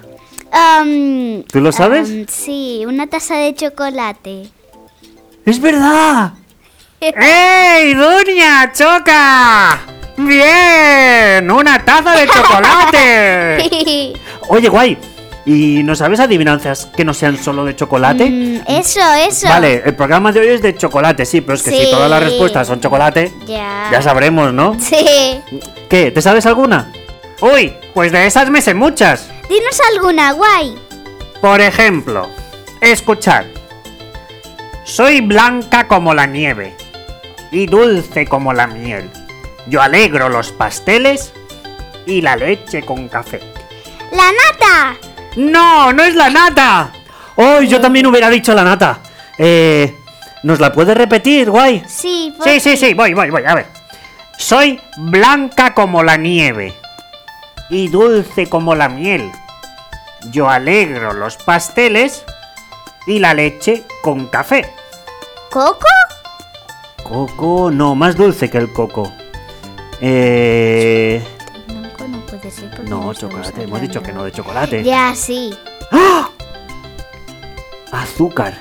Am, 0.51 1.43
¿Tú 1.43 1.59
lo 1.61 1.71
sabes? 1.71 2.09
sí, 2.29 2.83
una 2.87 3.07
taza 3.07 3.35
de 3.35 3.53
chocolate. 3.55 4.47
¡Es 5.45 5.59
verdad! 5.61 6.33
¡Ey, 6.99 7.93
Dunia! 7.93 8.71
¡Choca! 8.73 9.79
¡Bien! 10.17 11.49
¡Una 11.51 11.83
taza 11.85 12.13
de 12.15 12.27
chocolate! 12.27 14.13
Oye, 14.49 14.69
guay. 14.69 14.97
¿Y 15.45 15.81
no 15.83 15.95
sabes 15.95 16.19
adivinanzas 16.19 16.87
que 16.87 17.05
no 17.05 17.13
sean 17.13 17.37
solo 17.41 17.63
de 17.63 17.73
chocolate? 17.75 18.25
Mm, 18.29 18.61
eso, 18.67 18.99
eso. 19.25 19.47
Vale, 19.47 19.81
el 19.85 19.95
programa 19.95 20.33
de 20.33 20.41
hoy 20.41 20.47
es 20.47 20.61
de 20.61 20.75
chocolate, 20.75 21.25
sí, 21.25 21.39
pero 21.39 21.53
es 21.55 21.63
que 21.63 21.71
si 21.71 21.89
todas 21.89 22.09
las 22.09 22.21
respuestas 22.21 22.67
son 22.67 22.81
chocolate, 22.81 23.31
Ya. 23.45 23.87
ya 23.91 24.01
sabremos, 24.01 24.51
¿no? 24.51 24.75
Sí. 24.79 25.39
¿Qué? 25.89 26.11
¿Te 26.11 26.21
sabes 26.21 26.45
alguna? 26.45 26.91
Uy, 27.39 27.73
pues 27.93 28.11
de 28.11 28.25
esas 28.25 28.49
me 28.49 28.61
sé 28.61 28.73
muchas. 28.73 29.29
Dinos 29.49 29.79
alguna, 29.93 30.31
guay. 30.33 30.75
Por 31.41 31.61
ejemplo, 31.61 32.29
escuchad. 32.81 33.45
Soy 34.83 35.21
blanca 35.21 35.87
como 35.87 36.13
la 36.13 36.25
nieve 36.25 36.75
y 37.51 37.65
dulce 37.65 38.25
como 38.25 38.53
la 38.53 38.67
miel. 38.67 39.09
Yo 39.67 39.81
alegro 39.81 40.29
los 40.29 40.51
pasteles 40.51 41.33
y 42.05 42.21
la 42.21 42.35
leche 42.35 42.83
con 42.83 43.07
café. 43.07 43.39
¡La 44.11 44.31
nata! 44.31 44.97
¡No, 45.35 45.91
no 45.93 46.03
es 46.03 46.15
la 46.15 46.29
nata! 46.29 46.91
¡Oh, 47.35 47.61
yo 47.61 47.79
también 47.81 48.07
hubiera 48.07 48.29
dicho 48.29 48.53
la 48.53 48.63
nata! 48.63 48.99
Eh, 49.37 49.93
¿Nos 50.43 50.59
la 50.59 50.71
puedes 50.71 50.97
repetir, 50.97 51.49
guay? 51.49 51.83
Sí, 51.87 52.33
Sí, 52.43 52.59
sí, 52.59 52.77
sí, 52.77 52.93
voy, 52.93 53.13
voy, 53.13 53.29
voy, 53.29 53.43
a 53.45 53.55
ver. 53.55 53.67
Soy 54.37 54.79
blanca 54.97 55.73
como 55.73 56.03
la 56.03 56.15
nieve 56.15 56.73
y 57.69 57.87
dulce 57.87 58.47
como 58.47 58.75
la 58.75 58.89
miel. 58.89 59.31
Yo 60.31 60.49
alegro 60.49 61.13
los 61.13 61.37
pasteles 61.37 62.23
y 63.05 63.19
la 63.19 63.33
leche 63.33 63.83
con 64.01 64.27
café. 64.27 64.73
¿Coco? 65.51 65.85
Coco, 67.03 67.71
no, 67.71 67.95
más 67.95 68.15
dulce 68.15 68.49
que 68.49 68.57
el 68.57 68.71
coco. 68.73 69.11
Eh... 70.01 71.25
No, 71.67 72.07
no 72.07 72.19
puede 72.25 72.51
ser. 72.51 72.69
porque 72.71 72.89
No, 72.89 73.13
chocolate, 73.13 73.63
hemos 73.63 73.81
dicho 73.81 74.01
que 74.01 74.11
no 74.11 74.23
de 74.23 74.31
chocolate. 74.31 74.83
Ya, 74.83 75.15
sí. 75.15 75.57
Azúcar. 77.91 78.53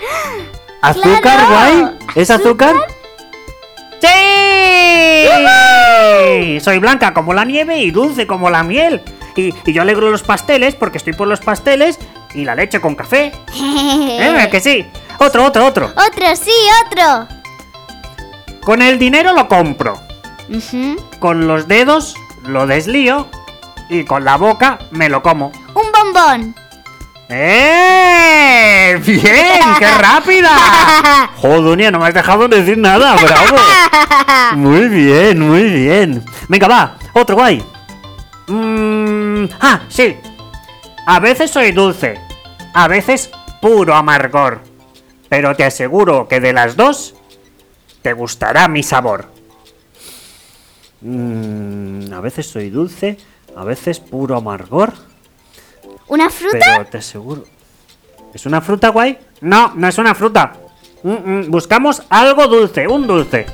¿Azúcar, 0.82 1.20
¡Claro! 1.20 1.48
guay? 1.50 1.98
¿Es 2.14 2.30
azúcar? 2.30 2.76
¡Sí! 4.00 4.08
Soy 6.60 6.78
blanca 6.78 7.14
como 7.14 7.34
la 7.34 7.44
nieve 7.44 7.78
y 7.78 7.90
dulce 7.90 8.26
como 8.26 8.50
la 8.50 8.62
miel. 8.62 9.02
Y, 9.36 9.54
y 9.64 9.72
yo 9.72 9.82
alegro 9.82 10.10
los 10.10 10.22
pasteles 10.22 10.74
porque 10.74 10.98
estoy 10.98 11.12
por 11.12 11.28
los 11.28 11.40
pasteles 11.40 11.98
y 12.34 12.44
la 12.44 12.54
leche 12.54 12.80
con 12.80 12.94
café. 12.94 13.32
¿Eh? 13.54 14.48
¿Que 14.50 14.60
sí? 14.60 14.86
Otro, 15.18 15.44
otro, 15.44 15.66
otro. 15.66 15.86
Otro, 15.86 16.36
sí, 16.36 16.52
otro. 16.86 17.28
Con 18.60 18.82
el 18.82 18.98
dinero 18.98 19.32
lo 19.32 19.48
compro. 19.48 20.00
Con 21.18 21.46
los 21.46 21.68
dedos 21.68 22.14
lo 22.44 22.66
deslío. 22.66 23.28
Y 23.90 24.04
con 24.04 24.24
la 24.24 24.36
boca 24.36 24.78
me 24.90 25.08
lo 25.08 25.22
como. 25.22 25.46
Un 25.74 25.92
bombón. 25.92 26.54
¡Eh! 27.28 29.00
¡Bien! 29.04 29.22
¡Qué 29.78 29.98
rápida! 29.98 31.30
Jodunia, 31.36 31.90
no 31.90 31.98
me 31.98 32.06
has 32.06 32.14
dejado 32.14 32.48
decir 32.48 32.78
nada, 32.78 33.16
bravo. 33.16 33.56
Muy 34.56 34.88
bien, 34.88 35.46
muy 35.46 35.64
bien. 35.64 36.24
Venga, 36.48 36.68
va, 36.68 36.98
otro 37.12 37.36
guay. 37.36 37.62
Mm, 38.46 39.44
ah, 39.60 39.82
sí. 39.88 40.16
A 41.06 41.20
veces 41.20 41.50
soy 41.50 41.72
dulce, 41.72 42.18
a 42.72 42.88
veces 42.88 43.30
puro 43.60 43.94
amargor. 43.94 44.60
Pero 45.28 45.54
te 45.54 45.64
aseguro 45.64 46.28
que 46.28 46.40
de 46.40 46.54
las 46.54 46.76
dos 46.76 47.14
te 48.00 48.14
gustará 48.14 48.68
mi 48.68 48.82
sabor. 48.82 49.30
Mm, 51.02 52.12
a 52.12 52.20
veces 52.20 52.46
soy 52.46 52.70
dulce, 52.70 53.18
a 53.54 53.64
veces 53.64 54.00
puro 54.00 54.36
amargor. 54.36 54.94
¿Una 56.08 56.30
fruta? 56.30 56.58
Pero 56.58 56.86
te 56.86 56.98
aseguro. 56.98 57.44
¿Es 58.34 58.46
una 58.46 58.60
fruta 58.60 58.88
guay? 58.88 59.18
No, 59.40 59.72
no 59.74 59.88
es 59.88 59.98
una 59.98 60.14
fruta. 60.14 60.54
Mm, 61.02 61.10
mm, 61.10 61.50
buscamos 61.50 62.02
algo 62.08 62.46
dulce, 62.46 62.86
un 62.86 63.06
dulce. 63.06 63.46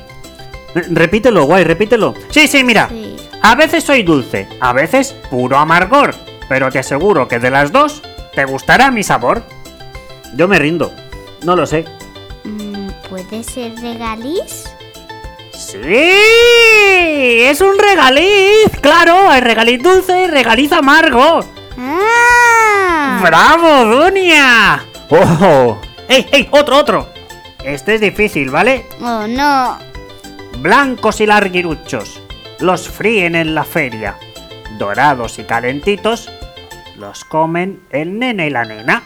Repítelo, 0.73 1.45
guay, 1.45 1.63
repítelo. 1.63 2.13
Sí, 2.29 2.47
sí, 2.47 2.63
mira. 2.63 2.89
Sí. 2.89 3.15
A 3.41 3.55
veces 3.55 3.83
soy 3.83 4.03
dulce, 4.03 4.47
a 4.59 4.73
veces 4.73 5.13
puro 5.29 5.57
amargor. 5.57 6.13
Pero 6.49 6.71
te 6.71 6.79
aseguro 6.79 7.27
que 7.27 7.39
de 7.39 7.51
las 7.51 7.71
dos, 7.71 8.01
te 8.33 8.45
gustará 8.45 8.91
mi 8.91 9.03
sabor. 9.03 9.43
Yo 10.35 10.47
me 10.47 10.59
rindo. 10.59 10.91
No 11.43 11.55
lo 11.55 11.65
sé. 11.65 11.85
Mm, 12.43 12.89
¿Puede 13.09 13.43
ser 13.43 13.75
regaliz? 13.75 14.65
¡Sí! 15.53 15.79
¡Es 15.81 17.61
un 17.61 17.77
regaliz! 17.79 18.69
¡Claro! 18.81 19.29
Hay 19.29 19.41
regaliz 19.41 19.81
dulce 19.81 20.23
y 20.23 20.27
regaliz 20.27 20.71
amargo. 20.73 21.39
¡Ah! 21.77 23.19
¡Bravo, 23.21 23.85
Dunia! 23.85 24.85
¡Oh! 25.09 25.77
¡Ey, 26.07 26.27
ey! 26.31 26.47
¡Otro, 26.51 26.77
otro! 26.77 27.09
Este 27.63 27.95
es 27.95 28.01
difícil, 28.01 28.49
¿vale? 28.49 28.85
Oh, 29.01 29.25
no. 29.27 29.77
Blancos 30.59 31.19
y 31.21 31.25
larguiruchos. 31.25 32.21
Los 32.59 32.87
fríen 32.87 33.35
en 33.35 33.55
la 33.55 33.63
feria. 33.63 34.15
Dorados 34.77 35.39
y 35.39 35.43
calentitos. 35.43 36.29
Los 36.97 37.25
comen 37.25 37.81
el 37.89 38.17
nene 38.19 38.47
y 38.47 38.49
la 38.51 38.63
nena. 38.63 39.03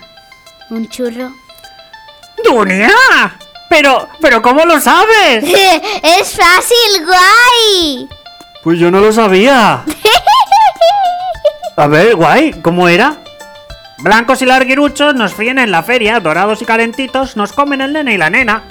¿Un 0.70 0.88
churro? 0.90 1.32
¡Dunia! 2.44 2.92
Pero, 3.70 4.08
pero 4.20 4.42
¿cómo 4.42 4.66
lo 4.66 4.80
sabes? 4.80 5.44
¡Es 6.04 6.36
fácil, 6.36 7.06
guay! 7.06 8.10
Pues 8.64 8.78
yo 8.80 8.92
no 8.92 9.00
lo 9.00 9.12
sabía. 9.12 9.84
A 11.80 11.88
ver, 11.88 12.14
guay, 12.18 12.52
¿cómo 12.62 12.90
era? 12.90 13.20
Blancos 14.00 14.42
y 14.42 14.46
larguiruchos 14.46 15.16
nos 15.16 15.34
fríen 15.34 15.60
en 15.60 15.72
la 15.72 15.82
feria, 15.82 16.20
dorados 16.20 16.62
y 16.62 16.66
calentitos 16.66 17.38
nos 17.38 17.54
comen 17.54 17.80
el 17.80 17.94
nene 17.94 18.16
y 18.16 18.18
la 18.18 18.30
nena. 18.30 18.64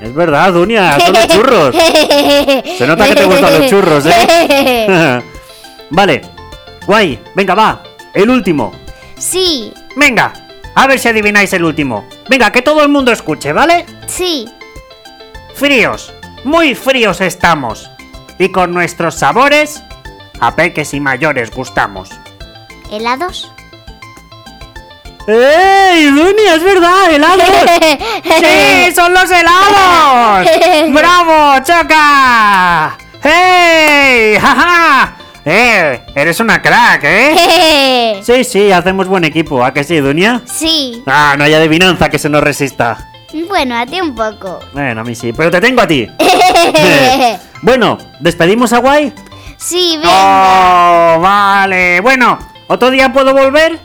Es 0.00 0.12
verdad, 0.12 0.52
Dunia, 0.52 0.98
son 0.98 1.12
los 1.12 1.28
churros. 1.28 1.76
Se 1.76 2.84
nota 2.84 3.06
que 3.06 3.14
te 3.14 3.24
gustan 3.26 3.60
los 3.60 3.70
churros, 3.70 4.06
¿eh? 4.06 5.22
vale, 5.90 6.22
guay, 6.84 7.22
venga, 7.36 7.54
va, 7.54 7.82
el 8.12 8.28
último. 8.28 8.72
Sí, 9.16 9.72
Venga, 9.94 10.32
a 10.74 10.88
ver 10.88 10.98
si 10.98 11.06
adivináis 11.06 11.52
el 11.52 11.62
último. 11.62 12.08
Venga, 12.28 12.50
que 12.50 12.60
todo 12.60 12.82
el 12.82 12.88
mundo 12.88 13.12
escuche, 13.12 13.52
¿vale? 13.52 13.86
sí. 14.08 14.48
Fríos, 15.54 16.12
muy 16.42 16.74
fríos 16.74 17.20
estamos. 17.20 17.88
Y 18.36 18.48
con 18.50 18.72
nuestros 18.72 19.14
sabores, 19.14 19.82
a 20.40 20.54
peques 20.54 20.94
y 20.94 21.00
mayores 21.00 21.50
gustamos. 21.50 22.10
¿Helados? 22.90 23.50
¡Ey, 25.28 26.04
Dunia, 26.06 26.54
es 26.54 26.62
verdad, 26.62 27.10
helados! 27.10 27.42
¡Sí, 28.24 28.94
son 28.94 29.12
los 29.12 29.28
helados! 29.28 30.48
¡Bravo, 30.92 31.64
Choca! 31.64 32.96
¡Hey! 33.22 34.36
¡Jaja! 34.40 35.16
¡Eh! 35.44 36.00
Eres 36.14 36.38
una 36.38 36.62
crack, 36.62 37.02
¿eh? 37.04 38.20
Sí, 38.22 38.44
sí, 38.44 38.70
hacemos 38.70 39.08
buen 39.08 39.24
equipo, 39.24 39.64
¿a 39.64 39.72
que 39.72 39.82
sí, 39.84 39.96
Dunia? 39.98 40.42
sí. 40.44 41.02
Ah, 41.06 41.34
no 41.36 41.42
hay 41.44 41.54
adivinanza 41.54 42.08
que 42.08 42.18
se 42.20 42.28
nos 42.28 42.42
resista. 42.42 43.10
Bueno, 43.48 43.76
a 43.76 43.84
ti 43.84 44.00
un 44.00 44.14
poco. 44.14 44.60
Bueno, 44.72 45.00
a 45.00 45.04
mí 45.04 45.14
sí, 45.16 45.32
pero 45.32 45.50
te 45.50 45.60
tengo 45.60 45.82
a 45.82 45.86
ti. 45.88 46.08
bueno, 47.62 47.98
¿despedimos 48.20 48.72
a 48.72 48.78
Guay? 48.78 49.12
Sí, 49.58 49.96
venga. 49.96 51.16
¡Oh, 51.16 51.20
vale! 51.20 52.00
Bueno, 52.00 52.38
¿otro 52.68 52.90
día 52.90 53.12
puedo 53.12 53.32
volver? 53.32 53.78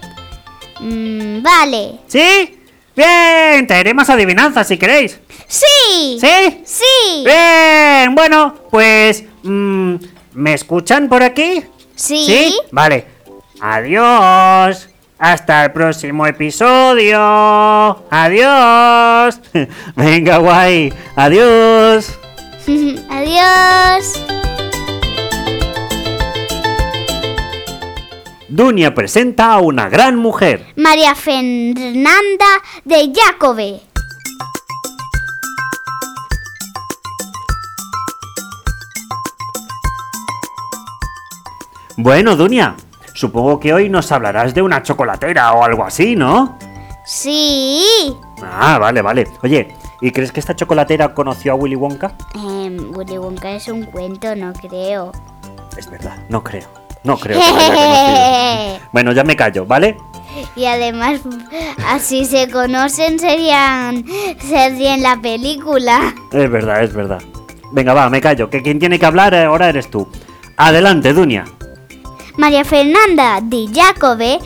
Mm, 0.79 1.41
vale. 1.41 1.99
¿Sí? 2.07 2.57
Bien, 2.95 3.65
te 3.67 3.73
haré 3.73 3.93
más 3.93 4.09
adivinanzas 4.09 4.67
si 4.67 4.77
queréis. 4.77 5.19
Sí. 5.47 6.17
¿Sí? 6.19 6.61
Sí. 6.65 7.23
Bien, 7.25 8.13
bueno, 8.15 8.55
pues... 8.69 9.23
mm, 9.43 9.95
¿Me 10.33 10.53
escuchan 10.53 11.09
por 11.09 11.23
aquí? 11.23 11.63
Sí. 11.95 12.57
Vale. 12.71 13.05
Adiós. 13.59 14.87
Hasta 15.19 15.65
el 15.65 15.71
próximo 15.71 16.25
episodio. 16.25 17.19
Adiós. 18.09 19.39
Venga, 19.95 20.37
guay. 20.37 20.91
Adiós. 21.15 22.17
Adiós. 23.09 24.50
Dunia 28.51 28.93
presenta 28.93 29.53
a 29.53 29.61
una 29.61 29.87
gran 29.87 30.17
mujer. 30.17 30.73
María 30.75 31.15
Fernanda 31.15 32.45
de 32.83 33.09
Jacobe. 33.15 33.79
Bueno, 41.95 42.35
Dunia, 42.35 42.75
supongo 43.13 43.57
que 43.57 43.73
hoy 43.73 43.87
nos 43.87 44.11
hablarás 44.11 44.53
de 44.53 44.61
una 44.61 44.83
chocolatera 44.83 45.53
o 45.53 45.63
algo 45.63 45.85
así, 45.85 46.17
¿no? 46.17 46.57
Sí. 47.05 47.85
Ah, 48.43 48.77
vale, 48.77 49.01
vale. 49.01 49.27
Oye, 49.43 49.73
¿y 50.01 50.11
crees 50.11 50.33
que 50.33 50.41
esta 50.41 50.57
chocolatera 50.57 51.13
conoció 51.13 51.53
a 51.53 51.55
Willy 51.55 51.77
Wonka? 51.77 52.17
Em, 52.35 52.93
Willy 52.93 53.17
Wonka 53.17 53.51
es 53.51 53.69
un 53.69 53.85
cuento, 53.85 54.35
no 54.35 54.51
creo. 54.51 55.13
Es 55.77 55.89
verdad, 55.89 56.17
no 56.27 56.43
creo. 56.43 56.80
No 57.03 57.17
creo 57.17 57.39
que 57.39 57.47
lo 57.47 57.57
haya 57.57 57.67
conocido. 57.67 58.81
Bueno, 58.91 59.13
ya 59.13 59.23
me 59.23 59.37
callo, 59.37 59.65
¿vale? 59.65 59.97
Y 60.55 60.65
además, 60.65 61.21
así 61.87 62.25
se 62.25 62.49
conocen, 62.49 63.19
serían, 63.19 64.05
serían 64.39 65.01
la 65.01 65.17
película. 65.21 66.13
Es 66.31 66.51
verdad, 66.51 66.83
es 66.83 66.93
verdad. 66.93 67.21
Venga, 67.71 67.93
va, 67.93 68.09
me 68.09 68.19
callo, 68.19 68.49
que 68.49 68.61
quien 68.61 68.79
tiene 68.79 68.99
que 68.99 69.05
hablar 69.05 69.33
ahora 69.33 69.69
eres 69.69 69.89
tú. 69.89 70.07
Adelante, 70.57 71.13
Dunia. 71.13 71.45
María 72.37 72.65
Fernanda 72.65 73.39
de 73.41 73.67
Jacobe 73.73 74.39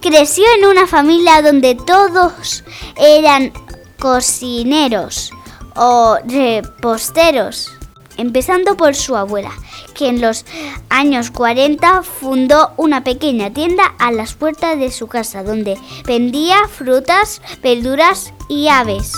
creció 0.00 0.44
en 0.58 0.66
una 0.66 0.86
familia 0.86 1.40
donde 1.40 1.74
todos 1.74 2.64
eran 2.96 3.52
cocineros 3.98 5.32
o 5.76 6.18
reposteros, 6.26 7.73
empezando 8.16 8.76
por 8.76 8.94
su 8.94 9.16
abuela, 9.16 9.52
que 9.94 10.08
en 10.08 10.20
los 10.20 10.44
años 10.88 11.30
40 11.30 12.02
fundó 12.02 12.72
una 12.76 13.04
pequeña 13.04 13.52
tienda 13.52 13.94
a 13.98 14.12
las 14.12 14.34
puertas 14.34 14.78
de 14.78 14.90
su 14.90 15.06
casa 15.06 15.42
donde 15.42 15.78
vendía 16.06 16.68
frutas, 16.68 17.40
verduras 17.62 18.32
y 18.48 18.68
aves. 18.68 19.12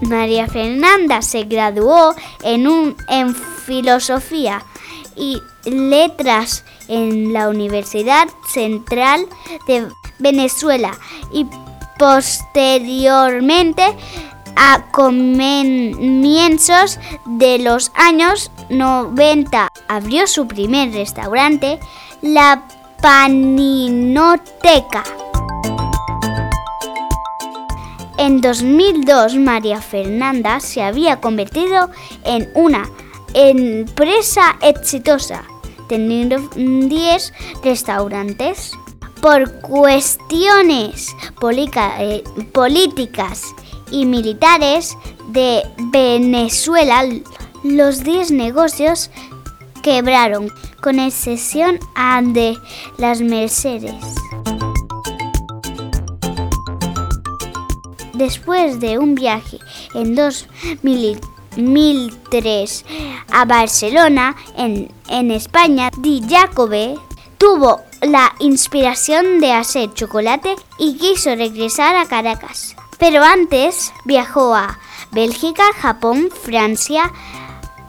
María 0.00 0.46
Fernanda 0.46 1.22
se 1.22 1.44
graduó 1.44 2.14
en, 2.42 2.66
un, 2.66 2.96
en 3.08 3.34
filosofía 3.34 4.64
y 5.16 5.40
letras 5.64 6.64
en 6.88 7.32
la 7.32 7.48
Universidad 7.48 8.28
Central 8.52 9.26
de 9.66 9.88
Venezuela 10.18 10.98
y 11.32 11.46
posteriormente 11.98 13.82
a 14.60 14.86
comienzos 14.90 16.98
de 17.24 17.60
los 17.60 17.92
años 17.94 18.50
90 18.68 19.68
abrió 19.86 20.26
su 20.26 20.48
primer 20.48 20.92
restaurante, 20.92 21.78
la 22.22 22.64
Paninoteca. 23.00 25.04
En 28.16 28.40
2002 28.40 29.36
María 29.36 29.80
Fernanda 29.80 30.58
se 30.58 30.82
había 30.82 31.20
convertido 31.20 31.90
en 32.24 32.50
una 32.56 32.90
empresa 33.34 34.56
exitosa, 34.60 35.44
teniendo 35.88 36.40
10 36.56 37.32
restaurantes. 37.62 38.72
Por 39.22 39.60
cuestiones 39.62 41.14
eh, 41.98 42.22
políticas 42.52 43.54
y 43.90 44.06
militares 44.06 44.96
de 45.28 45.62
Venezuela, 45.78 47.04
los 47.62 48.04
10 48.04 48.32
negocios 48.32 49.10
quebraron, 49.82 50.50
con 50.80 50.98
excepción 50.98 51.78
de 52.22 52.56
las 52.98 53.20
Mercedes. 53.20 53.94
Después 58.14 58.80
de 58.80 58.98
un 58.98 59.14
viaje 59.14 59.58
en 59.94 60.14
2003 60.14 62.84
a 63.30 63.44
Barcelona, 63.44 64.34
en, 64.56 64.90
en 65.08 65.30
España, 65.30 65.90
Di 65.98 66.22
Jacobe 66.28 66.96
tuvo 67.38 67.80
la 68.02 68.34
inspiración 68.40 69.40
de 69.40 69.52
hacer 69.52 69.94
chocolate 69.94 70.56
y 70.78 70.96
quiso 70.96 71.34
regresar 71.34 71.96
a 71.96 72.06
Caracas. 72.06 72.76
Pero 72.98 73.22
antes 73.22 73.92
viajó 74.04 74.54
a 74.54 74.78
Bélgica, 75.12 75.62
Japón, 75.80 76.28
Francia 76.42 77.10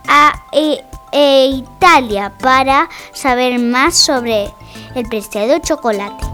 a- 0.08 0.32
e, 0.52 0.82
e 1.12 1.46
Italia 1.46 2.32
para 2.40 2.88
saber 3.12 3.58
más 3.58 3.96
sobre 3.96 4.52
el 4.94 5.06
preciado 5.08 5.58
chocolate. 5.58 6.24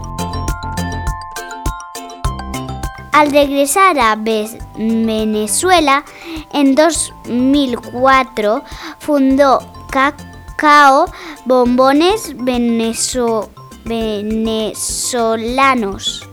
Al 3.11 3.31
regresar 3.31 3.97
a 3.99 4.15
Ve- 4.15 4.59
Venezuela 4.77 6.05
en 6.53 6.75
2004 6.75 8.63
fundó 8.99 9.59
Cacao 9.89 11.11
Bombones 11.45 12.37
Venezo- 12.37 13.49
Venezolanos. 13.85 16.26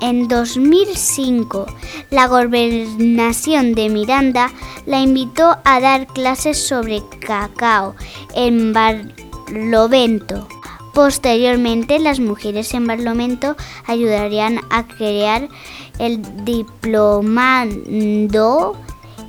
En 0.00 0.28
2005, 0.28 1.66
la 2.10 2.28
gobernación 2.28 3.74
de 3.74 3.88
Miranda 3.88 4.52
la 4.86 5.00
invitó 5.00 5.56
a 5.64 5.80
dar 5.80 6.06
clases 6.06 6.56
sobre 6.56 7.02
cacao 7.20 7.96
en 8.34 8.72
Barlovento. 8.72 10.46
Posteriormente, 10.94 11.98
las 11.98 12.20
mujeres 12.20 12.72
en 12.74 12.86
Barlovento 12.86 13.56
ayudarían 13.86 14.60
a 14.70 14.86
crear 14.86 15.48
el 15.98 16.22
diplomado 16.44 17.16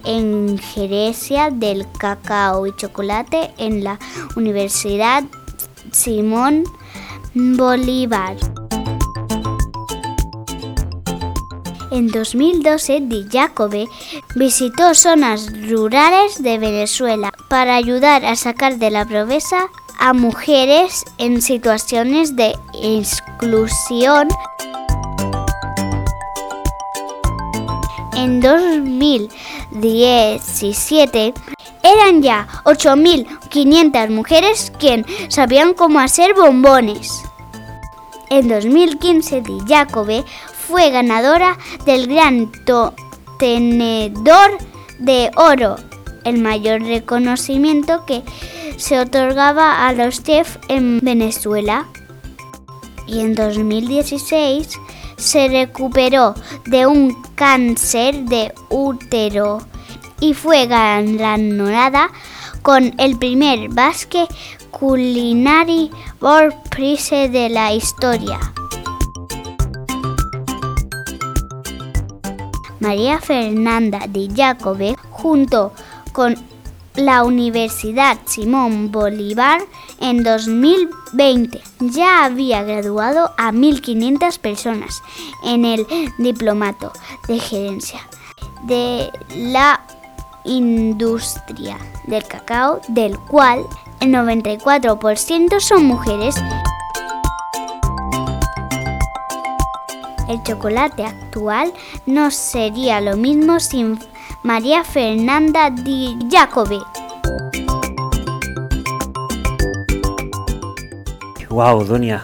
en 0.06 0.60
gerencia 0.60 1.50
del 1.50 1.88
cacao 1.98 2.68
y 2.68 2.76
chocolate 2.76 3.52
en 3.58 3.84
la 3.84 4.00
Universidad 4.36 5.24
Simón 5.92 6.64
Bolívar. 7.34 8.38
En 11.92 12.12
2012, 12.12 13.00
Di 13.02 13.26
Jacobe 13.32 13.88
visitó 14.36 14.94
zonas 14.94 15.50
rurales 15.68 16.44
de 16.44 16.60
Venezuela 16.60 17.32
para 17.48 17.74
ayudar 17.76 18.26
a 18.26 18.36
sacar 18.36 18.78
de 18.78 18.92
la 18.92 19.06
pobreza 19.06 19.70
a 19.98 20.14
mujeres 20.14 21.04
en 21.18 21.42
situaciones 21.42 22.36
de 22.36 22.54
exclusión. 22.82 24.28
En 28.16 28.40
2017 28.40 31.34
eran 31.82 32.22
ya 32.22 32.48
8.500 32.66 34.10
mujeres 34.10 34.72
quien 34.78 35.08
sabían 35.30 35.74
cómo 35.74 36.00
hacer 36.00 36.36
bombones. 36.36 37.24
En 38.30 38.48
2015, 38.48 39.42
Di 39.42 39.58
Jacobe 39.68 40.24
fue 40.70 40.92
ganadora 40.92 41.58
del 41.88 42.06
Gran 42.06 42.52
Tenedor 43.40 44.58
de 45.00 45.32
Oro, 45.36 45.78
el 46.24 46.40
mayor 46.40 46.84
reconocimiento 46.84 48.06
que 48.06 48.22
se 48.78 49.00
otorgaba 49.00 49.88
a 49.88 49.94
los 49.94 50.22
chefs 50.22 50.60
en 50.68 51.00
Venezuela. 51.00 51.88
Y 53.08 53.22
en 53.22 53.34
2016 53.34 54.70
se 55.18 55.48
recuperó 55.48 56.36
de 56.66 56.86
un 56.86 57.20
cáncer 57.34 58.26
de 58.26 58.54
útero 58.70 59.66
y 60.20 60.36
fue 60.36 60.68
galardonada 60.68 62.12
con 62.62 62.94
el 63.00 63.18
primer 63.18 63.70
Basque 63.70 64.28
Culinary 64.70 65.90
World 66.22 66.54
Prize 66.70 67.28
de 67.30 67.50
la 67.50 67.74
historia. 67.74 68.40
María 72.80 73.20
Fernanda 73.20 74.06
de 74.08 74.30
Jacobe, 74.36 74.96
junto 75.10 75.74
con 76.12 76.36
la 76.96 77.24
Universidad 77.24 78.18
Simón 78.26 78.92
Bolívar 78.92 79.62
en 80.00 80.24
2020. 80.24 81.62
Ya 81.80 82.26
había 82.26 82.64
graduado 82.64 83.32
a 83.38 83.52
1.500 83.52 84.40
personas 84.40 85.02
en 85.44 85.66
el 85.66 85.86
diplomato 86.18 86.92
de 87.28 87.40
gerencia 87.40 88.02
de 88.64 89.10
la 89.36 89.82
industria 90.46 91.78
del 92.08 92.24
cacao, 92.26 92.82
del 92.90 93.18
cual 93.18 93.66
el 94.00 94.10
94% 94.10 95.60
son 95.60 95.86
mujeres. 95.86 96.36
El 100.30 100.42
chocolate 100.44 101.04
actual 101.04 101.74
no 102.06 102.30
sería 102.32 103.02
lo 103.02 103.18
mismo 103.18 103.60
sin 103.60 103.98
María 104.44 104.84
Fernanda 104.84 105.70
Di 105.72 106.16
Jacobe. 106.30 106.80
Wow, 111.50 111.84
Dunia, 111.84 112.22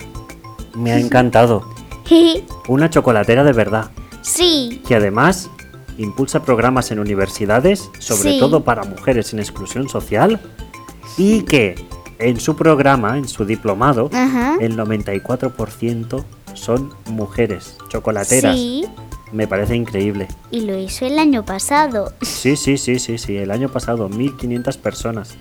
me 0.75 0.91
ha 0.93 0.99
encantado. 0.99 1.67
Una 2.67 2.89
chocolatera 2.89 3.43
de 3.43 3.53
verdad. 3.53 3.89
sí, 4.21 4.81
que 4.87 4.95
además 4.95 5.49
impulsa 5.97 6.43
programas 6.43 6.91
en 6.91 6.99
universidades, 6.99 7.89
sobre 7.99 8.33
Sí. 8.33 8.39
todo 8.39 8.63
para 8.63 8.83
mujeres 8.83 9.33
en 9.33 9.39
exclusión 9.39 9.89
social, 9.89 10.39
y 11.17 11.41
que 11.43 11.75
en 12.19 12.39
su 12.39 12.55
programa, 12.55 13.17
en 13.17 13.27
su 13.27 13.45
diplomado, 13.45 14.09
Ajá. 14.13 14.57
el 14.59 14.77
94% 14.77 16.23
son 16.55 16.93
mujeres 17.05 17.77
chocolateras. 17.89 18.55
sí, 18.55 18.85
Me 19.31 19.47
parece 19.47 19.75
increíble. 19.75 20.27
y 20.51 20.61
lo 20.61 20.77
hizo 20.77 21.05
el 21.05 21.19
año 21.19 21.45
pasado. 21.45 22.13
Sí, 22.21 22.55
sí, 22.55 22.77
sí, 22.77 22.99
sí, 22.99 23.17
sí, 23.17 23.37
el 23.37 23.51
año 23.51 23.69
pasado 23.69 24.09
1500 24.09 24.77
personas. 24.77 25.35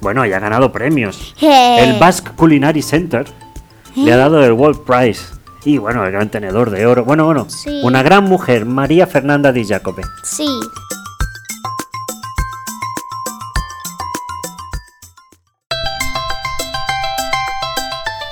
Bueno, 0.00 0.24
y 0.26 0.32
ha 0.32 0.38
ganado 0.40 0.72
premios. 0.72 1.34
El 1.40 1.98
Basque 1.98 2.30
Culinary 2.34 2.82
Center 2.82 3.26
le 3.94 4.12
ha 4.12 4.16
dado 4.16 4.42
el 4.44 4.52
World 4.52 4.80
Prize. 4.84 5.22
Y 5.64 5.76
bueno, 5.76 6.04
el 6.06 6.10
gran 6.12 6.30
tenedor 6.30 6.70
de 6.70 6.86
oro. 6.86 7.04
Bueno, 7.04 7.26
bueno, 7.26 7.46
Sí. 7.50 7.80
una 7.84 8.02
gran 8.02 8.24
mujer, 8.24 8.64
María 8.64 9.06
Fernanda 9.06 9.52
Di 9.52 9.66
Jacobe. 9.66 10.02
Sí, 10.24 10.46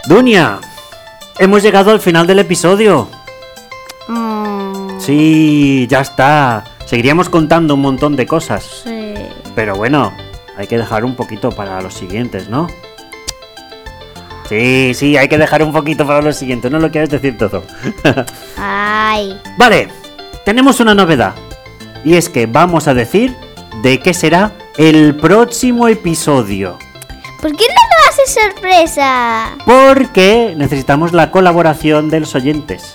Dunia, 0.08 0.58
hemos 1.38 1.62
llegado 1.62 1.90
al 1.90 2.00
final 2.00 2.26
del 2.26 2.38
episodio. 2.40 3.08
Oh, 4.08 4.88
Sí, 4.98 5.86
ya 5.88 6.00
está. 6.00 6.64
Seguiríamos 6.84 7.28
contando 7.28 7.74
un 7.74 7.80
montón 7.80 8.16
de 8.16 8.26
cosas. 8.26 8.82
sí. 8.84 9.14
Pero 9.54 9.74
bueno, 9.74 10.12
hay 10.56 10.68
que 10.68 10.78
dejar 10.78 11.04
un 11.04 11.16
poquito 11.16 11.50
para 11.50 11.80
los 11.82 11.92
siguientes, 11.94 12.48
¿no? 12.48 12.68
Sí, 14.48 14.92
sí, 14.94 15.16
hay 15.16 15.28
que 15.28 15.36
dejar 15.36 15.62
un 15.62 15.72
poquito 15.72 16.06
para 16.06 16.22
los 16.22 16.36
siguientes. 16.36 16.70
No 16.70 16.78
lo 16.78 16.90
quieres 16.90 17.10
decir 17.10 17.36
todo. 17.36 17.64
Ay, 18.56 19.38
vale, 19.58 19.88
tenemos 20.44 20.78
una 20.80 20.94
novedad. 20.94 21.34
Y 22.04 22.14
es 22.14 22.28
que 22.28 22.46
vamos 22.46 22.86
a 22.86 22.94
decir 22.94 23.36
de 23.82 23.98
qué 23.98 24.14
será 24.14 24.52
el 24.76 25.16
próximo 25.16 25.88
episodio. 25.88 26.78
¿por 27.42 27.50
qué 27.56 27.64
no 27.68 27.87
sorpresa? 28.26 29.56
Porque 29.64 30.54
necesitamos 30.56 31.12
la 31.12 31.30
colaboración 31.30 32.10
de 32.10 32.20
los 32.20 32.34
oyentes. 32.34 32.94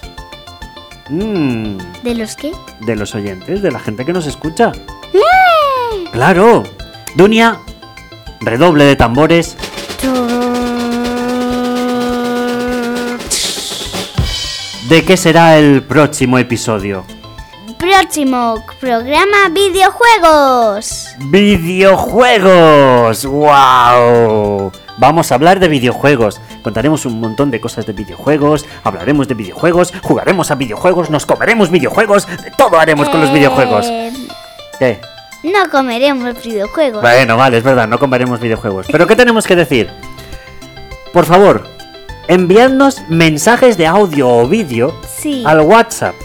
Mmm, 1.10 1.78
¿De 2.04 2.16
los 2.16 2.36
qué? 2.36 2.52
de 2.82 2.96
los 2.96 3.14
oyentes, 3.16 3.62
de 3.62 3.72
la 3.72 3.80
gente 3.80 4.06
que 4.06 4.14
nos 4.14 4.26
escucha. 4.26 4.72
Claro. 6.12 6.64
Dunia, 7.16 7.60
redoble 8.42 8.86
de 8.86 8.96
tambores. 8.96 9.56
¿De 14.90 15.06
qué 15.06 15.16
será 15.18 15.58
el 15.58 15.82
próximo 15.84 16.38
episodio? 16.38 17.04
Próximo 17.80 18.64
programa 18.80 19.50
videojuegos. 19.52 21.08
¡Videojuegos! 21.20 23.26
¡Wow! 23.26 24.72
Vamos 24.98 25.32
a 25.32 25.36
hablar 25.36 25.60
de 25.60 25.68
videojuegos. 25.68 26.40
Contaremos 26.62 27.06
un 27.06 27.20
montón 27.20 27.52
de 27.52 27.60
cosas 27.60 27.86
de 27.86 27.94
videojuegos, 27.94 28.66
hablaremos 28.84 29.28
de 29.28 29.34
videojuegos, 29.34 29.94
jugaremos 30.02 30.52
a 30.52 30.56
videojuegos, 30.56 31.10
nos 31.10 31.26
comeremos 31.26 31.70
videojuegos, 31.70 32.28
de 32.28 32.52
todo 32.52 32.80
haremos 32.80 33.10
con 33.10 33.22
los 33.22 33.34
videojuegos. 33.34 33.86
Eh, 33.88 34.12
¿Qué? 34.80 35.02
no 35.44 35.70
comeremos 35.70 36.42
videojuegos. 36.42 37.02
Bueno, 37.02 37.36
vale, 37.38 37.58
es 37.58 37.64
verdad, 37.64 37.88
no 37.88 38.00
comeremos 38.00 38.40
videojuegos. 38.40 38.88
Pero 38.92 39.08
¿qué 39.08 39.16
tenemos 39.16 39.46
que 39.46 39.56
decir? 39.56 39.90
Por 41.12 41.26
favor, 41.26 41.68
enviadnos 42.28 43.02
mensajes 43.10 43.78
de 43.78 43.86
audio 43.88 44.30
o 44.30 44.48
vídeo 44.48 44.96
Sí, 45.18 45.44
al 45.46 45.62
WhatsApp 45.62 46.16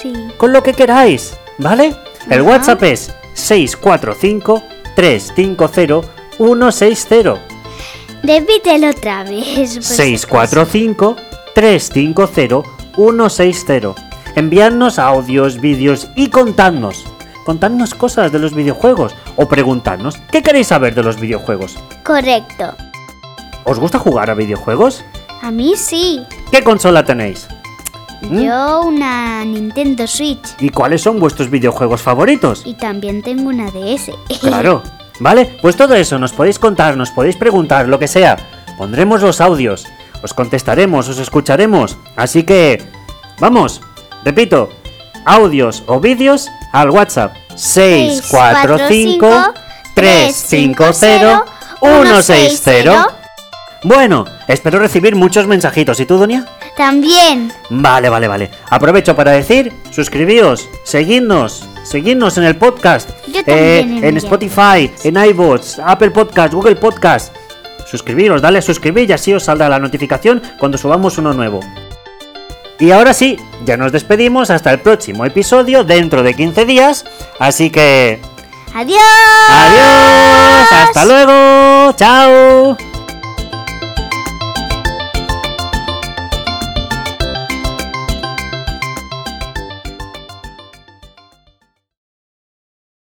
sí. 0.00 0.12
con 0.36 0.52
lo 0.52 0.62
que 0.62 0.74
queráis, 0.74 1.36
¿vale? 1.58 1.94
El. 2.30 2.42
WhatsApp 2.42 2.82
es 2.84 3.12
645 3.34 4.62
350 4.94 6.08
160. 6.36 7.34
Repítelo 8.22 8.90
otra 8.90 9.24
vez. 9.24 9.74
por 9.74 9.82
si 9.82 9.94
645 9.94 11.16
350 11.54 12.68
160. 12.94 13.94
Enviadnos 14.34 14.98
audios, 14.98 15.60
vídeos 15.60 16.08
y 16.14 16.28
contadnos. 16.28 17.04
Contadnos 17.44 17.94
cosas 17.94 18.30
de 18.30 18.38
los 18.38 18.54
videojuegos 18.54 19.14
o 19.36 19.48
preguntadnos 19.48 20.16
qué 20.30 20.42
queréis 20.42 20.66
saber 20.66 20.94
de 20.94 21.02
los 21.02 21.18
videojuegos. 21.18 21.78
Correcto. 22.04 22.74
¿Os 23.64 23.78
gusta 23.78 23.98
jugar 23.98 24.30
a 24.30 24.34
videojuegos? 24.34 25.04
A 25.42 25.50
mí 25.50 25.74
sí. 25.76 26.20
¿Qué 26.50 26.62
consola 26.62 27.04
tenéis? 27.04 27.48
¿Mm? 28.22 28.40
Yo 28.42 28.82
una 28.82 29.44
Nintendo 29.44 30.06
Switch. 30.06 30.56
¿Y 30.58 30.70
cuáles 30.70 31.02
son 31.02 31.20
vuestros 31.20 31.50
videojuegos 31.50 32.02
favoritos? 32.02 32.62
Y 32.64 32.74
también 32.74 33.22
tengo 33.22 33.48
una 33.48 33.70
DS. 33.70 34.10
Claro. 34.40 34.82
Vale, 35.20 35.56
pues 35.60 35.76
todo 35.76 35.94
eso 35.94 36.18
nos 36.18 36.32
podéis 36.32 36.58
contar, 36.58 36.96
nos 36.96 37.10
podéis 37.10 37.36
preguntar, 37.36 37.88
lo 37.88 37.98
que 37.98 38.08
sea. 38.08 38.36
Pondremos 38.76 39.22
los 39.22 39.40
audios, 39.40 39.86
os 40.22 40.34
contestaremos, 40.34 41.08
os 41.08 41.18
escucharemos. 41.18 41.96
Así 42.16 42.44
que, 42.44 42.82
vamos, 43.40 43.80
repito, 44.24 44.70
audios 45.24 45.82
o 45.86 46.00
vídeos 46.00 46.48
al 46.72 46.90
WhatsApp 46.90 47.34
645 47.56 49.54
350 49.94 51.44
160. 51.80 53.27
Bueno, 53.84 54.24
espero 54.48 54.78
recibir 54.80 55.14
muchos 55.14 55.46
mensajitos. 55.46 56.00
¿Y 56.00 56.06
tú, 56.06 56.18
Donia? 56.18 56.46
También. 56.76 57.52
Vale, 57.70 58.08
vale, 58.08 58.26
vale. 58.26 58.50
Aprovecho 58.70 59.14
para 59.14 59.32
decir, 59.32 59.72
suscribíos, 59.90 60.68
seguidnos, 60.84 61.64
seguidnos 61.84 62.38
en 62.38 62.44
el 62.44 62.56
podcast. 62.56 63.10
Yo 63.28 63.44
también, 63.44 64.04
en. 64.04 64.16
Spotify, 64.16 64.90
en 65.04 65.16
iVoox, 65.16 65.78
Apple 65.78 66.10
Podcast, 66.10 66.52
Google 66.52 66.76
Podcast. 66.76 67.34
Suscribiros, 67.86 68.42
dale 68.42 68.58
a 68.58 68.62
suscribir 68.62 69.08
y 69.08 69.12
así 69.12 69.32
os 69.32 69.44
saldrá 69.44 69.68
la 69.68 69.78
notificación 69.78 70.42
cuando 70.58 70.76
subamos 70.76 71.16
uno 71.18 71.32
nuevo. 71.32 71.60
Y 72.80 72.90
ahora 72.90 73.14
sí, 73.14 73.38
ya 73.64 73.76
nos 73.76 73.92
despedimos 73.92 74.50
hasta 74.50 74.70
el 74.70 74.80
próximo 74.80 75.24
episodio 75.24 75.84
dentro 75.84 76.22
de 76.22 76.34
15 76.34 76.64
días. 76.64 77.04
Así 77.38 77.70
que... 77.70 78.20
Adiós. 78.74 79.00
¡Adiós! 79.48 80.72
¡Hasta 80.72 81.04
luego! 81.04 81.92
¡Chao! 81.96 82.97